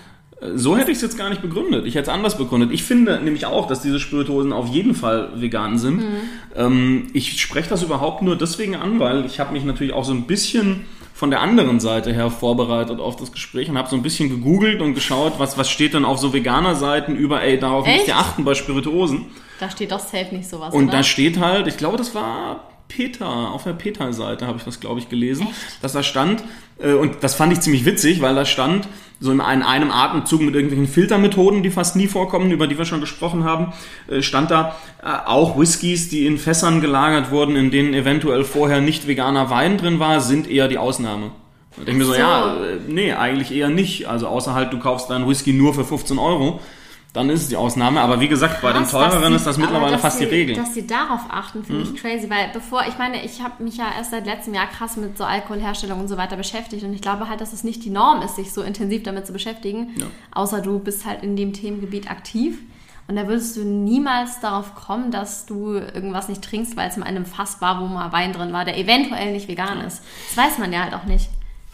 So 0.55 0.75
hätte 0.75 0.89
ich 0.89 0.97
es 0.97 1.03
jetzt 1.03 1.17
gar 1.17 1.29
nicht 1.29 1.41
begründet. 1.41 1.85
Ich 1.85 1.93
hätte 1.93 2.09
es 2.09 2.09
anders 2.09 2.37
begründet. 2.37 2.71
Ich 2.71 2.83
finde 2.83 3.21
nämlich 3.21 3.45
auch, 3.45 3.67
dass 3.67 3.81
diese 3.81 3.99
Spirituosen 3.99 4.53
auf 4.53 4.67
jeden 4.67 4.95
Fall 4.95 5.29
vegan 5.35 5.77
sind. 5.77 5.97
Mhm. 5.97 6.21
Ähm, 6.55 7.07
ich 7.13 7.39
spreche 7.39 7.69
das 7.69 7.83
überhaupt 7.83 8.23
nur 8.23 8.35
deswegen 8.35 8.75
an, 8.75 8.99
weil 8.99 9.25
ich 9.25 9.39
habe 9.39 9.53
mich 9.53 9.63
natürlich 9.63 9.93
auch 9.93 10.03
so 10.03 10.13
ein 10.13 10.23
bisschen 10.23 10.85
von 11.13 11.29
der 11.29 11.41
anderen 11.41 11.79
Seite 11.79 12.11
her 12.11 12.31
vorbereitet 12.31 12.99
auf 12.99 13.15
das 13.15 13.31
Gespräch 13.31 13.69
und 13.69 13.77
habe 13.77 13.87
so 13.87 13.95
ein 13.95 14.01
bisschen 14.01 14.29
gegoogelt 14.29 14.81
und 14.81 14.95
geschaut, 14.95 15.33
was, 15.37 15.55
was 15.59 15.69
steht 15.69 15.93
denn 15.93 16.05
auf 16.05 16.17
so 16.17 16.33
veganer 16.33 16.73
Seiten 16.73 17.15
über, 17.15 17.43
ey, 17.43 17.59
darauf 17.59 17.85
müsst 17.85 17.99
Echt? 17.99 18.07
ihr 18.07 18.17
achten 18.17 18.43
bei 18.43 18.55
Spirituosen. 18.55 19.25
Da 19.59 19.69
steht 19.69 19.91
doch 19.91 19.99
safe 19.99 20.33
nicht 20.33 20.49
sowas. 20.49 20.73
Und 20.73 20.85
oder? 20.85 20.97
da 20.97 21.03
steht 21.03 21.39
halt, 21.39 21.67
ich 21.67 21.77
glaube, 21.77 21.97
das 21.97 22.15
war 22.15 22.71
Peter, 22.87 23.51
auf 23.51 23.63
der 23.63 23.73
Peter-Seite 23.73 24.47
habe 24.47 24.57
ich 24.57 24.63
das, 24.63 24.79
glaube 24.79 24.99
ich, 24.99 25.09
gelesen, 25.09 25.47
dass 25.83 25.93
da 25.93 26.01
stand, 26.01 26.43
äh, 26.79 26.93
und 26.93 27.17
das 27.21 27.35
fand 27.35 27.53
ich 27.53 27.61
ziemlich 27.61 27.85
witzig, 27.85 28.21
weil 28.21 28.33
da 28.33 28.43
stand, 28.43 28.87
so 29.21 29.31
in 29.31 29.39
einem, 29.39 29.91
Atemzug 29.91 30.41
mit 30.41 30.55
irgendwelchen 30.55 30.87
Filtermethoden, 30.87 31.61
die 31.61 31.69
fast 31.69 31.95
nie 31.95 32.07
vorkommen, 32.07 32.51
über 32.51 32.65
die 32.65 32.77
wir 32.77 32.85
schon 32.85 33.01
gesprochen 33.01 33.43
haben, 33.43 33.71
äh, 34.09 34.23
stand 34.23 34.49
da 34.49 34.75
äh, 35.01 35.09
auch 35.27 35.57
Whiskys, 35.57 36.09
die 36.09 36.25
in 36.25 36.39
Fässern 36.39 36.81
gelagert 36.81 37.29
wurden, 37.29 37.55
in 37.55 37.69
denen 37.69 37.93
eventuell 37.93 38.43
vorher 38.43 38.81
nicht 38.81 39.07
veganer 39.07 39.51
Wein 39.51 39.77
drin 39.77 39.99
war, 39.99 40.21
sind 40.21 40.49
eher 40.49 40.67
die 40.67 40.79
Ausnahme. 40.79 41.31
Da 41.77 41.83
denke 41.83 41.91
ich 41.91 41.97
mir 41.97 42.05
so, 42.05 42.13
so. 42.13 42.19
ja, 42.19 42.55
äh, 42.55 42.79
nee, 42.87 43.13
eigentlich 43.13 43.53
eher 43.53 43.69
nicht. 43.69 44.07
Also 44.07 44.27
außer 44.27 44.55
halt, 44.55 44.73
du 44.73 44.79
kaufst 44.79 45.11
deinen 45.11 45.29
Whisky 45.29 45.53
nur 45.53 45.75
für 45.75 45.85
15 45.85 46.17
Euro, 46.17 46.59
dann 47.13 47.29
ist 47.29 47.41
es 47.43 47.47
die 47.49 47.57
Ausnahme. 47.57 47.99
Aber 48.01 48.19
wie 48.21 48.27
gesagt, 48.27 48.61
bei 48.61 48.71
den 48.71 48.83
Krass, 48.83 48.91
dass 48.91 49.11
teureren 49.11 49.31
sie- 49.33 49.35
ist 49.35 49.45
das 49.47 49.57
mittlerweile 49.57 49.97
fast 49.99 50.19
die 50.19 50.25
sie, 50.25 50.29
Regel. 50.31 50.55
Dass 50.55 50.73
sie 50.73 50.87
darauf 50.87 51.21
achten, 51.29 51.63
finde 51.63 51.83
ich 51.83 51.95
crazy, 52.01 52.29
weil 52.29 52.49
bevor, 52.53 52.83
ich 52.87 52.97
meine, 52.97 53.23
ich 53.25 53.41
habe 53.43 53.61
mich 53.63 53.77
ja 53.77 53.85
erst 53.97 54.11
seit 54.11 54.25
letztem 54.25 54.53
Jahr 54.53 54.67
krass 54.67 54.95
mit 54.97 55.17
so 55.17 55.23
Alkoholherstellung 55.25 55.99
und 55.99 56.07
so 56.07 56.15
weiter 56.17 56.37
beschäftigt 56.37 56.83
und 56.83 56.93
ich 56.93 57.01
glaube 57.01 57.27
halt, 57.27 57.41
dass 57.41 57.51
es 57.53 57.63
nicht 57.63 57.83
die 57.83 57.89
Norm 57.89 58.21
ist, 58.21 58.37
sich 58.37 58.53
so 58.53 58.61
intensiv 58.61 59.03
damit 59.03 59.27
zu 59.27 59.33
beschäftigen, 59.33 59.89
Ja. 59.97 60.05
außer 60.33 60.61
du 60.61 60.79
bist 60.79 61.05
halt 61.05 61.21
in 61.23 61.35
dem 61.35 61.53
Themengebiet 61.53 62.09
aktiv. 62.09 62.57
Und 63.07 63.17
da 63.17 63.27
würdest 63.27 63.57
du 63.57 63.65
niemals 63.65 64.39
darauf 64.39 64.73
kommen, 64.75 65.11
dass 65.11 65.45
du 65.45 65.73
irgendwas 65.73 66.29
nicht 66.29 66.41
trinkst, 66.43 66.77
weil 66.77 66.87
es 66.87 66.95
in 66.95 67.03
einem 67.03 67.25
Fass 67.25 67.59
war, 67.59 67.81
wo 67.81 67.87
mal 67.87 68.13
Wein 68.13 68.31
drin 68.31 68.53
war, 68.53 68.63
der 68.63 68.77
eventuell 68.77 69.33
nicht 69.33 69.49
vegan 69.49 69.81
ist. 69.81 70.01
Das 70.33 70.45
weiß 70.45 70.59
man 70.59 70.71
ja 70.71 70.83
halt 70.83 70.93
auch 70.93 71.03
nicht. 71.03 71.27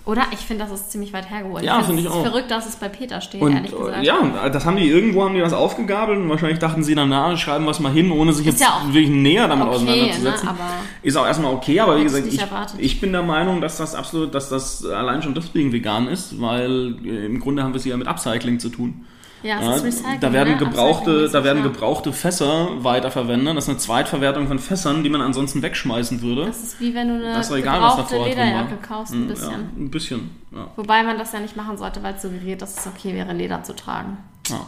Oder? 0.08 0.24
Ich 0.32 0.40
finde, 0.40 0.64
das 0.64 0.74
ist 0.74 0.90
ziemlich 0.90 1.12
weit 1.12 1.30
hergeholt. 1.30 1.66
Ja, 1.66 1.84
finde 1.84 2.02
ich 2.02 2.08
auch. 2.08 2.24
verrückt, 2.24 2.50
dass 2.50 2.66
es 2.66 2.78
bei 2.78 2.88
Peter 2.88 3.20
steht, 3.20 3.42
Und 3.42 3.54
ehrlich 3.54 3.76
gesagt. 3.76 4.04
ja, 4.06 4.50
das 4.50 4.66
haben 4.66 4.78
die 4.78 4.88
irgendwo 4.88 5.26
haben 5.26 5.36
die 5.36 5.42
das 5.42 5.52
aufgegabelt 5.52 6.18
und 6.18 6.30
wahrscheinlich 6.30 6.60
dachten 6.60 6.82
sie 6.82 6.96
dann, 6.96 7.10
na, 7.10 7.36
schreiben 7.36 7.66
wir 7.66 7.72
es 7.72 7.82
mal 7.82 7.92
hin, 7.92 8.10
ohne 8.12 8.32
sich 8.32 8.46
jetzt 8.46 8.62
ja 8.62 8.82
wirklich 8.86 9.10
näher 9.10 9.50
damit 9.50 9.68
okay, 9.68 9.76
auseinanderzusetzen. 9.76 10.46
ne, 10.46 10.50
aber 10.50 10.70
ist 11.04 11.18
auch 11.18 11.26
erstmal 11.26 11.54
okay, 11.54 11.82
aber 11.82 12.00
wie 12.00 12.04
gesagt, 12.04 12.26
ich, 12.26 12.40
ich 12.78 13.02
bin 13.02 13.12
der 13.12 13.24
Meinung, 13.24 13.60
dass 13.60 13.76
das 13.78 13.96
absolut, 13.96 14.34
dass 14.34 14.48
das 14.48 14.86
allein 14.86 15.22
schon 15.22 15.34
deswegen 15.34 15.74
vegan 15.74 16.08
ist, 16.08 16.40
weil 16.40 16.96
äh, 17.04 17.26
im 17.26 17.42
Grunde 17.42 17.64
haben 17.64 17.74
wir 17.74 17.78
es 17.78 17.84
hier 17.84 17.98
mit 17.98 18.08
Upcycling 18.08 18.60
zu 18.60 18.70
tun. 18.70 19.06
Ja, 19.44 19.60
es 19.60 19.66
Ja, 19.66 19.74
ist 19.76 19.84
Recycling. 19.86 20.20
da 20.20 20.34
werden 20.34 20.54
ne? 20.54 20.58
gebrauchte, 20.58 21.30
da 21.30 21.44
werden 21.44 21.62
gebrauchte 21.64 22.12
Fässer 22.12 22.70
weiterverwendet. 22.84 23.56
Das 23.56 23.66
ist 23.66 23.70
eine 23.70 23.78
Zweitverwertung 23.78 24.48
von 24.48 24.58
Fässern, 24.60 25.04
die 25.04 25.10
man 25.10 25.22
ansonsten 25.22 25.62
wegschmeißen 25.62 26.22
würde. 26.22 26.46
Das 26.48 26.62
ist 26.64 26.80
wie 26.80 26.94
wenn 26.96 27.08
du 27.08 27.14
eine 27.16 27.34
Das 27.36 27.52
egal, 27.52 27.80
gebrauchte. 27.80 28.18
Lederjacke 28.18 28.78
kaufst, 28.78 29.14
ein 29.14 29.22
Hm, 29.22 29.28
bisschen. 29.28 29.52
Ja, 29.52 29.58
ein 29.78 29.92
bisschen. 29.92 30.30
Ja. 30.52 30.68
Wobei 30.76 31.04
man 31.04 31.18
das 31.20 31.34
ja 31.34 31.40
nicht 31.40 31.56
machen 31.56 31.78
sollte, 31.78 32.02
weil 32.02 32.16
es 32.16 32.22
suggeriert, 32.24 32.62
dass 32.62 32.78
es 32.80 32.88
okay 32.88 33.14
wäre, 33.14 33.32
Leder 33.34 33.62
zu 33.64 33.76
tragen. 33.76 34.18
Ja. 34.50 34.62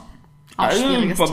Also, 0.57 0.83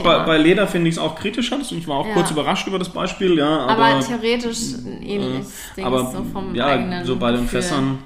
bei, 0.03 0.19
bei, 0.19 0.37
Leder 0.37 0.67
finde 0.67 0.87
ich 0.89 0.95
es 0.95 0.99
auch 0.99 1.15
kritischer. 1.15 1.57
das- 1.57 1.71
Ich 1.73 1.87
war 1.87 1.97
auch 1.97 2.07
Ja. 2.07 2.13
kurz 2.13 2.31
überrascht 2.31 2.65
über 2.67 2.79
das 2.79 2.89
Beispiel, 2.89 3.37
ja. 3.37 3.65
aber, 3.67 3.85
Aber, 3.85 3.99
theoretisch 3.99 4.73
ein 4.75 5.01
ähnliches 5.03 5.51
Ding 5.75 5.85
aber 5.85 6.11
so 6.11 6.23
vom 6.31 6.55
ja, 6.55 6.67
eigenen 6.67 7.05
so 7.05 7.17
bei 7.17 7.33
den. 7.33 7.45
Fässern, 7.47 7.97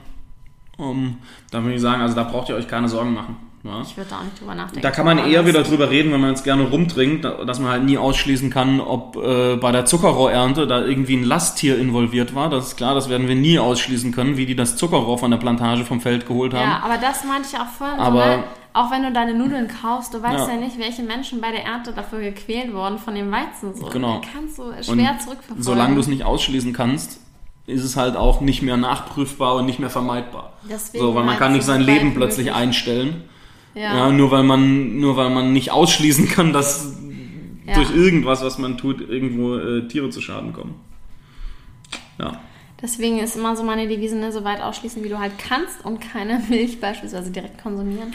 um, 0.78 1.18
da 1.52 1.62
würde 1.62 1.76
ich 1.76 1.82
sagen, 1.82 2.02
also 2.02 2.16
da 2.16 2.24
braucht 2.24 2.50
ihr 2.50 2.56
euch 2.56 2.68
keine 2.68 2.90
Sorgen 2.90 3.14
machen. 3.14 3.38
Ja. 3.64 3.82
Ich 3.82 3.96
würde 3.96 4.10
da 4.10 4.18
auch 4.20 4.24
nicht 4.24 4.40
drüber 4.42 4.56
nachdenken. 4.56 4.82
Da 4.82 4.90
kann 4.90 5.06
man 5.06 5.20
eher 5.20 5.46
wieder 5.46 5.62
drüber 5.62 5.90
reden, 5.92 6.12
wenn 6.12 6.20
man 6.22 6.32
jetzt 6.32 6.44
gerne 6.44 6.64
rumtrinkt, 6.64 7.24
dass 7.26 7.60
man 7.60 7.72
halt 7.72 7.84
nie 7.84 7.98
ausschließen 7.98 8.50
kann, 8.50 8.80
ob 8.80 9.18
äh, 9.18 9.56
bei 9.58 9.72
der 9.72 9.86
Zuckerrohrernte 9.86 10.66
da 10.66 10.82
irgendwie 10.84 11.16
ein 11.18 11.24
Lasttier 11.24 11.78
involviert 11.78 12.34
war. 12.34 12.50
Das 12.50 12.68
ist 12.70 12.78
klar, 12.78 12.96
das 12.96 13.08
werden 13.10 13.28
wir 13.28 13.36
nie 13.36 13.60
ausschließen 13.60 14.12
können, 14.14 14.36
wie 14.36 14.48
die 14.48 14.56
das 14.56 14.78
Zuckerrohr 14.78 15.20
von 15.20 15.30
der 15.30 15.38
Plantage 15.38 15.86
vom 15.86 16.02
Feld 16.02 16.26
geholt 16.26 16.54
haben. 16.56 16.70
Ja, 16.70 16.82
aber 16.84 16.98
das 16.98 17.24
meinte 17.24 17.50
ich 17.54 17.60
auch 17.60 17.68
vorhin. 17.68 18.00
Aber- 18.00 18.24
so, 18.24 18.38
ne? 18.38 18.44
Auch 18.74 18.90
wenn 18.90 19.04
du 19.04 19.12
deine 19.12 19.34
Nudeln 19.34 19.68
kaufst, 19.68 20.14
du 20.14 20.24
weißt 20.24 20.48
Ja. 20.48 20.54
ja, 20.56 20.60
nicht, 20.62 20.80
welche 20.80 21.04
Menschen 21.04 21.42
bei 21.42 21.52
der 21.52 21.66
Ernte 21.66 21.92
dafür 21.92 22.20
gequält 22.22 22.74
wurden 22.74 22.98
von 23.00 23.14
dem 23.16 23.30
Weizen. 23.30 23.76
So. 23.76 23.88
Genau. 23.88 24.22
Da 24.22 24.28
kannst 24.34 24.58
du 24.60 24.64
Und 24.64 24.86
schwer 24.86 25.20
zurückverfolgen. 25.20 25.62
solange 25.62 25.96
du 25.96 26.00
es 26.00 26.08
nicht 26.08 26.24
ausschließen 26.24 26.72
kannst, 26.72 27.20
ist 27.68 27.84
es 27.84 27.98
halt 27.98 28.16
auch 28.16 28.40
nicht 28.40 28.62
mehr 28.62 28.78
nachprüfbar 28.78 29.56
und 29.56 29.66
nicht 29.66 29.80
mehr 29.80 29.90
vermeidbar. 29.90 30.54
Deswegen 30.70 31.04
So, 31.04 31.10
weil 31.16 31.24
man 31.24 31.32
halt 31.32 31.40
kann 31.40 31.52
nicht 31.52 31.66
sein 31.66 31.82
Leben 31.82 32.14
plötzlich 32.14 32.46
möglich. 32.48 32.62
einstellen. 32.62 33.24
Ja. 33.74 33.96
Ja, 33.96 34.12
nur 34.12 34.32
weil 34.32 34.44
man, 34.44 35.00
nur 35.00 35.16
weil 35.18 35.30
man 35.30 35.54
nicht 35.54 35.72
ausschließen 35.72 36.28
kann, 36.30 36.52
dass 36.54 36.98
Ja. 37.66 37.76
durch 37.76 37.96
irgendwas, 37.96 38.44
was 38.44 38.58
man 38.58 38.78
tut, 38.78 39.02
irgendwo 39.02 39.56
äh, 39.56 39.88
Tiere 39.88 40.10
zu 40.10 40.20
Schaden 40.22 40.52
kommen. 40.54 40.76
Ja. 42.20 42.40
Deswegen 42.82 43.20
ist 43.20 43.36
immer 43.36 43.56
so 43.56 43.64
meine 43.64 43.88
Devise, 43.88 44.16
ne, 44.18 44.32
so 44.32 44.44
weit 44.44 44.62
ausschließen, 44.62 45.04
wie 45.04 45.10
du 45.10 45.20
halt 45.20 45.34
kannst 45.38 45.86
und 45.86 46.00
keine 46.02 46.42
Milch 46.50 46.80
beispielsweise 46.82 47.32
direkt 47.32 47.62
konsumieren. 47.62 48.14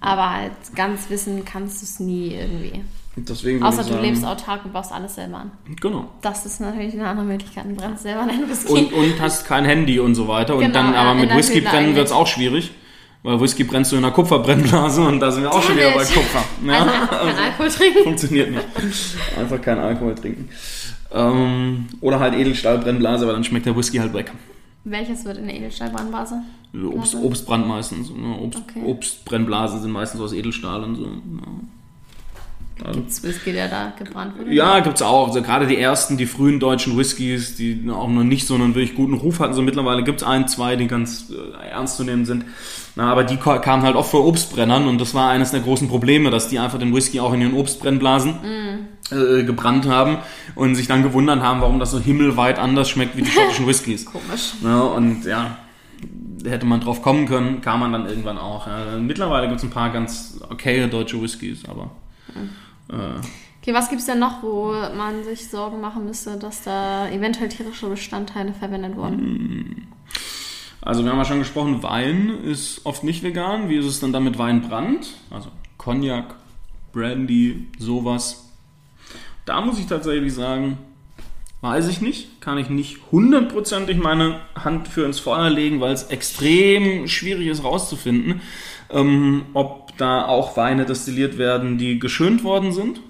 Aber 0.00 0.30
halt 0.30 0.52
ganz 0.74 1.08
wissen 1.10 1.44
kannst 1.44 1.80
du 1.82 1.84
es 1.84 2.00
nie 2.00 2.34
irgendwie. 2.34 2.82
Und 3.16 3.28
Deswegen 3.28 3.62
Außer 3.62 3.80
ich 3.80 3.86
du 3.86 3.92
sagen, 3.94 4.04
lebst 4.04 4.24
autark 4.26 4.64
und 4.66 4.72
baust 4.74 4.92
alles 4.92 5.14
selber 5.14 5.38
an. 5.38 5.50
Genau. 5.80 6.10
Das 6.20 6.44
ist 6.44 6.60
natürlich 6.60 6.92
eine 6.94 7.08
andere 7.08 7.26
Möglichkeit. 7.26 7.64
Du 7.64 7.74
brennst 7.74 8.02
selber 8.02 8.26
dein 8.26 8.46
Whisky. 8.48 8.72
Und, 8.72 8.92
und 8.92 9.20
hast 9.20 9.46
kein 9.46 9.64
Handy 9.64 9.98
und 9.98 10.14
so 10.14 10.28
weiter. 10.28 10.54
Und 10.54 10.60
Genau, 10.60 10.74
dann 10.74 10.92
ja, 10.92 11.00
aber 11.00 11.14
mit 11.14 11.34
Whisky 11.34 11.62
brennen 11.62 11.94
wird 11.94 12.06
es 12.06 12.12
auch 12.12 12.26
schwierig. 12.26 12.72
Weil 13.26 13.40
Whisky 13.40 13.64
brennst 13.64 13.90
du 13.90 13.96
in 13.96 14.04
einer 14.04 14.12
Kupferbrennblase 14.14 15.02
und 15.02 15.18
da 15.18 15.32
sind 15.32 15.42
wir 15.42 15.52
auch 15.52 15.60
schon 15.60 15.76
wieder 15.76 15.90
bei. 15.90 16.04
Kupfer. 16.04 16.44
Ja, 16.64 16.74
Also 16.78 16.86
einfach 16.86 17.10
keinen 17.10 17.38
Alkohol 17.38 17.68
trinken. 17.70 18.02
funktioniert 18.04 18.50
nicht. 18.52 18.64
Einfach 19.36 19.60
keinen 19.62 19.80
Alkohol 19.80 20.14
trinken. 20.14 20.48
Ähm, 21.12 21.86
oder 22.00 22.20
halt 22.20 22.34
Edelstahlbrennblase, 22.34 23.24
aber 23.24 23.32
dann 23.32 23.42
schmeckt 23.42 23.66
der 23.66 23.76
Whisky 23.76 23.98
halt 23.98 24.14
weg. 24.14 24.30
Welches 24.84 25.24
wird 25.24 25.38
in 25.38 25.46
der 25.48 25.56
Edelstahlbrandbase? 25.56 26.40
Also 26.72 26.92
Obst? 26.92 27.14
Obstbrand 27.16 27.66
meistens. 27.66 28.10
Ne? 28.10 28.38
Obst, 28.40 28.60
Okay. 28.60 28.82
Obstbrennblasen 28.86 29.82
sind 29.82 29.90
meistens 29.90 30.20
aus 30.20 30.32
Edelstahl 30.32 30.84
und 30.84 30.94
so. 30.94 31.02
Ja. 31.06 32.84
Also, 32.86 33.00
Gibt's 33.00 33.22
Whisky, 33.24 33.52
der 33.52 33.66
da 33.68 33.92
gebrannt 33.98 34.38
wurde? 34.38 34.54
Ja, 34.54 34.78
gibt's 34.80 35.02
auch. 35.02 35.26
Also 35.28 35.42
gerade 35.42 35.66
die 35.66 35.78
ersten, 35.78 36.16
die 36.16 36.26
frühen 36.26 36.60
deutschen 36.60 36.96
Whiskys, 36.96 37.56
die 37.56 37.82
auch 37.90 38.08
noch 38.08 38.22
nicht 38.22 38.46
so 38.46 38.54
einen 38.54 38.74
wirklich 38.76 38.94
guten 38.94 39.14
Ruf 39.14 39.40
hatten. 39.40 39.54
So 39.54 39.62
mittlerweile 39.62 40.04
gibt's 40.04 40.22
ein, 40.22 40.46
zwei, 40.46 40.76
die 40.76 40.86
ganz 40.86 41.32
äh, 41.32 41.68
ernst 41.70 41.96
zu 41.96 42.04
nehmen 42.04 42.24
sind. 42.24 42.44
Na, 42.96 43.12
aber 43.12 43.24
die 43.24 43.36
kamen 43.36 43.82
halt 43.82 43.94
oft 43.94 44.10
vor 44.10 44.26
Obstbrennern 44.26 44.88
und 44.88 44.98
das 44.98 45.14
war 45.14 45.28
eines 45.28 45.50
der 45.50 45.60
großen 45.60 45.86
Probleme, 45.86 46.30
dass 46.30 46.48
die 46.48 46.58
einfach 46.58 46.78
den 46.78 46.94
Whisky 46.94 47.20
auch 47.20 47.34
in 47.34 47.42
ihren 47.42 47.54
Obstbrennblasen 47.54 48.88
äh, 49.10 49.44
gebrannt 49.44 49.86
haben 49.86 50.18
und 50.54 50.74
sich 50.76 50.88
dann 50.88 51.02
gewundert 51.02 51.40
haben, 51.40 51.60
warum 51.60 51.78
das 51.78 51.90
so 51.90 52.00
himmelweit 52.00 52.58
anders 52.58 52.88
schmeckt 52.88 53.14
wie 53.16 53.22
die 53.22 53.30
schottischen 53.32 53.66
Whiskys. 53.66 54.06
Komisch. 54.06 54.54
Ja, 54.64 54.80
und 54.80 55.26
ja, 55.26 55.58
hätte 56.44 56.64
man 56.64 56.80
drauf 56.80 57.02
kommen 57.02 57.26
können, 57.26 57.60
kam 57.60 57.80
man 57.80 57.92
dann 57.92 58.06
irgendwann 58.06 58.38
auch. 58.38 58.66
Ja. 58.66 58.98
Mittlerweile 58.98 59.48
gibt's 59.48 59.62
ein 59.62 59.70
paar 59.70 59.90
ganz 59.90 60.40
okaye 60.48 60.88
deutsche 60.88 61.20
Whiskys, 61.20 61.64
aber 61.68 61.90
äh, 62.90 63.20
Okay, 63.66 63.74
was 63.74 63.88
gibt 63.88 64.00
es 64.00 64.06
denn 64.06 64.20
noch, 64.20 64.44
wo 64.44 64.72
man 64.96 65.24
sich 65.24 65.50
Sorgen 65.50 65.80
machen 65.80 66.04
müsste, 66.04 66.36
dass 66.36 66.62
da 66.62 67.08
eventuell 67.08 67.48
tierische 67.48 67.88
Bestandteile 67.88 68.52
verwendet 68.54 68.94
wurden? 68.94 69.88
Also 70.86 71.02
wir 71.02 71.10
haben 71.10 71.18
ja 71.18 71.24
schon 71.24 71.40
gesprochen, 71.40 71.82
Wein 71.82 72.30
ist 72.44 72.86
oft 72.86 73.02
nicht 73.02 73.24
vegan. 73.24 73.68
Wie 73.68 73.74
ist 73.74 73.86
es 73.86 73.98
dann 73.98 74.12
dann 74.12 74.22
mit 74.22 74.38
Weinbrand? 74.38 75.14
Also 75.30 75.48
Cognac, 75.78 76.36
Brandy, 76.92 77.66
sowas. 77.76 78.52
Da 79.46 79.60
muss 79.62 79.80
ich 79.80 79.86
tatsächlich 79.86 80.32
sagen, 80.32 80.78
weiß 81.60 81.88
ich 81.88 82.00
nicht. 82.00 82.40
Kann 82.40 82.56
ich 82.56 82.70
nicht 82.70 83.00
hundertprozentig 83.10 83.96
meine 83.96 84.38
Hand 84.54 84.86
für 84.86 85.04
ins 85.04 85.18
Feuer 85.18 85.50
legen, 85.50 85.80
weil 85.80 85.92
es 85.92 86.04
extrem 86.04 87.08
schwierig 87.08 87.48
ist 87.48 87.64
rauszufinden, 87.64 88.40
ähm, 88.88 89.46
ob 89.54 89.96
da 89.98 90.24
auch 90.26 90.56
Weine 90.56 90.86
destilliert 90.86 91.36
werden, 91.36 91.78
die 91.78 91.98
geschönt 91.98 92.44
worden 92.44 92.70
sind. 92.70 93.00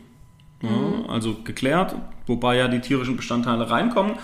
Ja, 0.62 1.10
also 1.10 1.36
geklärt, 1.44 1.94
wobei 2.26 2.56
ja 2.56 2.68
die 2.68 2.80
tierischen 2.80 3.16
Bestandteile 3.16 3.70
reinkommen. 3.70 4.14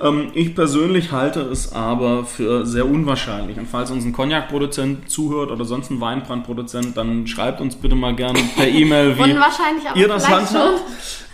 Ähm, 0.00 0.30
ich 0.34 0.54
persönlich 0.54 1.12
halte 1.12 1.40
es 1.40 1.72
aber 1.72 2.24
für 2.24 2.66
sehr 2.66 2.86
unwahrscheinlich. 2.86 3.58
Und 3.58 3.68
falls 3.68 3.90
uns 3.90 4.04
ein 4.04 4.12
Cognac-Produzent 4.12 5.10
zuhört 5.10 5.50
oder 5.50 5.64
sonst 5.64 5.90
ein 5.90 6.00
Weinbrandproduzent, 6.00 6.96
dann 6.96 7.26
schreibt 7.26 7.60
uns 7.60 7.76
bitte 7.76 7.94
mal 7.94 8.14
gerne 8.14 8.40
per 8.56 8.68
E-Mail, 8.68 9.16
wie 9.18 10.00
ihr 10.00 10.08
das 10.08 10.28
handhabt. 10.28 10.82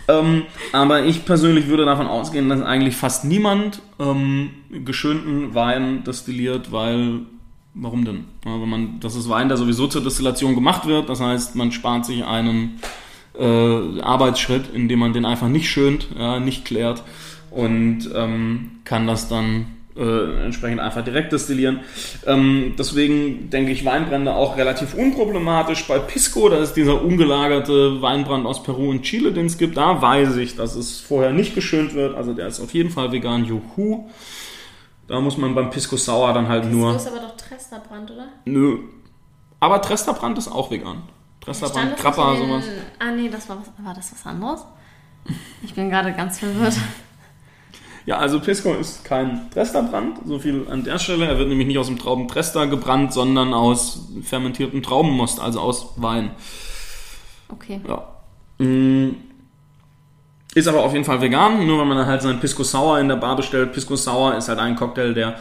Ähm, 0.09 0.43
aber 0.71 1.03
ich 1.03 1.25
persönlich 1.25 1.67
würde 1.67 1.85
davon 1.85 2.07
ausgehen, 2.07 2.47
dass 2.47 2.61
eigentlich 2.61 2.95
fast 2.95 3.25
niemand 3.25 3.81
ähm, 3.99 4.51
geschönten 4.85 5.53
Wein 5.53 6.05
destilliert, 6.05 6.71
weil 6.71 7.21
warum 7.73 8.05
denn? 8.05 8.25
Ja, 8.45 8.59
wenn 8.61 8.69
man, 8.69 8.99
das 8.99 9.15
ist 9.15 9.29
Wein, 9.29 9.49
der 9.49 9.57
sowieso 9.57 9.87
zur 9.87 10.03
Destillation 10.03 10.55
gemacht 10.55 10.85
wird. 10.87 11.09
Das 11.09 11.21
heißt, 11.21 11.55
man 11.55 11.71
spart 11.71 12.05
sich 12.05 12.25
einen 12.25 12.79
äh, 13.39 14.01
Arbeitsschritt, 14.01 14.73
indem 14.73 14.99
man 14.99 15.13
den 15.13 15.25
einfach 15.25 15.47
nicht 15.47 15.69
schönt, 15.69 16.07
ja, 16.17 16.39
nicht 16.39 16.65
klärt 16.65 17.03
und 17.51 18.09
ähm, 18.13 18.71
kann 18.83 19.07
das 19.07 19.29
dann 19.29 19.77
äh, 19.97 20.45
entsprechend 20.45 20.79
einfach 20.79 21.03
direkt 21.03 21.31
destillieren. 21.31 21.79
Ähm, 22.25 22.75
deswegen 22.77 23.49
denke 23.49 23.71
ich 23.71 23.83
Weinbrände 23.83 24.35
auch 24.35 24.57
relativ 24.57 24.93
unproblematisch. 24.93 25.87
Bei 25.87 25.97
Pisco, 25.99 26.49
da 26.49 26.57
ist 26.57 26.73
dieser 26.73 27.01
ungelagerte 27.03 28.01
Weinbrand 28.01 28.45
aus 28.45 28.63
Peru 28.63 28.89
und 28.89 29.01
Chile, 29.01 29.31
den 29.31 29.47
es 29.47 29.57
gibt, 29.57 29.77
da 29.77 30.01
weiß 30.01 30.37
ich, 30.37 30.55
dass 30.55 30.75
es 30.75 30.99
vorher 30.99 31.31
nicht 31.31 31.55
geschönt 31.55 31.95
wird. 31.95 32.15
Also 32.15 32.33
der 32.33 32.47
ist 32.47 32.59
auf 32.59 32.73
jeden 32.73 32.91
Fall 32.91 33.11
vegan, 33.11 33.45
juhu. 33.45 34.07
Da 35.07 35.21
muss 35.21 35.37
man 35.37 35.55
beim 35.55 35.69
Pisco 35.69 35.95
Sauer 35.95 36.33
dann 36.33 36.47
halt 36.47 36.69
nur... 36.69 36.93
Das 36.93 37.05
ist 37.05 37.11
aber 37.11 37.25
doch 37.25 37.37
Tresterbrand, 37.37 38.11
oder? 38.11 38.27
Nö. 38.45 38.79
Aber 39.59 39.81
Tresterbrand 39.81 40.37
ist 40.37 40.49
auch 40.49 40.69
vegan. 40.69 41.03
Das 41.47 41.61
Krapper, 41.95 42.35
den- 42.35 42.47
sowas. 42.47 42.65
Ah, 42.99 43.11
nee, 43.11 43.29
das 43.29 43.47
war, 43.49 43.63
war 43.79 43.93
das 43.93 44.11
was 44.11 44.25
anderes? 44.25 44.65
Ich 45.63 45.73
bin 45.73 45.89
gerade 45.89 46.13
ganz 46.13 46.39
verwirrt. 46.39 46.75
Ja, 48.05 48.17
also 48.17 48.39
Pisco 48.39 48.73
ist 48.73 49.03
kein 49.03 49.49
Tresterbrand, 49.51 50.19
so 50.25 50.39
viel 50.39 50.65
an 50.69 50.83
der 50.83 50.97
Stelle. 50.99 51.25
Er 51.25 51.37
wird 51.37 51.49
nämlich 51.49 51.67
nicht 51.67 51.77
aus 51.77 51.87
dem 51.87 51.97
Traubentrester 51.99 52.67
gebrannt, 52.67 53.11
sondern 53.13 53.53
aus 53.53 54.07
fermentiertem 54.23 54.81
Traubenmost, 54.83 55.39
also 55.41 55.59
aus 55.59 55.93
Wein. 55.97 56.31
Okay. 57.49 57.81
Ja. 57.87 58.07
Mm. 58.65 59.15
Ist 60.55 60.67
aber 60.67 60.83
auf 60.83 60.93
jeden 60.93 61.05
Fall 61.05 61.21
vegan, 61.21 61.67
nur 61.67 61.79
wenn 61.79 61.87
man 61.87 61.97
dann 61.97 62.07
halt 62.07 62.21
seinen 62.21 62.39
Pisco 62.39 62.63
Sour 62.63 62.99
in 62.99 63.09
der 63.09 63.17
Bar 63.17 63.35
bestellt. 63.35 63.73
Pisco 63.73 63.95
Sour 63.95 64.35
ist 64.37 64.47
halt 64.49 64.59
ein 64.59 64.75
Cocktail, 64.75 65.13
der 65.13 65.37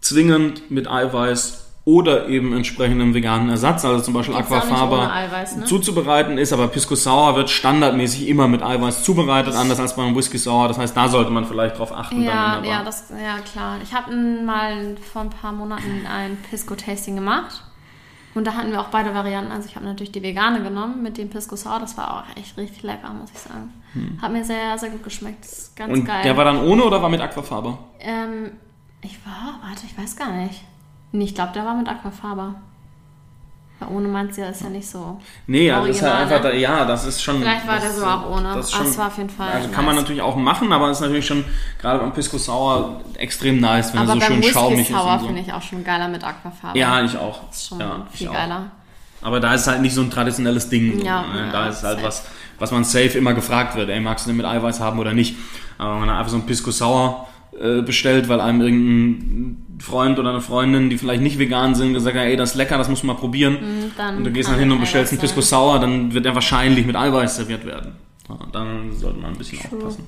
zwingend 0.00 0.70
mit 0.70 0.88
Eiweiß 0.88 1.63
oder 1.86 2.28
eben 2.28 2.54
entsprechendem 2.54 3.12
veganen 3.12 3.50
Ersatz, 3.50 3.84
also 3.84 4.02
zum 4.02 4.14
Beispiel 4.14 4.34
Gibt's 4.34 4.50
Aquafaba, 4.50 5.12
Eiweiß, 5.12 5.56
ne? 5.56 5.64
zuzubereiten 5.66 6.38
ist. 6.38 6.52
Aber 6.54 6.68
Pisco 6.68 6.94
Sour 6.94 7.36
wird 7.36 7.50
standardmäßig 7.50 8.26
immer 8.28 8.48
mit 8.48 8.62
Eiweiß 8.62 9.04
zubereitet, 9.04 9.54
anders 9.54 9.78
als 9.78 9.94
beim 9.94 10.16
Whisky 10.16 10.38
Sour. 10.38 10.68
Das 10.68 10.78
heißt, 10.78 10.96
da 10.96 11.08
sollte 11.08 11.30
man 11.30 11.44
vielleicht 11.44 11.78
drauf 11.78 11.92
achten. 11.94 12.22
Ja, 12.22 12.62
ja, 12.64 12.82
das, 12.82 13.10
ja, 13.10 13.38
klar. 13.40 13.76
Ich 13.82 13.92
habe 13.92 14.14
mal 14.16 14.96
vor 15.12 15.22
ein 15.22 15.30
paar 15.30 15.52
Monaten 15.52 16.06
ein 16.10 16.38
Pisco-Tasting 16.48 17.16
gemacht. 17.16 17.62
Und 18.34 18.46
da 18.46 18.54
hatten 18.54 18.72
wir 18.72 18.80
auch 18.80 18.88
beide 18.88 19.14
Varianten. 19.14 19.52
Also 19.52 19.68
ich 19.68 19.76
habe 19.76 19.84
natürlich 19.84 20.10
die 20.10 20.22
vegane 20.22 20.62
genommen 20.62 21.02
mit 21.02 21.18
dem 21.18 21.28
Pisco 21.28 21.54
Sour. 21.54 21.80
Das 21.80 21.96
war 21.98 22.14
auch 22.14 22.36
echt 22.36 22.56
richtig 22.56 22.82
lecker, 22.82 23.10
muss 23.12 23.30
ich 23.30 23.38
sagen. 23.38 23.72
Hat 24.22 24.32
mir 24.32 24.42
sehr, 24.44 24.76
sehr 24.78 24.88
gut 24.88 25.04
geschmeckt. 25.04 25.46
Ganz 25.76 25.92
Hm. 25.92 26.00
Und 26.00 26.04
geil. 26.06 26.22
der 26.24 26.36
war 26.36 26.44
dann 26.46 26.60
ohne 26.62 26.82
oder 26.82 27.00
war 27.02 27.10
mit 27.10 27.20
Aquafaba? 27.20 27.78
ähm, 28.00 28.52
ich 29.02 29.18
war, 29.26 29.60
warte, 29.62 29.82
ich 29.86 29.96
weiß 29.96 30.16
gar 30.16 30.32
nicht. 30.32 30.62
Nee, 31.14 31.24
ich 31.26 31.34
glaube, 31.34 31.52
der 31.52 31.64
war 31.64 31.76
mit 31.76 31.88
Aquafaba. 31.88 32.56
Weil 33.78 33.88
ohne 33.88 34.08
ja 34.36 34.48
ist 34.48 34.62
ja 34.62 34.68
nicht 34.68 34.88
so. 34.88 35.20
Nee, 35.46 35.70
also 35.70 35.88
ist 35.88 36.02
halt 36.02 36.12
einfach, 36.14 36.42
ne? 36.42 36.50
da, 36.50 36.52
ja, 36.52 36.84
das 36.84 37.06
ist 37.06 37.22
schon. 37.22 37.40
Vielleicht 37.40 37.66
war 37.68 37.74
das, 37.76 37.82
der 37.84 37.92
so 37.92 38.04
auch 38.04 38.30
ohne. 38.30 38.54
Das 38.54 38.72
Ah, 38.72 38.76
schon, 38.78 38.86
es 38.88 38.98
war 38.98 39.06
auf 39.06 39.16
jeden 39.18 39.30
Fall 39.30 39.48
Also 39.52 39.68
kann 39.68 39.84
man 39.84 39.94
nice. 39.94 40.02
natürlich 40.02 40.22
auch 40.22 40.34
machen, 40.34 40.72
aber 40.72 40.90
es 40.90 40.98
ist 40.98 41.02
natürlich 41.02 41.26
schon, 41.26 41.44
gerade 41.80 42.00
beim 42.00 42.12
Pisco 42.12 42.36
Sour, 42.36 43.00
extrem 43.16 43.60
nice, 43.60 43.92
wenn 43.94 44.00
er 44.00 44.10
Aber 44.10 44.20
so 44.20 44.26
schön 44.26 44.40
beim 44.40 44.50
schaumig 44.50 44.78
Whisky 44.80 44.92
ist. 44.92 44.98
Sour 44.98 45.12
und 45.12 45.20
so. 45.20 45.26
finde 45.26 45.40
ich 45.42 45.52
auch 45.52 45.62
schon 45.62 45.84
geiler 45.84 46.08
mit 46.08 46.24
Aquafaba. 46.24 46.76
Ja, 46.76 47.02
ich 47.04 47.16
auch. 47.16 47.46
Das 47.46 47.56
ist 47.58 47.68
schon 47.68 47.78
ja, 47.80 48.06
viel 48.10 48.28
auch. 48.28 48.32
geiler. 48.32 48.70
Aber 49.22 49.38
da 49.40 49.54
ist 49.54 49.66
halt 49.68 49.82
nicht 49.82 49.94
so 49.94 50.00
ein 50.02 50.10
traditionelles 50.10 50.68
Ding. 50.68 50.98
so, 50.98 51.04
Ja, 51.04 51.22
ne? 51.22 51.46
ja, 51.46 51.52
da 51.52 51.68
ist 51.68 51.82
halt 51.84 51.98
safe. 52.00 52.06
was, 52.06 52.24
was 52.58 52.70
man 52.72 52.82
safe 52.84 53.16
immer 53.18 53.34
gefragt 53.34 53.76
wird. 53.76 53.88
Ey, 53.88 54.00
magst 54.00 54.26
du 54.26 54.30
den 54.30 54.36
mit 54.36 54.46
Eiweiß 54.46 54.80
haben 54.80 54.98
oder 54.98 55.12
nicht? 55.14 55.36
Aber 55.78 55.92
wenn 55.94 56.00
man 56.06 56.10
einfach 56.10 56.30
so 56.30 56.36
ein 56.36 56.46
Pisco 56.46 56.70
Sour 56.72 57.26
äh, 57.60 57.82
bestellt, 57.82 58.28
weil 58.28 58.40
einem 58.40 58.60
irgendein 58.60 59.80
Freund 59.80 60.18
oder 60.18 60.30
eine 60.30 60.40
Freundin, 60.40 60.90
die 60.90 60.98
vielleicht 60.98 61.22
nicht 61.22 61.38
vegan 61.38 61.74
sind, 61.74 61.94
gesagt 61.94 62.16
hat, 62.16 62.24
ey, 62.24 62.36
das 62.36 62.50
ist 62.50 62.56
lecker, 62.56 62.78
das 62.78 62.88
muss 62.88 63.02
man 63.02 63.16
mal 63.16 63.20
probieren. 63.20 63.54
Mhm, 63.54 63.92
dann 63.96 64.16
und 64.18 64.24
du 64.24 64.30
gehst 64.30 64.48
dann 64.48 64.58
hin 64.58 64.70
und 64.72 64.80
bestellst 64.80 65.12
einen. 65.12 65.20
Pisco 65.20 65.40
Sour, 65.40 65.78
dann 65.78 66.12
wird 66.12 66.26
er 66.26 66.34
wahrscheinlich 66.34 66.86
mit 66.86 66.96
Eiweiß 66.96 67.36
serviert 67.36 67.64
werden. 67.64 67.92
Ja, 68.28 68.38
dann 68.52 68.92
sollte 68.92 69.20
man 69.20 69.32
ein 69.32 69.38
bisschen 69.38 69.58
True. 69.60 69.78
aufpassen. 69.78 70.06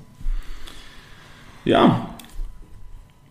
Ja. 1.65 2.11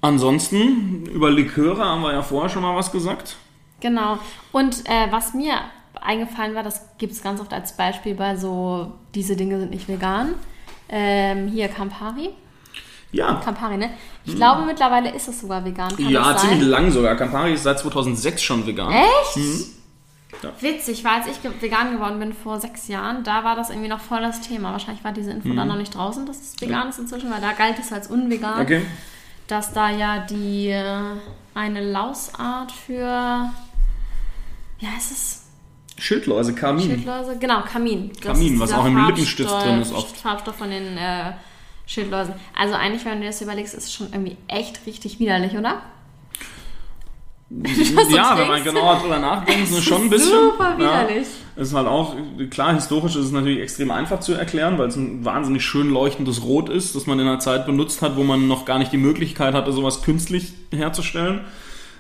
Ansonsten, 0.02 1.06
über 1.08 1.32
Liköre 1.32 1.84
haben 1.84 2.02
wir 2.02 2.14
ja 2.14 2.22
vorher 2.22 2.50
schon 2.50 2.62
mal 2.62 2.76
was 2.76 2.92
gesagt. 2.92 3.38
Genau. 3.80 4.20
Und 4.52 4.86
äh, 4.86 5.12
was 5.12 5.34
mir 5.34 5.54
eingefallen 6.00 6.54
war, 6.54 6.64
das 6.64 6.98
gibt 6.98 7.14
es 7.14 7.24
ganz 7.24 7.42
oft 7.42 7.54
als 7.54 7.76
Beispiel 7.76 8.14
bei 8.14 8.36
so, 8.36 8.92
diese 9.16 9.36
Dinge 9.36 9.60
sind 9.60 9.72
nicht 9.72 9.88
vegan. 9.88 10.36
Ähm, 10.90 11.48
hier 11.48 11.68
Campari. 11.68 12.30
Ja, 13.16 13.36
Campari, 13.44 13.78
ne? 13.78 13.92
Ich 14.26 14.36
glaube, 14.36 14.64
mittlerweile 14.66 15.10
ist 15.14 15.28
es 15.28 15.42
sogar 15.42 15.64
vegan. 15.64 15.90
Kann 15.90 16.06
Hm. 16.06 16.10
ja 16.10 16.36
ziemlich 16.38 16.62
lang 16.68 16.92
sogar. 16.92 17.16
Campari 17.16 17.54
ist 17.54 17.64
seit 17.64 17.80
2006 17.80 18.42
schon 18.44 18.66
vegan. 18.68 18.92
Echt? 18.92 19.38
Mhm. 19.38 19.64
Ja. 20.44 20.50
Witzig, 20.60 21.04
weil 21.06 21.22
als 21.22 21.28
ich 21.28 21.62
vegan 21.62 21.94
geworden 21.94 22.20
bin 22.20 22.34
vor 22.34 22.60
sechs 22.60 22.88
Jahren, 22.90 23.24
da 23.24 23.44
war 23.46 23.56
das 23.56 23.70
irgendwie 23.70 23.88
noch 23.88 24.02
voll 24.02 24.22
das 24.22 24.42
Thema. 24.42 24.74
Wahrscheinlich 24.74 25.04
war 25.04 25.14
diese 25.14 25.32
Info 25.32 25.54
dann 25.54 25.68
noch 25.70 25.78
nicht 25.78 25.96
draußen, 25.96 26.26
dass 26.26 26.42
es 26.42 26.60
vegan 26.60 26.90
ist 26.90 27.00
inzwischen, 27.00 27.32
weil 27.32 27.40
da 27.40 27.54
galt 27.54 27.78
es 27.80 27.94
als 27.94 28.08
unvegan. 28.08 28.56
Mhm. 28.58 28.62
Okay. 28.62 28.82
dass 29.48 29.72
da 29.74 29.90
ja 29.92 30.26
die 30.30 30.68
äh, 30.70 31.02
eine 31.54 31.92
Lausart 31.92 32.72
für 32.72 33.50
wie 34.80 34.88
heißt 34.88 35.12
es? 35.12 35.42
Schildläuse, 35.98 36.54
Kamin. 36.54 36.82
Schildläuse? 36.90 37.38
Genau, 37.40 37.62
Kamin. 37.62 38.12
Das 38.16 38.34
Kamin, 38.34 38.56
ist 38.56 38.60
was 38.60 38.74
auch 38.74 38.86
im 38.86 38.98
Lippenstift 39.06 39.50
Farbstoff- 39.50 39.64
drin 39.64 39.82
ist 39.82 39.94
oft. 39.94 40.18
Farbstoff 40.18 40.56
von 40.56 40.70
den 40.70 40.98
äh, 40.98 41.32
Schildläusen. 41.86 42.34
Also 42.58 42.74
eigentlich, 42.76 43.06
wenn 43.06 43.16
du 43.16 43.20
dir 43.22 43.28
das 43.28 43.42
überlegst, 43.42 43.74
ist 43.74 43.86
es 43.86 43.94
schon 43.94 44.08
irgendwie 44.12 44.38
echt 44.48 44.86
richtig 44.86 45.20
widerlich, 45.20 45.56
oder? 45.58 45.82
ja, 48.10 48.38
wenn 48.38 48.48
man 48.48 48.64
genauer 48.64 48.98
drüber 49.02 49.20
nachdenkt, 49.20 49.70
ist 49.70 49.78
es 49.78 49.84
schon 49.84 50.04
ein 50.04 50.10
bisschen. 50.10 50.32
Super 50.32 50.76
Ja, 50.80 51.04
widerlich. 51.08 51.28
ist 51.56 51.74
halt 51.76 51.88
auch, 51.88 52.16
klar, 52.50 52.74
historisch 52.74 53.16
ist 53.16 53.26
es 53.26 53.32
natürlich 53.32 53.60
extrem 53.62 53.92
einfach 53.92 54.20
zu 54.20 54.34
erklären, 54.34 54.78
weil 54.80 54.88
es 54.88 54.96
ein 54.96 55.24
wahnsinnig 55.24 55.64
schön 55.64 55.92
leuchtendes 55.92 56.44
Rot 56.44 56.70
ist, 56.70 56.96
das 56.96 57.06
man 57.06 57.20
in 57.20 57.28
einer 57.28 57.40
Zeit 57.40 57.68
benutzt 57.68 58.02
hat, 58.02 58.18
wo 58.18 58.24
man 58.24 58.48
noch 58.48 58.66
gar 58.66 58.80
nicht 58.80 58.92
die 58.92 58.98
Möglichkeit 58.98 59.54
hatte, 59.54 59.72
sowas 59.72 60.02
künstlich 60.02 60.54
herzustellen. 60.72 61.42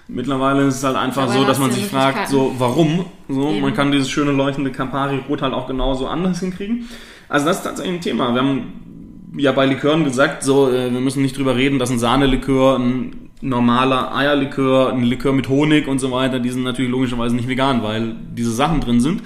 Mittlerweile 0.07 0.63
ist 0.63 0.75
es 0.75 0.83
halt 0.83 0.97
einfach 0.97 1.31
so, 1.31 1.43
dass 1.45 1.59
man 1.59 1.71
sich 1.71 1.85
fragt, 1.85 2.27
so, 2.29 2.53
warum? 2.57 3.05
So, 3.27 3.49
Eben. 3.49 3.61
man 3.61 3.73
kann 3.73 3.91
dieses 3.91 4.09
schöne 4.09 4.31
leuchtende 4.31 4.71
Campari-Rot 4.71 5.41
halt 5.41 5.53
auch 5.53 5.67
genauso 5.67 6.07
anders 6.07 6.39
hinkriegen. 6.39 6.87
Also 7.29 7.47
das 7.47 7.57
ist 7.57 7.63
tatsächlich 7.63 7.95
ein 7.95 8.01
Thema. 8.01 8.33
Wir 8.33 8.41
haben 8.41 8.94
ja 9.37 9.51
bei 9.51 9.65
Likören 9.65 10.03
gesagt, 10.03 10.43
so, 10.43 10.69
äh, 10.69 10.91
wir 10.91 10.99
müssen 10.99 11.21
nicht 11.21 11.37
drüber 11.37 11.55
reden, 11.55 11.79
dass 11.79 11.89
ein 11.89 11.99
Sahnelikör, 11.99 12.77
ein 12.77 13.29
normaler 13.41 14.15
Eierlikör, 14.15 14.93
ein 14.93 15.03
Likör 15.03 15.33
mit 15.33 15.49
Honig 15.49 15.87
und 15.87 15.99
so 15.99 16.11
weiter, 16.11 16.39
die 16.39 16.49
sind 16.49 16.63
natürlich 16.63 16.91
logischerweise 16.91 17.35
nicht 17.35 17.47
vegan, 17.47 17.83
weil 17.83 18.15
diese 18.35 18.51
Sachen 18.51 18.81
drin 18.81 19.01
sind. 19.01 19.21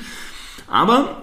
Aber 0.68 1.22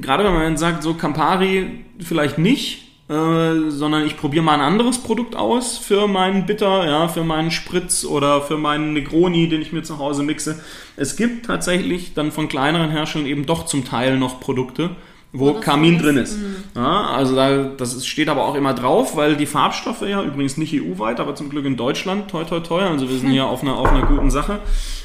gerade 0.00 0.24
wenn 0.24 0.34
man 0.34 0.56
sagt, 0.56 0.82
so 0.82 0.94
Campari 0.94 1.84
vielleicht 1.98 2.38
nicht, 2.38 2.86
äh, 3.08 3.70
sondern 3.70 4.04
ich 4.04 4.16
probiere 4.16 4.44
mal 4.44 4.54
ein 4.54 4.60
anderes 4.60 4.98
Produkt 4.98 5.36
aus 5.36 5.78
für 5.78 6.08
meinen 6.08 6.46
Bitter, 6.46 6.86
ja, 6.86 7.08
für 7.08 7.22
meinen 7.22 7.50
Spritz 7.50 8.04
oder 8.04 8.42
für 8.42 8.58
meinen 8.58 8.92
Negroni, 8.94 9.48
den 9.48 9.62
ich 9.62 9.72
mir 9.72 9.82
zu 9.82 9.98
Hause 9.98 10.22
mixe. 10.22 10.60
Es 10.96 11.16
gibt 11.16 11.46
tatsächlich 11.46 12.14
dann 12.14 12.32
von 12.32 12.48
kleineren 12.48 12.90
Herstellern 12.90 13.28
eben 13.28 13.46
doch 13.46 13.66
zum 13.66 13.84
Teil 13.84 14.18
noch 14.18 14.40
Produkte, 14.40 14.90
wo 15.32 15.54
Kamin 15.54 15.98
drin 15.98 16.16
ist. 16.16 16.38
Ja, 16.74 17.06
also 17.10 17.34
da, 17.36 17.64
das 17.64 17.94
ist, 17.94 18.06
steht 18.06 18.28
aber 18.28 18.44
auch 18.46 18.54
immer 18.54 18.72
drauf, 18.74 19.16
weil 19.16 19.36
die 19.36 19.46
Farbstoffe 19.46 20.02
ja, 20.02 20.22
übrigens 20.22 20.56
nicht 20.56 20.74
EU-weit, 20.74 21.20
aber 21.20 21.34
zum 21.34 21.50
Glück 21.50 21.64
in 21.66 21.76
Deutschland, 21.76 22.30
toi 22.30 22.44
toi 22.44 22.60
toi, 22.60 22.82
also 22.82 23.08
wir 23.08 23.18
sind 23.18 23.32
ja 23.34 23.44
auf 23.44 23.62
einer, 23.62 23.76
auf 23.76 23.90
einer 23.90 24.06
guten 24.06 24.30
Sache. 24.30 24.60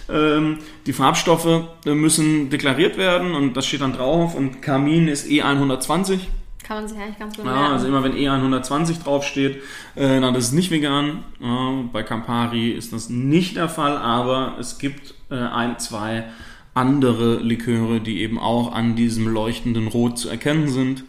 Ähm, 0.09 0.59
die 0.85 0.93
Farbstoffe 0.93 1.63
äh, 1.85 1.93
müssen 1.93 2.49
deklariert 2.49 2.97
werden 2.97 3.33
und 3.33 3.55
das 3.55 3.65
steht 3.67 3.81
dann 3.81 3.93
drauf 3.93 4.35
und 4.35 4.61
Kamin 4.61 5.07
ist 5.07 5.27
E120. 5.27 6.19
Kann 6.63 6.77
man 6.77 6.87
sich 6.87 6.97
eigentlich 6.97 7.19
ganz 7.19 7.35
gut 7.35 7.45
Ja, 7.45 7.51
merken. 7.53 7.73
also 7.73 7.87
immer 7.87 8.03
wenn 8.03 8.13
E120 8.13 9.03
draufsteht, 9.03 9.61
äh, 9.95 10.21
dann 10.21 10.35
ist 10.35 10.45
es 10.45 10.51
nicht 10.53 10.71
vegan. 10.71 11.23
Ja, 11.41 11.73
bei 11.91 12.03
Campari 12.03 12.69
ist 12.71 12.93
das 12.93 13.09
nicht 13.09 13.57
der 13.57 13.67
Fall, 13.67 13.97
aber 13.97 14.55
es 14.59 14.77
gibt 14.77 15.13
äh, 15.29 15.35
ein, 15.35 15.79
zwei 15.79 16.25
andere 16.73 17.39
Liköre, 17.39 17.99
die 17.99 18.21
eben 18.21 18.39
auch 18.39 18.73
an 18.73 18.95
diesem 18.95 19.27
leuchtenden 19.27 19.87
Rot 19.87 20.17
zu 20.17 20.29
erkennen 20.29 20.69
sind, 20.69 21.03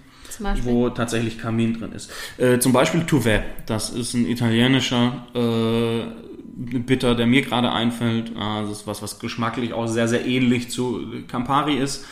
wo 0.65 0.89
tatsächlich 0.91 1.39
Kamin 1.39 1.79
drin 1.79 1.93
ist. 1.93 2.11
Äh, 2.39 2.59
zum 2.59 2.73
Beispiel 2.73 3.05
Touvet, 3.05 3.43
das 3.67 3.91
ist 3.91 4.15
ein 4.15 4.27
italienischer 4.27 5.27
äh, 5.35 6.23
Bitter, 6.55 7.15
der 7.15 7.27
mir 7.27 7.43
gerade 7.43 7.73
einfällt. 7.73 8.33
Ah, 8.37 8.63
das 8.63 8.71
ist 8.71 8.87
was, 8.87 9.03
was 9.03 9.19
geschmacklich 9.19 9.73
auch 9.73 9.87
sehr, 9.87 10.09
sehr 10.09 10.27
ähnlich 10.27 10.71
zu 10.71 11.07
Campari 11.29 11.75
ist. 11.75 12.05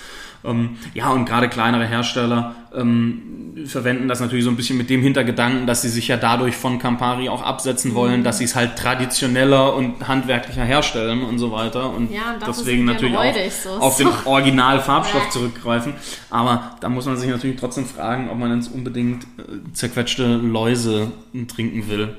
Ähm, 0.43 0.77
ja, 0.95 1.11
und 1.11 1.27
gerade 1.27 1.49
kleinere 1.49 1.87
Hersteller 1.87 2.55
ähm, 2.75 3.63
verwenden 3.67 4.09
das 4.09 4.21
natürlich 4.21 4.45
so 4.45 4.51
ein 4.51 4.57
bisschen 4.57 4.79
mit 4.79 4.89
dem 4.89 5.03
Hintergedanken, 5.03 5.67
dass 5.67 5.83
sie 5.83 5.89
sich 5.91 6.09
ja 6.09 6.17
dadurch 6.17 6.57
von 6.57 6.79
Campari 6.79 7.29
auch 7.29 7.43
absetzen 7.43 7.95
wollen, 7.95 8.25
dass 8.25 8.39
sie 8.39 8.45
es 8.45 8.55
halt 8.55 8.77
traditioneller 8.77 9.75
und 9.75 10.09
handwerklicher 10.09 10.65
herstellen 10.65 11.23
und 11.25 11.39
so 11.39 11.53
weiter. 11.53 11.91
Und, 11.91 12.11
Ja, 12.11 12.35
und 12.35 12.47
deswegen 12.47 12.87
natürlich 12.87 13.15
auch 13.17 13.35
so. 13.51 13.71
auf 13.71 13.97
den 13.99 14.09
Originalfarbstoff 14.25 15.25
Bäh. 15.25 15.31
zurückgreifen. 15.31 15.93
Aber 16.31 16.77
da 16.81 16.89
muss 16.89 17.05
man 17.05 17.19
sich 17.19 17.29
natürlich 17.29 17.57
trotzdem 17.61 17.85
fragen, 17.85 18.31
ob 18.31 18.39
man 18.39 18.55
jetzt 18.57 18.73
unbedingt 18.73 19.25
äh, 19.25 19.73
zerquetschte 19.75 20.37
Läuse 20.37 21.13
trinken 21.49 21.87
will. 21.91 22.17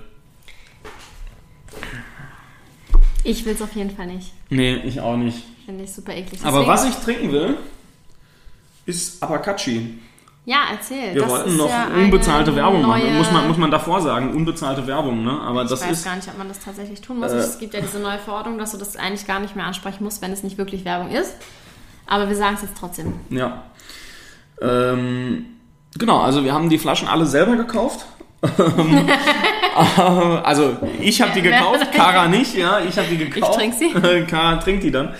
Ich 3.23 3.45
will 3.45 3.53
es 3.53 3.61
auf 3.61 3.75
jeden 3.75 3.91
Fall 3.91 4.07
nicht. 4.07 4.31
Nee, 4.49 4.75
ich 4.85 4.99
auch 4.99 5.17
nicht. 5.17 5.43
Finde 5.65 5.83
ich 5.83 5.91
super 5.91 6.13
eklig. 6.15 6.39
Aber 6.43 6.59
Deswegen- 6.59 6.71
was 6.71 6.85
ich 6.89 6.95
trinken 6.95 7.31
will, 7.31 7.57
ist 8.85 9.21
Abacachi. 9.21 9.99
Ja, 10.45 10.63
erzähl. 10.71 11.13
Wir 11.13 11.21
das 11.21 11.31
wollten 11.31 11.49
ist 11.51 11.57
noch 11.57 11.69
ja 11.69 11.87
unbezahlte 11.95 12.55
Werbung 12.55 12.81
machen. 12.81 13.15
Muss 13.15 13.31
man, 13.31 13.47
muss 13.47 13.57
man 13.57 13.69
davor 13.69 14.01
sagen, 14.01 14.33
unbezahlte 14.33 14.87
Werbung, 14.87 15.23
ne? 15.23 15.39
Aber 15.39 15.63
ich 15.63 15.69
das 15.69 15.81
weiß 15.81 15.91
ist. 15.91 16.05
gar 16.05 16.15
nicht, 16.15 16.27
ob 16.27 16.37
man 16.37 16.47
das 16.47 16.59
tatsächlich 16.59 16.99
tun 17.01 17.19
muss. 17.19 17.31
Äh, 17.31 17.37
es 17.37 17.59
gibt 17.59 17.75
ja 17.75 17.81
diese 17.81 17.99
neue 17.99 18.17
Verordnung, 18.17 18.57
dass 18.57 18.71
du 18.71 18.77
das 18.77 18.95
eigentlich 18.95 19.27
gar 19.27 19.39
nicht 19.39 19.55
mehr 19.55 19.65
ansprechen 19.65 20.03
musst, 20.03 20.21
wenn 20.21 20.31
es 20.31 20.41
nicht 20.41 20.57
wirklich 20.57 20.83
Werbung 20.83 21.11
ist. 21.11 21.35
Aber 22.07 22.27
wir 22.27 22.35
sagen 22.35 22.55
es 22.55 22.63
jetzt 22.63 22.77
trotzdem. 22.77 23.13
Ja. 23.29 23.63
Ähm, 24.61 25.45
genau, 25.97 26.19
also 26.21 26.43
wir 26.43 26.53
haben 26.53 26.69
die 26.69 26.79
Flaschen 26.79 27.07
alle 27.07 27.25
selber 27.25 27.55
gekauft. 27.55 28.05
Ähm, 28.57 29.07
also 30.43 30.75
ich 30.99 31.21
habe 31.21 31.31
die 31.33 31.43
gekauft, 31.43 31.91
Kara 31.93 32.27
nicht, 32.27 32.55
ja, 32.55 32.79
ich 32.79 32.97
habe 32.97 33.07
die 33.07 33.17
gekauft. 33.17 33.57
trink 33.57 33.73
sie. 33.75 33.89
Kara 34.27 34.57
trinkt 34.57 34.83
die 34.83 34.91
dann. 34.91 35.13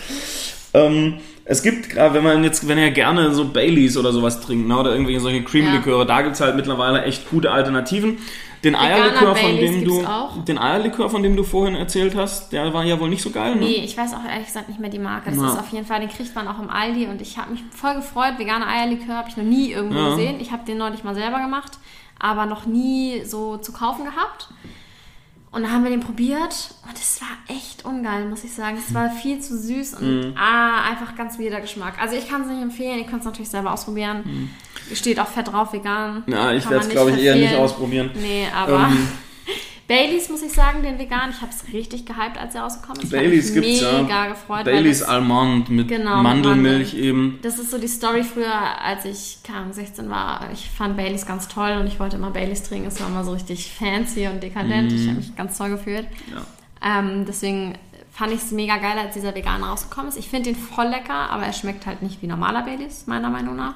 Ähm, 0.73 1.19
es 1.45 1.63
gibt 1.63 1.89
gerade, 1.89 2.13
wenn 2.13 2.23
man 2.23 2.43
jetzt, 2.43 2.67
wenn 2.67 2.77
ihr 2.77 2.91
gerne 2.91 3.33
so 3.33 3.45
Baileys 3.45 3.97
oder 3.97 4.11
sowas 4.11 4.41
trinkt, 4.41 4.67
ne, 4.67 4.77
oder 4.77 4.91
irgendwelche 4.91 5.19
solche 5.19 5.43
Cream-Liköre, 5.43 6.05
da 6.05 6.21
gibt's 6.21 6.41
halt 6.41 6.55
mittlerweile 6.55 7.03
echt 7.03 7.29
gute 7.29 7.51
Alternativen. 7.51 8.17
Den 8.63 8.75
Eierlikör, 8.75 9.35
von 9.35 9.57
dem 9.57 9.83
du, 9.83 10.05
auch. 10.05 10.45
den 10.45 10.59
Eierlikör, 10.59 11.09
von 11.09 11.23
dem 11.23 11.35
du 11.35 11.43
vorhin 11.43 11.73
erzählt 11.75 12.15
hast, 12.15 12.53
der 12.53 12.71
war 12.75 12.83
ja 12.83 12.99
wohl 12.99 13.09
nicht 13.09 13.23
so 13.23 13.31
geil, 13.31 13.55
ne? 13.55 13.61
Nee, 13.61 13.81
ich 13.83 13.97
weiß 13.97 14.13
auch 14.13 14.23
ehrlich 14.23 14.45
gesagt 14.45 14.69
nicht 14.69 14.79
mehr 14.79 14.91
die 14.91 14.99
Marke. 14.99 15.31
Das 15.31 15.39
Ja. 15.39 15.47
ist 15.53 15.59
auf 15.59 15.69
jeden 15.71 15.85
Fall, 15.87 15.99
den 15.99 16.09
kriegt 16.09 16.35
man 16.35 16.47
auch 16.47 16.59
im 16.61 16.69
Aldi 16.69 17.07
und 17.07 17.21
ich 17.23 17.39
habe 17.39 17.51
mich 17.51 17.63
voll 17.71 17.95
gefreut. 17.95 18.33
Veganer 18.37 18.67
Eierlikör 18.67 19.15
habe 19.17 19.29
ich 19.29 19.35
noch 19.37 19.43
nie 19.43 19.71
irgendwo 19.71 19.97
Ja. 19.97 20.09
gesehen. 20.11 20.39
Ich 20.39 20.51
habe 20.51 20.63
den 20.63 20.77
neulich 20.77 21.03
mal 21.03 21.15
selber 21.15 21.39
gemacht, 21.39 21.71
aber 22.19 22.45
noch 22.45 22.67
nie 22.67 23.23
so 23.25 23.57
zu 23.57 23.73
kaufen 23.73 24.05
gehabt. 24.05 24.49
Und 25.53 25.63
dann 25.63 25.71
haben 25.73 25.83
wir 25.83 25.91
den 25.91 25.99
probiert 25.99 26.73
und 26.87 26.95
es 26.97 27.19
war 27.19 27.27
echt 27.53 27.83
ungeil, 27.83 28.25
muss 28.29 28.43
ich 28.45 28.53
sagen. 28.53 28.77
Es 28.77 28.93
war 28.93 29.09
viel 29.11 29.39
zu 29.41 29.57
süß 29.57 29.95
und 29.95 30.29
Mhm. 30.29 30.37
ah, 30.37 30.89
einfach 30.89 31.13
ganz 31.17 31.37
wilder 31.39 31.59
Geschmack. 31.59 32.01
Also 32.01 32.15
ich 32.15 32.29
kann 32.29 32.43
es 32.43 32.47
nicht 32.47 32.61
empfehlen, 32.61 32.99
ihr 32.99 33.05
könnt 33.05 33.19
es 33.19 33.25
natürlich 33.25 33.49
selber 33.49 33.73
ausprobieren. 33.73 34.49
Steht 34.93 35.19
auch 35.19 35.27
fett 35.27 35.49
drauf, 35.51 35.73
vegan. 35.73 36.23
Ja, 36.27 36.53
ich 36.53 36.69
werde 36.69 36.85
es, 36.85 36.89
glaube 36.89 37.11
ich, 37.11 37.17
eher 37.21 37.35
nicht 37.35 37.55
ausprobieren. 37.55 38.11
Nee, 38.15 38.47
aber 38.55 38.87
Ähm, 38.87 39.07
Baileys 39.91 40.29
muss 40.29 40.41
ich 40.41 40.51
sagen, 40.53 40.83
den 40.83 40.97
vegan. 40.97 41.31
Ich 41.31 41.41
habe 41.41 41.51
es 41.51 41.73
richtig 41.73 42.05
gehypt, 42.05 42.37
als 42.39 42.55
er 42.55 42.61
rausgekommen 42.61 43.03
ist. 43.03 43.11
Baileys 43.11 43.53
mich 43.53 43.63
gibt's 43.63 43.81
ja. 43.81 44.01
mega 44.01 44.27
gefreut. 44.27 44.65
Baileys 44.65 45.03
Almond 45.03 45.69
mit 45.69 45.87
Genau, 45.87 46.21
Mandelmilch 46.21 46.93
Mandeln. 46.93 47.03
eben. 47.03 47.39
das 47.41 47.59
ist 47.59 47.71
so 47.71 47.77
die 47.77 47.87
Story 47.87 48.23
früher, 48.23 48.81
als 48.83 49.05
ich 49.05 49.39
Ahnung, 49.61 49.73
16 49.73 50.09
war. 50.09 50.49
Ich 50.53 50.69
fand 50.69 50.97
Baileys 50.97 51.25
ganz 51.25 51.47
toll 51.47 51.77
und 51.79 51.87
ich 51.87 51.99
wollte 51.99 52.15
immer 52.17 52.31
Baileys 52.31 52.63
trinken. 52.63 52.87
Es 52.87 52.99
war 52.99 53.07
immer 53.07 53.23
so 53.23 53.33
richtig 53.33 53.71
fancy 53.71 54.27
und 54.27 54.41
dekadent. 54.41 54.91
Mhm. 54.91 54.97
Ich 54.97 55.07
habe 55.07 55.17
mich 55.17 55.35
ganz 55.35 55.57
toll 55.57 55.69
gefühlt. 55.69 56.07
Ja. 56.33 56.99
Ähm, 56.99 57.25
deswegen 57.25 57.75
fand 58.11 58.33
ich 58.33 58.39
es 58.39 58.51
mega 58.51 58.77
geil, 58.77 58.97
als 58.97 59.13
dieser 59.13 59.35
vegan 59.35 59.63
rausgekommen 59.63 60.09
ist. 60.09 60.17
Ich 60.17 60.29
finde 60.29 60.51
den 60.51 60.59
voll 60.59 60.87
lecker, 60.87 61.29
aber 61.29 61.43
er 61.43 61.53
schmeckt 61.53 61.85
halt 61.85 62.01
nicht 62.01 62.21
wie 62.21 62.27
normaler 62.27 62.63
Baileys, 62.63 63.07
meiner 63.07 63.29
Meinung 63.29 63.55
nach. 63.55 63.75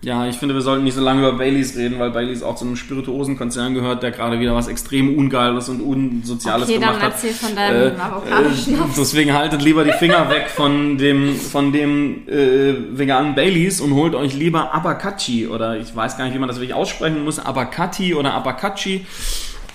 Ja, 0.00 0.28
ich 0.28 0.36
finde, 0.36 0.54
wir 0.54 0.60
sollten 0.62 0.84
nicht 0.84 0.94
so 0.94 1.00
lange 1.00 1.26
über 1.26 1.36
Baileys 1.36 1.76
reden, 1.76 1.98
weil 1.98 2.12
Baileys 2.12 2.44
auch 2.44 2.54
zu 2.54 2.64
einem 2.64 2.76
Spirituosenkonzern 2.76 3.74
gehört, 3.74 4.04
der 4.04 4.12
gerade 4.12 4.38
wieder 4.38 4.54
was 4.54 4.68
extrem 4.68 5.18
Ungeiles 5.18 5.68
und 5.68 5.80
Unsoziales 5.80 6.68
Okay, 6.68 6.78
dann 6.78 6.90
gemacht 6.90 7.02
hat. 7.02 7.12
erzähl 7.14 7.32
von 7.32 7.56
deinem 7.56 8.00
Avocado-Schnaps. 8.00 8.94
deswegen 8.96 9.32
haltet 9.32 9.60
lieber 9.60 9.82
die 9.82 9.90
Finger 9.92 10.30
weg 10.30 10.50
von 10.50 10.98
dem, 10.98 11.34
von 11.34 11.72
dem 11.72 12.28
äh, 12.28 12.74
veganen 12.96 13.34
Baileys 13.34 13.80
und 13.80 13.92
holt 13.94 14.14
euch 14.14 14.34
lieber 14.34 14.72
Abacachi 14.72 15.48
oder 15.48 15.76
ich 15.80 15.94
weiß 15.94 16.16
gar 16.16 16.26
nicht, 16.26 16.34
wie 16.34 16.38
man 16.38 16.48
das 16.48 16.58
wirklich 16.58 16.74
aussprechen 16.74 17.24
muss, 17.24 17.40
Abacati 17.40 18.14
oder 18.14 18.34
Abacachi. 18.34 19.04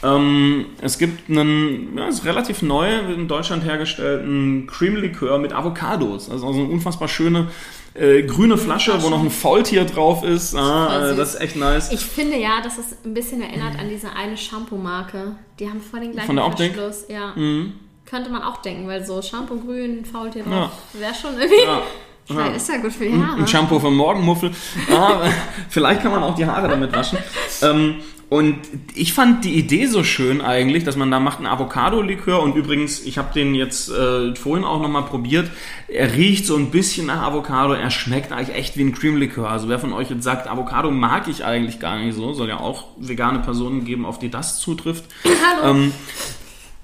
Ähm, 0.03 0.67
es 0.81 0.97
gibt 0.97 1.29
einen, 1.29 1.97
ja, 1.97 2.07
ist 2.07 2.23
relativ 2.23 2.61
neu, 2.61 2.87
in 3.13 3.27
Deutschland 3.27 3.65
hergestellten 3.65 4.67
Cream-Likör 4.67 5.37
mit 5.37 5.51
Avocados. 5.51 6.29
Also 6.29 6.51
so 6.53 6.59
eine 6.59 6.69
unfassbar 6.69 7.09
schöne 7.09 7.47
äh, 7.95 8.23
grüne 8.23 8.57
Flasche, 8.57 9.01
wo 9.03 9.09
noch 9.09 9.21
ein 9.21 9.29
Faultier 9.29 9.85
drauf 9.85 10.23
ist. 10.23 10.55
Ah, 10.55 10.99
Voll 10.99 11.09
äh, 11.11 11.15
das 11.15 11.35
ist 11.35 11.41
echt 11.41 11.55
nice. 11.55 11.91
Ich 11.91 12.01
finde 12.01 12.37
ja, 12.37 12.61
dass 12.61 12.77
es 12.77 12.97
ein 13.05 13.13
bisschen 13.13 13.41
erinnert 13.41 13.77
an 13.79 13.89
diese 13.89 14.11
eine 14.15 14.35
Shampoo-Marke. 14.37 15.35
Die 15.59 15.69
haben 15.69 15.81
voll 15.81 15.99
den 16.01 16.11
gleichen 16.11 16.27
Von 16.27 16.35
der 16.37 16.45
Optik? 16.45 16.73
Verschluss. 16.73 17.05
Ja. 17.07 17.33
Mhm. 17.35 17.73
Könnte 18.05 18.29
man 18.29 18.41
auch 18.43 18.57
denken, 18.57 18.87
weil 18.87 19.05
so 19.05 19.21
Shampoo 19.21 19.59
grün, 19.59 20.05
Faultier 20.05 20.43
Ja. 20.49 20.61
drauf, 20.61 20.71
wäre 20.93 21.13
schon 21.13 21.35
irgendwie... 21.39 21.63
Ja. 21.63 21.81
Ja. 22.29 22.45
ist 22.47 22.69
ja 22.69 22.77
gut 22.77 22.93
für 22.93 23.03
die 23.03 23.21
Haare. 23.21 23.37
Ein 23.39 23.45
Shampoo 23.47 23.77
für 23.81 23.91
Morgenmuffel. 23.91 24.49
Ja, 24.89 25.23
vielleicht 25.69 26.01
kann 26.03 26.11
man 26.11 26.23
auch 26.23 26.33
die 26.33 26.45
Haare 26.45 26.69
damit 26.69 26.95
waschen. 26.95 27.17
Ähm, 27.61 27.95
und 28.33 28.55
ich 28.95 29.13
fand 29.13 29.45
die 29.45 29.53
Idee 29.53 29.85
so 29.85 30.03
schön 30.03 30.41
eigentlich, 30.41 30.83
dass 30.83 30.95
man 30.95 31.11
da 31.11 31.19
macht 31.19 31.37
einen 31.37 31.45
Avocado-Likör 31.45 32.41
und 32.41 32.55
übrigens, 32.55 32.99
ich 33.05 33.19
habe 33.19 33.31
den 33.31 33.53
jetzt 33.53 33.91
äh, 33.91 34.33
vorhin 34.33 34.65
auch 34.65 34.81
nochmal 34.81 35.03
probiert. 35.03 35.51
Er 35.87 36.15
riecht 36.15 36.47
so 36.47 36.55
ein 36.55 36.71
bisschen 36.71 37.05
nach 37.05 37.21
Avocado, 37.21 37.73
er 37.73 37.91
schmeckt 37.91 38.31
eigentlich 38.31 38.57
echt 38.57 38.75
wie 38.75 38.85
ein 38.85 38.95
Cream-Likör. 38.95 39.47
Also 39.47 39.69
wer 39.69 39.77
von 39.77 39.93
euch 39.93 40.09
jetzt 40.09 40.23
sagt, 40.23 40.47
Avocado 40.47 40.89
mag 40.89 41.27
ich 41.27 41.45
eigentlich 41.45 41.79
gar 41.79 41.99
nicht 41.99 42.15
so, 42.15 42.33
soll 42.33 42.49
ja 42.49 42.59
auch 42.59 42.85
vegane 42.97 43.37
Personen 43.37 43.85
geben, 43.85 44.03
auf 44.03 44.17
die 44.17 44.31
das 44.31 44.57
zutrifft. 44.57 45.03
Hallo. 45.23 45.69
Ähm, 45.69 45.91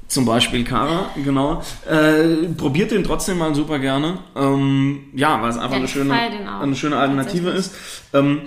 zum 0.07 0.25
Beispiel 0.25 0.63
Kara, 0.63 1.09
genau. 1.23 1.63
Äh, 1.89 2.47
probiert 2.57 2.91
den 2.91 3.03
trotzdem 3.03 3.39
mal 3.39 3.55
super 3.55 3.79
gerne. 3.79 4.19
Ähm, 4.35 5.05
ja, 5.15 5.41
weil 5.41 5.49
es 5.49 5.57
einfach 5.57 5.71
Ja, 5.71 5.77
eine, 5.77 5.87
schöne, 5.87 6.13
eine 6.61 6.75
schöne 6.75 6.97
Alternative 6.97 7.49
ist. 7.49 7.73
Ähm, 8.13 8.41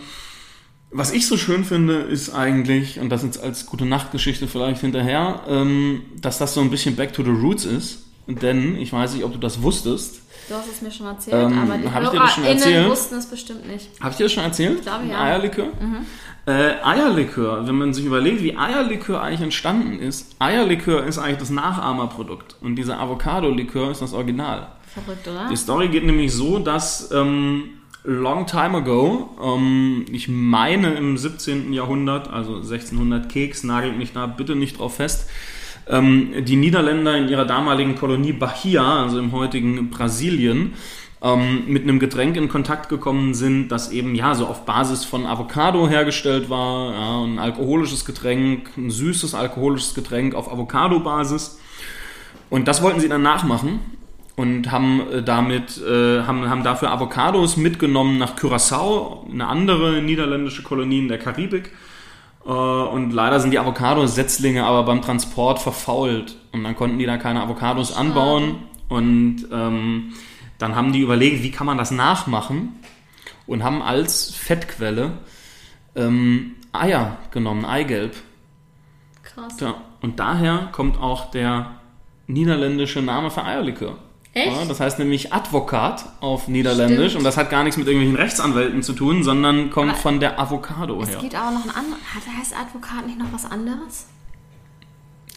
was 0.93 1.13
ich 1.13 1.27
so 1.27 1.37
schön 1.37 1.65
finde, 1.65 1.95
ist 1.95 2.35
eigentlich, 2.35 3.01
und 3.01 3.09
das 3.11 3.23
jetzt 3.23 3.43
als 3.43 3.67
gute 3.67 3.87
Nachtgeschichte 3.87 4.47
vielleicht 4.47 4.81
hinterher, 4.81 5.41
ähm, 5.49 6.03
dass 6.21 6.39
das 6.39 6.55
so 6.55 6.61
ein 6.61 6.71
bisschen 6.71 6.97
Back 6.97 7.13
to 7.13 7.23
the 7.23 7.31
Roots 7.31 7.65
ist. 7.65 8.07
Denn, 8.27 8.77
ich 8.77 8.93
weiß 8.93 9.15
nicht, 9.15 9.25
ob 9.25 9.33
du 9.33 9.39
das 9.39 9.63
wusstest. 9.63 10.21
du 10.49 10.55
hast 10.55 10.69
es 10.71 10.81
mir 10.81 10.91
schon 10.93 11.07
erzählt, 11.07 11.35
Ähm, 11.51 11.59
aber 11.59 11.79
die 11.79 11.91
hab 11.91 12.03
ich 12.05 12.09
dir 12.11 12.19
das 12.21 12.33
schon 12.33 12.45
erzählt? 12.45 12.89
wussten 12.91 13.15
es 13.17 13.27
bestimmt 13.27 13.67
nicht. 13.67 13.89
Habe 14.01 14.11
ich 14.11 14.17
dir 14.17 14.23
das 14.25 14.33
schon 14.33 14.45
erzählt? 14.45 14.77
Ich 14.79 14.83
glaube, 14.83 15.07
ja. 15.07 15.21
Eierlikör? 15.21 15.69
Äh, 16.47 16.75
Eierlikör, 16.85 17.67
wenn 17.67 17.75
man 17.77 17.95
sich 17.95 18.05
überlegt, 18.05 18.43
wie 18.43 18.57
Eierlikör 18.57 19.23
eigentlich 19.23 19.41
entstanden 19.41 19.99
ist. 19.99 20.37
Eierlikör 20.39 21.05
ist 21.05 21.19
eigentlich 21.19 21.39
das 21.39 21.51
Nachahmerprodukt 21.51 22.57
und 22.61 22.77
dieser 22.77 23.01
Avocado-Likör 23.01 23.91
ist 23.91 24.03
das 24.03 24.13
Original. 24.13 24.69
Verrückt, 24.87 25.27
oder? 25.27 25.49
Die 25.51 25.57
Story 25.57 25.89
geht 25.89 26.05
nämlich 26.05 26.33
so, 26.33 26.59
dass 26.59 27.11
ähm, 27.13 27.71
long 28.05 28.47
time 28.47 28.77
ago, 28.79 29.31
ähm, 29.43 30.07
ich 30.11 30.29
meine 30.29 30.95
im 30.95 31.17
17. 31.17 31.73
Jahrhundert, 31.73 32.31
also 32.31 32.57
1600 32.57 33.29
Keks, 33.29 33.65
nagelt 33.65 33.97
mich 33.97 34.13
da 34.13 34.27
bitte 34.27 34.57
nicht 34.57 34.79
drauf 34.79 34.97
fest, 34.97 35.29
ähm, 35.89 36.45
die 36.45 36.57
Niederländer 36.57 37.17
in 37.17 37.29
ihrer 37.29 37.45
damaligen 37.45 37.97
Kolonie 37.97 38.33
Bahia, 38.33 39.05
also 39.05 39.19
im 39.19 39.33
heutigen 39.33 39.91
Brasilien, 39.91 40.75
ähm, 41.23 41.65
mit 41.69 41.85
einem 41.85 42.01
Getränk 42.01 42.37
in 42.37 42.49
Kontakt 42.49 42.89
gekommen 42.89 43.35
sind, 43.35 43.69
das 43.69 43.93
eben 43.93 44.15
ja 44.15 44.35
so 44.35 44.47
auf 44.47 44.65
Basis 44.65 45.05
von 45.05 45.25
Avocado 45.25 45.89
hergestellt 45.89 46.51
war, 46.51 46.93
ja, 46.93 47.25
ein 47.25 47.39
alkoholisches 47.39 48.05
Getränk, 48.05 48.71
ein 48.77 48.91
süßes 48.91 49.35
alkoholisches 49.35 49.95
Getränk 49.95 50.35
auf 50.35 50.53
Avocado-Basis. 50.53 51.61
Und 52.51 52.67
das 52.67 52.83
wollten 52.83 53.01
sie 53.01 53.09
dann 53.09 53.23
nachmachen 53.23 53.81
und 54.37 54.71
haben 54.71 55.01
äh, 55.11 55.23
damit 55.23 55.79
äh, 55.79 56.23
haben, 56.23 56.49
haben 56.49 56.65
dafür 56.65 56.91
Avocados 56.91 57.57
mitgenommen 57.57 58.19
nach 58.19 58.37
Curaçao, 58.37 59.31
eine 59.31 59.47
andere 59.47 60.03
niederländische 60.03 60.63
Kolonie 60.63 61.01
in 61.01 61.09
der 61.09 61.19
Karibik. 61.19 61.73
Äh, 62.45 62.51
und 62.51 63.13
leider 63.13 63.41
sind 63.41 63.51
die 63.51 63.59
Avocados-Setzlinge 63.59 64.65
aber 64.65 64.85
beim 64.85 65.03
Transport 65.03 65.59
verfault 65.59 66.37
und 66.53 66.65
dann 66.65 66.77
konnten 66.77 66.99
die 66.99 67.07
da 67.07 67.19
keine 67.19 67.43
Avocados 67.43 67.95
anbauen 67.95 68.57
und 68.89 69.47
ähm, 69.53 70.13
dann 70.59 70.77
haben 70.77 70.93
die 70.93 71.01
überlegt, 71.01 71.43
wie 71.43 71.51
kann 71.51 71.67
man 71.67 71.79
das 71.79 71.91
nachmachen 71.91 72.77
und 73.47 73.63
haben 73.63 73.83
als 73.83 74.35
Fettquelle 74.35 75.13
ähm, 75.95 76.57
Eier 76.73 77.19
genommen, 77.31 77.65
Eigelb. 77.65 78.15
Krass. 79.23 79.61
Ja, 79.61 79.75
und 80.01 80.19
daher 80.19 80.69
kommt 80.73 80.99
auch 80.99 81.31
der 81.31 81.73
niederländische 82.27 83.03
Name 83.03 83.31
für 83.31 83.45
Eierlikör. 83.45 83.97
Echt? 84.35 84.47
Ja, 84.57 84.65
das 84.65 84.81
heißt 84.81 84.99
nämlich 84.99 85.33
Advokat 85.33 86.07
auf 86.21 86.49
Niederländisch 86.49 87.11
Stimmt. 87.11 87.17
und 87.19 87.25
das 87.25 87.37
hat 87.37 87.51
gar 87.51 87.65
nichts 87.65 87.77
mit 87.77 87.87
irgendwelchen 87.87 88.17
Rechtsanwälten 88.17 88.83
zu 88.83 88.95
tun, 88.95 89.23
sondern 89.23 89.71
kommt 89.71 89.91
Aber 89.91 89.99
von 90.01 90.21
der 90.21 90.41
Avocado 90.41 91.03
Es 91.03 91.11
her. 91.11 91.19
gibt 91.19 91.37
auch 91.37 91.51
noch 91.51 91.65
ein 91.65 91.71
anderes. 91.71 92.01
Heißt 92.39 92.55
Advokat 92.59 93.07
nicht 93.07 93.19
noch 93.19 93.31
was 93.31 93.45
anderes? 93.45 94.07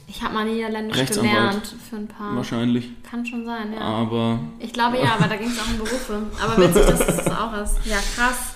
Ich 0.08 0.22
habe 0.24 0.34
mal 0.34 0.46
Niederländisch 0.46 1.08
gelernt 1.08 1.76
für 1.89 1.98
ein 1.98 2.08
paar. 2.08 2.36
Wahrscheinlich. 2.38 2.89
Kann 3.04 3.26
schon 3.26 3.43
sein, 3.43 3.74
ja. 3.74 3.82
Aber 3.82 4.39
Ich 4.60 4.72
glaube 4.72 4.98
ja, 4.98 5.16
aber 5.20 5.28
da 5.28 5.36
ging 5.36 5.48
es 5.50 5.60
auch 5.60 5.68
um 5.68 5.78
Berufe. 5.78 6.22
Aber 6.41 6.58
witzig, 6.58 6.86
dass 6.86 7.00
es 7.02 7.18
das 7.18 7.28
auch 7.38 7.54
ist. 7.62 7.76
Ja, 7.86 7.98
krass. 8.16 8.54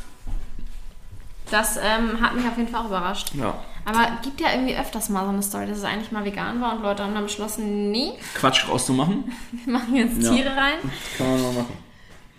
Das 1.51 1.77
ähm, 1.77 2.21
hat 2.21 2.35
mich 2.35 2.45
auf 2.45 2.57
jeden 2.57 2.69
Fall 2.69 2.81
auch 2.81 2.87
überrascht. 2.87 3.31
ja, 3.35 3.53
Aber 3.85 4.07
gibt 4.21 4.39
ja 4.41 4.51
irgendwie 4.53 4.75
öfters 4.77 5.09
mal 5.09 5.23
so 5.23 5.29
eine 5.29 5.41
Story, 5.41 5.65
dass 5.67 5.79
es 5.79 5.83
eigentlich 5.83 6.11
mal 6.11 6.23
vegan 6.25 6.61
war 6.61 6.75
und 6.75 6.81
Leute 6.83 7.03
haben 7.03 7.13
dann 7.13 7.23
beschlossen, 7.23 7.91
nee, 7.91 8.11
Quatsch 8.35 8.67
rauszumachen, 8.69 9.31
wir 9.65 9.73
machen 9.73 9.95
jetzt 9.95 10.21
Ja. 10.21 10.31
Tiere 10.31 10.49
rein. 10.55 10.77
kann 11.17 11.27
man 11.31 11.41
mal 11.41 11.51
machen. 11.53 11.88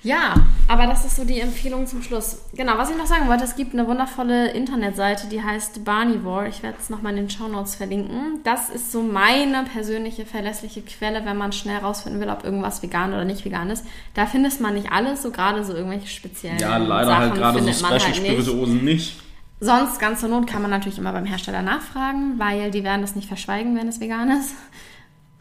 Ja, 0.03 0.34
aber 0.66 0.86
das 0.86 1.05
ist 1.05 1.16
so 1.16 1.24
die 1.24 1.40
Empfehlung 1.40 1.86
zum 1.86 2.03
Schluss. 2.03 2.38
Genau, 2.55 2.78
was 2.78 2.90
ich 2.90 2.96
noch 2.96 3.07
sagen 3.07 3.28
wollte, 3.28 3.44
es 3.44 3.55
gibt 3.55 3.74
eine 3.74 3.86
wundervolle 3.86 4.51
Internetseite, 4.53 5.26
die 5.28 5.42
heißt 5.42 5.84
Barnivore. 5.84 6.48
Ich 6.48 6.62
werde 6.62 6.78
es 6.80 6.88
nochmal 6.88 7.12
in 7.12 7.26
den 7.26 7.30
Shownotes 7.30 7.74
verlinken. 7.74 8.40
Das 8.44 8.70
ist 8.70 8.92
so 8.92 9.03
meine 9.03 9.64
persönliche 9.64 10.24
verlässliche 10.24 10.82
Quelle, 10.82 11.24
wenn 11.26 11.36
man 11.36 11.53
schnell 11.53 11.78
rausfinden 11.78 12.20
will, 12.20 12.30
ob 12.30 12.44
irgendwas 12.44 12.82
vegan 12.82 13.12
oder 13.12 13.24
nicht 13.24 13.44
vegan 13.44 13.68
ist. 13.68 13.84
Da 14.14 14.26
findet 14.26 14.59
man 14.61 14.74
nicht 14.74 14.90
alles, 14.90 15.22
so 15.22 15.30
gerade 15.30 15.64
so 15.64 15.74
irgendwelche 15.74 16.09
speziellen 16.09 16.59
Ja, 16.59 16.78
leider 16.78 17.11
Sachen 17.11 17.22
halt 17.22 17.34
gerade 17.34 17.59
so 17.59 17.64
findet 17.64 17.82
man 17.82 18.01
Special 18.01 18.14
halt 18.14 18.76
nicht. 18.76 18.82
Nicht. 18.82 19.22
Sonst, 19.62 19.98
ganz 19.98 20.20
zur 20.20 20.30
Not, 20.30 20.46
kann 20.46 20.62
man 20.62 20.70
natürlich 20.70 20.96
immer 20.96 21.12
beim 21.12 21.26
Hersteller 21.26 21.61
nachfragen, 21.61 22.38
weil 22.38 22.70
die 22.70 22.82
werden 22.82 23.03
das 23.03 23.14
nicht 23.14 23.28
verschweigen, 23.28 23.76
wenn 23.76 23.88
es 23.88 24.01
vegan 24.01 24.30
ist. 24.30 24.55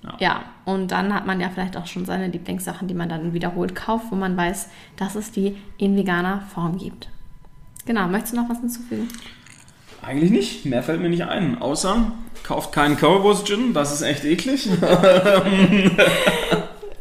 Ja. 0.04 0.16
Ja, 0.20 0.43
und 0.66 0.91
dann 0.91 1.14
hat 1.14 1.26
man 1.26 1.41
ja 1.41 1.50
vielleicht 1.50 1.76
auch 1.76 1.86
schon 1.86 2.06
seine 2.06 2.28
Lieblingssachen, 2.28 2.88
die 2.88 2.93
man 2.93 3.10
dann 3.10 3.34
wiederholt 3.34 3.76
kauft, 3.76 4.06
wo 4.12 4.16
man 4.16 4.38
weiß, 4.38 4.70
dass 4.95 5.16
es 5.16 5.32
die 5.32 5.58
in 5.78 5.95
veganer 5.95 6.43
Form 6.54 6.78
gibt. 6.78 7.10
Genau, 7.86 8.08
möchtest 8.08 8.34
du 8.34 8.38
noch 8.38 8.50
was 8.50 8.60
hinzufügen? 8.60 9.08
Eigentlich 10.02 10.32
nicht. 10.32 10.66
Mehr 10.66 10.84
fällt 10.84 11.02
mir 11.02 11.10
nicht 11.10 11.24
ein. 11.26 11.62
Außer, 11.62 12.12
kauft 12.43 12.72
keinen 12.72 12.95
Currywurst 12.95 13.45
Gin, 13.45 13.74
das 13.74 13.91
ist 13.93 14.02
echt 14.02 14.24
eklig. 14.26 14.70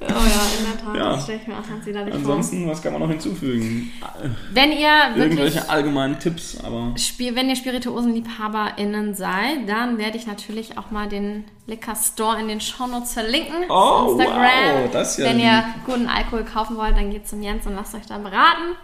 Oh 0.01 0.11
ja, 0.11 0.68
Ja. 0.97 1.13
das 1.13 1.25
stelle 1.25 1.41
ich 1.41 1.47
mir 1.47 1.55
auch 1.59 1.67
ganz 1.69 1.85
widerlich 1.87 2.15
Ansonsten, 2.15 2.69
was 2.69 2.83
kann 2.83 2.93
man 2.93 3.03
noch 3.03 3.09
hinzufügen? 3.11 3.93
vor. 4.01 4.11
Wenn 4.53 4.73
ihr 4.73 4.89
Irgendwelche 5.17 5.69
allgemeinen 5.69 6.19
Tipps, 6.19 6.59
aber 6.65 6.95
wenn 7.19 7.49
ihr 7.49 7.57
SpirituosenliebhaberInnen 7.57 9.15
seid, 9.15 9.69
dann 9.69 9.99
werde 9.99 10.17
ich 10.17 10.27
natürlich 10.27 10.79
auch 10.79 10.91
mal 10.91 11.09
den 11.09 11.45
Liquor 11.67 11.97
Store 11.97 12.41
in 12.41 12.49
den 12.49 12.61
Shownotes 12.61 13.13
verlinken. 13.13 13.65
Oh, 13.69 14.17
Instagram. 14.19 14.43
wow, 14.43 14.91
das 14.93 15.11
ist 15.13 15.19
ja 15.19 15.25
wenn 15.31 15.37
lieb. 15.37 15.47
ihr 15.47 15.65
guten 15.87 16.07
Alkohol 16.07 16.45
kaufen 16.45 16.77
wollt, 16.77 16.97
dann 16.97 17.11
geht 17.11 17.29
zum 17.29 17.43
Jens 17.43 17.67
und 17.67 17.75
lasst 17.75 17.95
euch 17.95 18.07
da 18.07 18.19
beraten. 18.19 18.77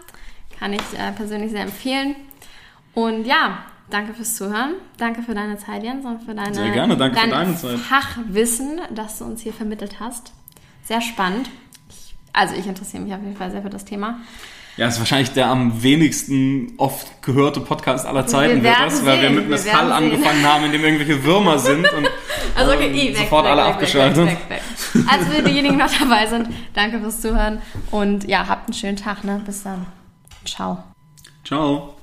Kann 0.58 0.72
ich 0.72 0.80
äh, 0.98 1.12
persönlich 1.12 1.50
sehr 1.50 1.62
empfehlen. 1.62 2.14
Und 2.94 3.24
ja, 3.26 3.58
danke 3.90 4.14
fürs 4.14 4.36
Zuhören. 4.36 4.74
Danke 4.98 5.22
für 5.22 5.34
deine 5.34 5.58
Zeit, 5.58 5.82
Jens, 5.82 6.04
und 6.06 6.22
für 6.22 6.34
deine, 6.34 6.54
Sehr 6.54 6.70
gerne, 6.70 6.96
danke 6.96 7.16
für 7.18 7.28
dein 7.28 7.30
deine 7.30 7.56
Zeit. 7.56 7.78
Fachwissen, 7.78 8.80
das 8.94 9.18
du 9.18 9.24
uns 9.24 9.42
hier 9.42 9.52
vermittelt 9.52 9.98
hast. 10.00 10.32
Sehr 10.84 11.00
spannend. 11.00 11.48
Also 12.34 12.54
ich 12.54 12.66
interessiere 12.66 13.02
mich 13.02 13.14
auf 13.14 13.22
jeden 13.22 13.36
Fall 13.36 13.50
sehr 13.50 13.62
für 13.62 13.70
das 13.70 13.84
Thema. 13.84 14.18
ja, 14.76 14.88
ist 14.88 14.98
wahrscheinlich 14.98 15.32
der 15.32 15.46
am 15.46 15.82
wenigsten 15.82 16.74
oft 16.76 17.22
gehörte 17.22 17.60
Podcast 17.60 18.04
aller 18.04 18.26
Zeiten, 18.26 18.62
wird 18.62 18.64
werden 18.64 18.84
das, 18.84 19.06
weil 19.06 19.22
wir 19.22 19.30
mit 19.30 19.44
einem 19.44 19.50
wir 19.50 19.58
Fall 19.58 19.92
angefangen 19.92 20.44
haben, 20.44 20.64
in 20.64 20.72
dem 20.72 20.84
irgendwelche 20.84 21.24
Würmer 21.24 21.58
sind 21.58 21.90
und 21.92 22.08
Also 22.54 22.72
okay, 22.72 22.86
ähm, 22.86 22.94
weg, 22.94 23.16
sofort 23.16 23.44
weg, 23.44 23.52
alle 23.52 23.62
weg, 23.62 23.70
abgeschaltet. 23.70 24.28
Also 25.08 25.30
für 25.30 25.42
diejenigen, 25.42 25.78
die 25.78 25.84
noch 25.84 25.92
dabei 25.98 26.26
sind, 26.26 26.48
danke 26.72 27.00
fürs 27.00 27.20
Zuhören 27.20 27.60
und 27.90 28.28
ja, 28.28 28.46
habt 28.46 28.68
einen 28.68 28.74
schönen 28.74 28.96
Tag, 28.96 29.24
ne? 29.24 29.42
Bis 29.44 29.62
dann. 29.62 29.86
Ciao. 30.44 30.84
Ciao. 31.44 31.94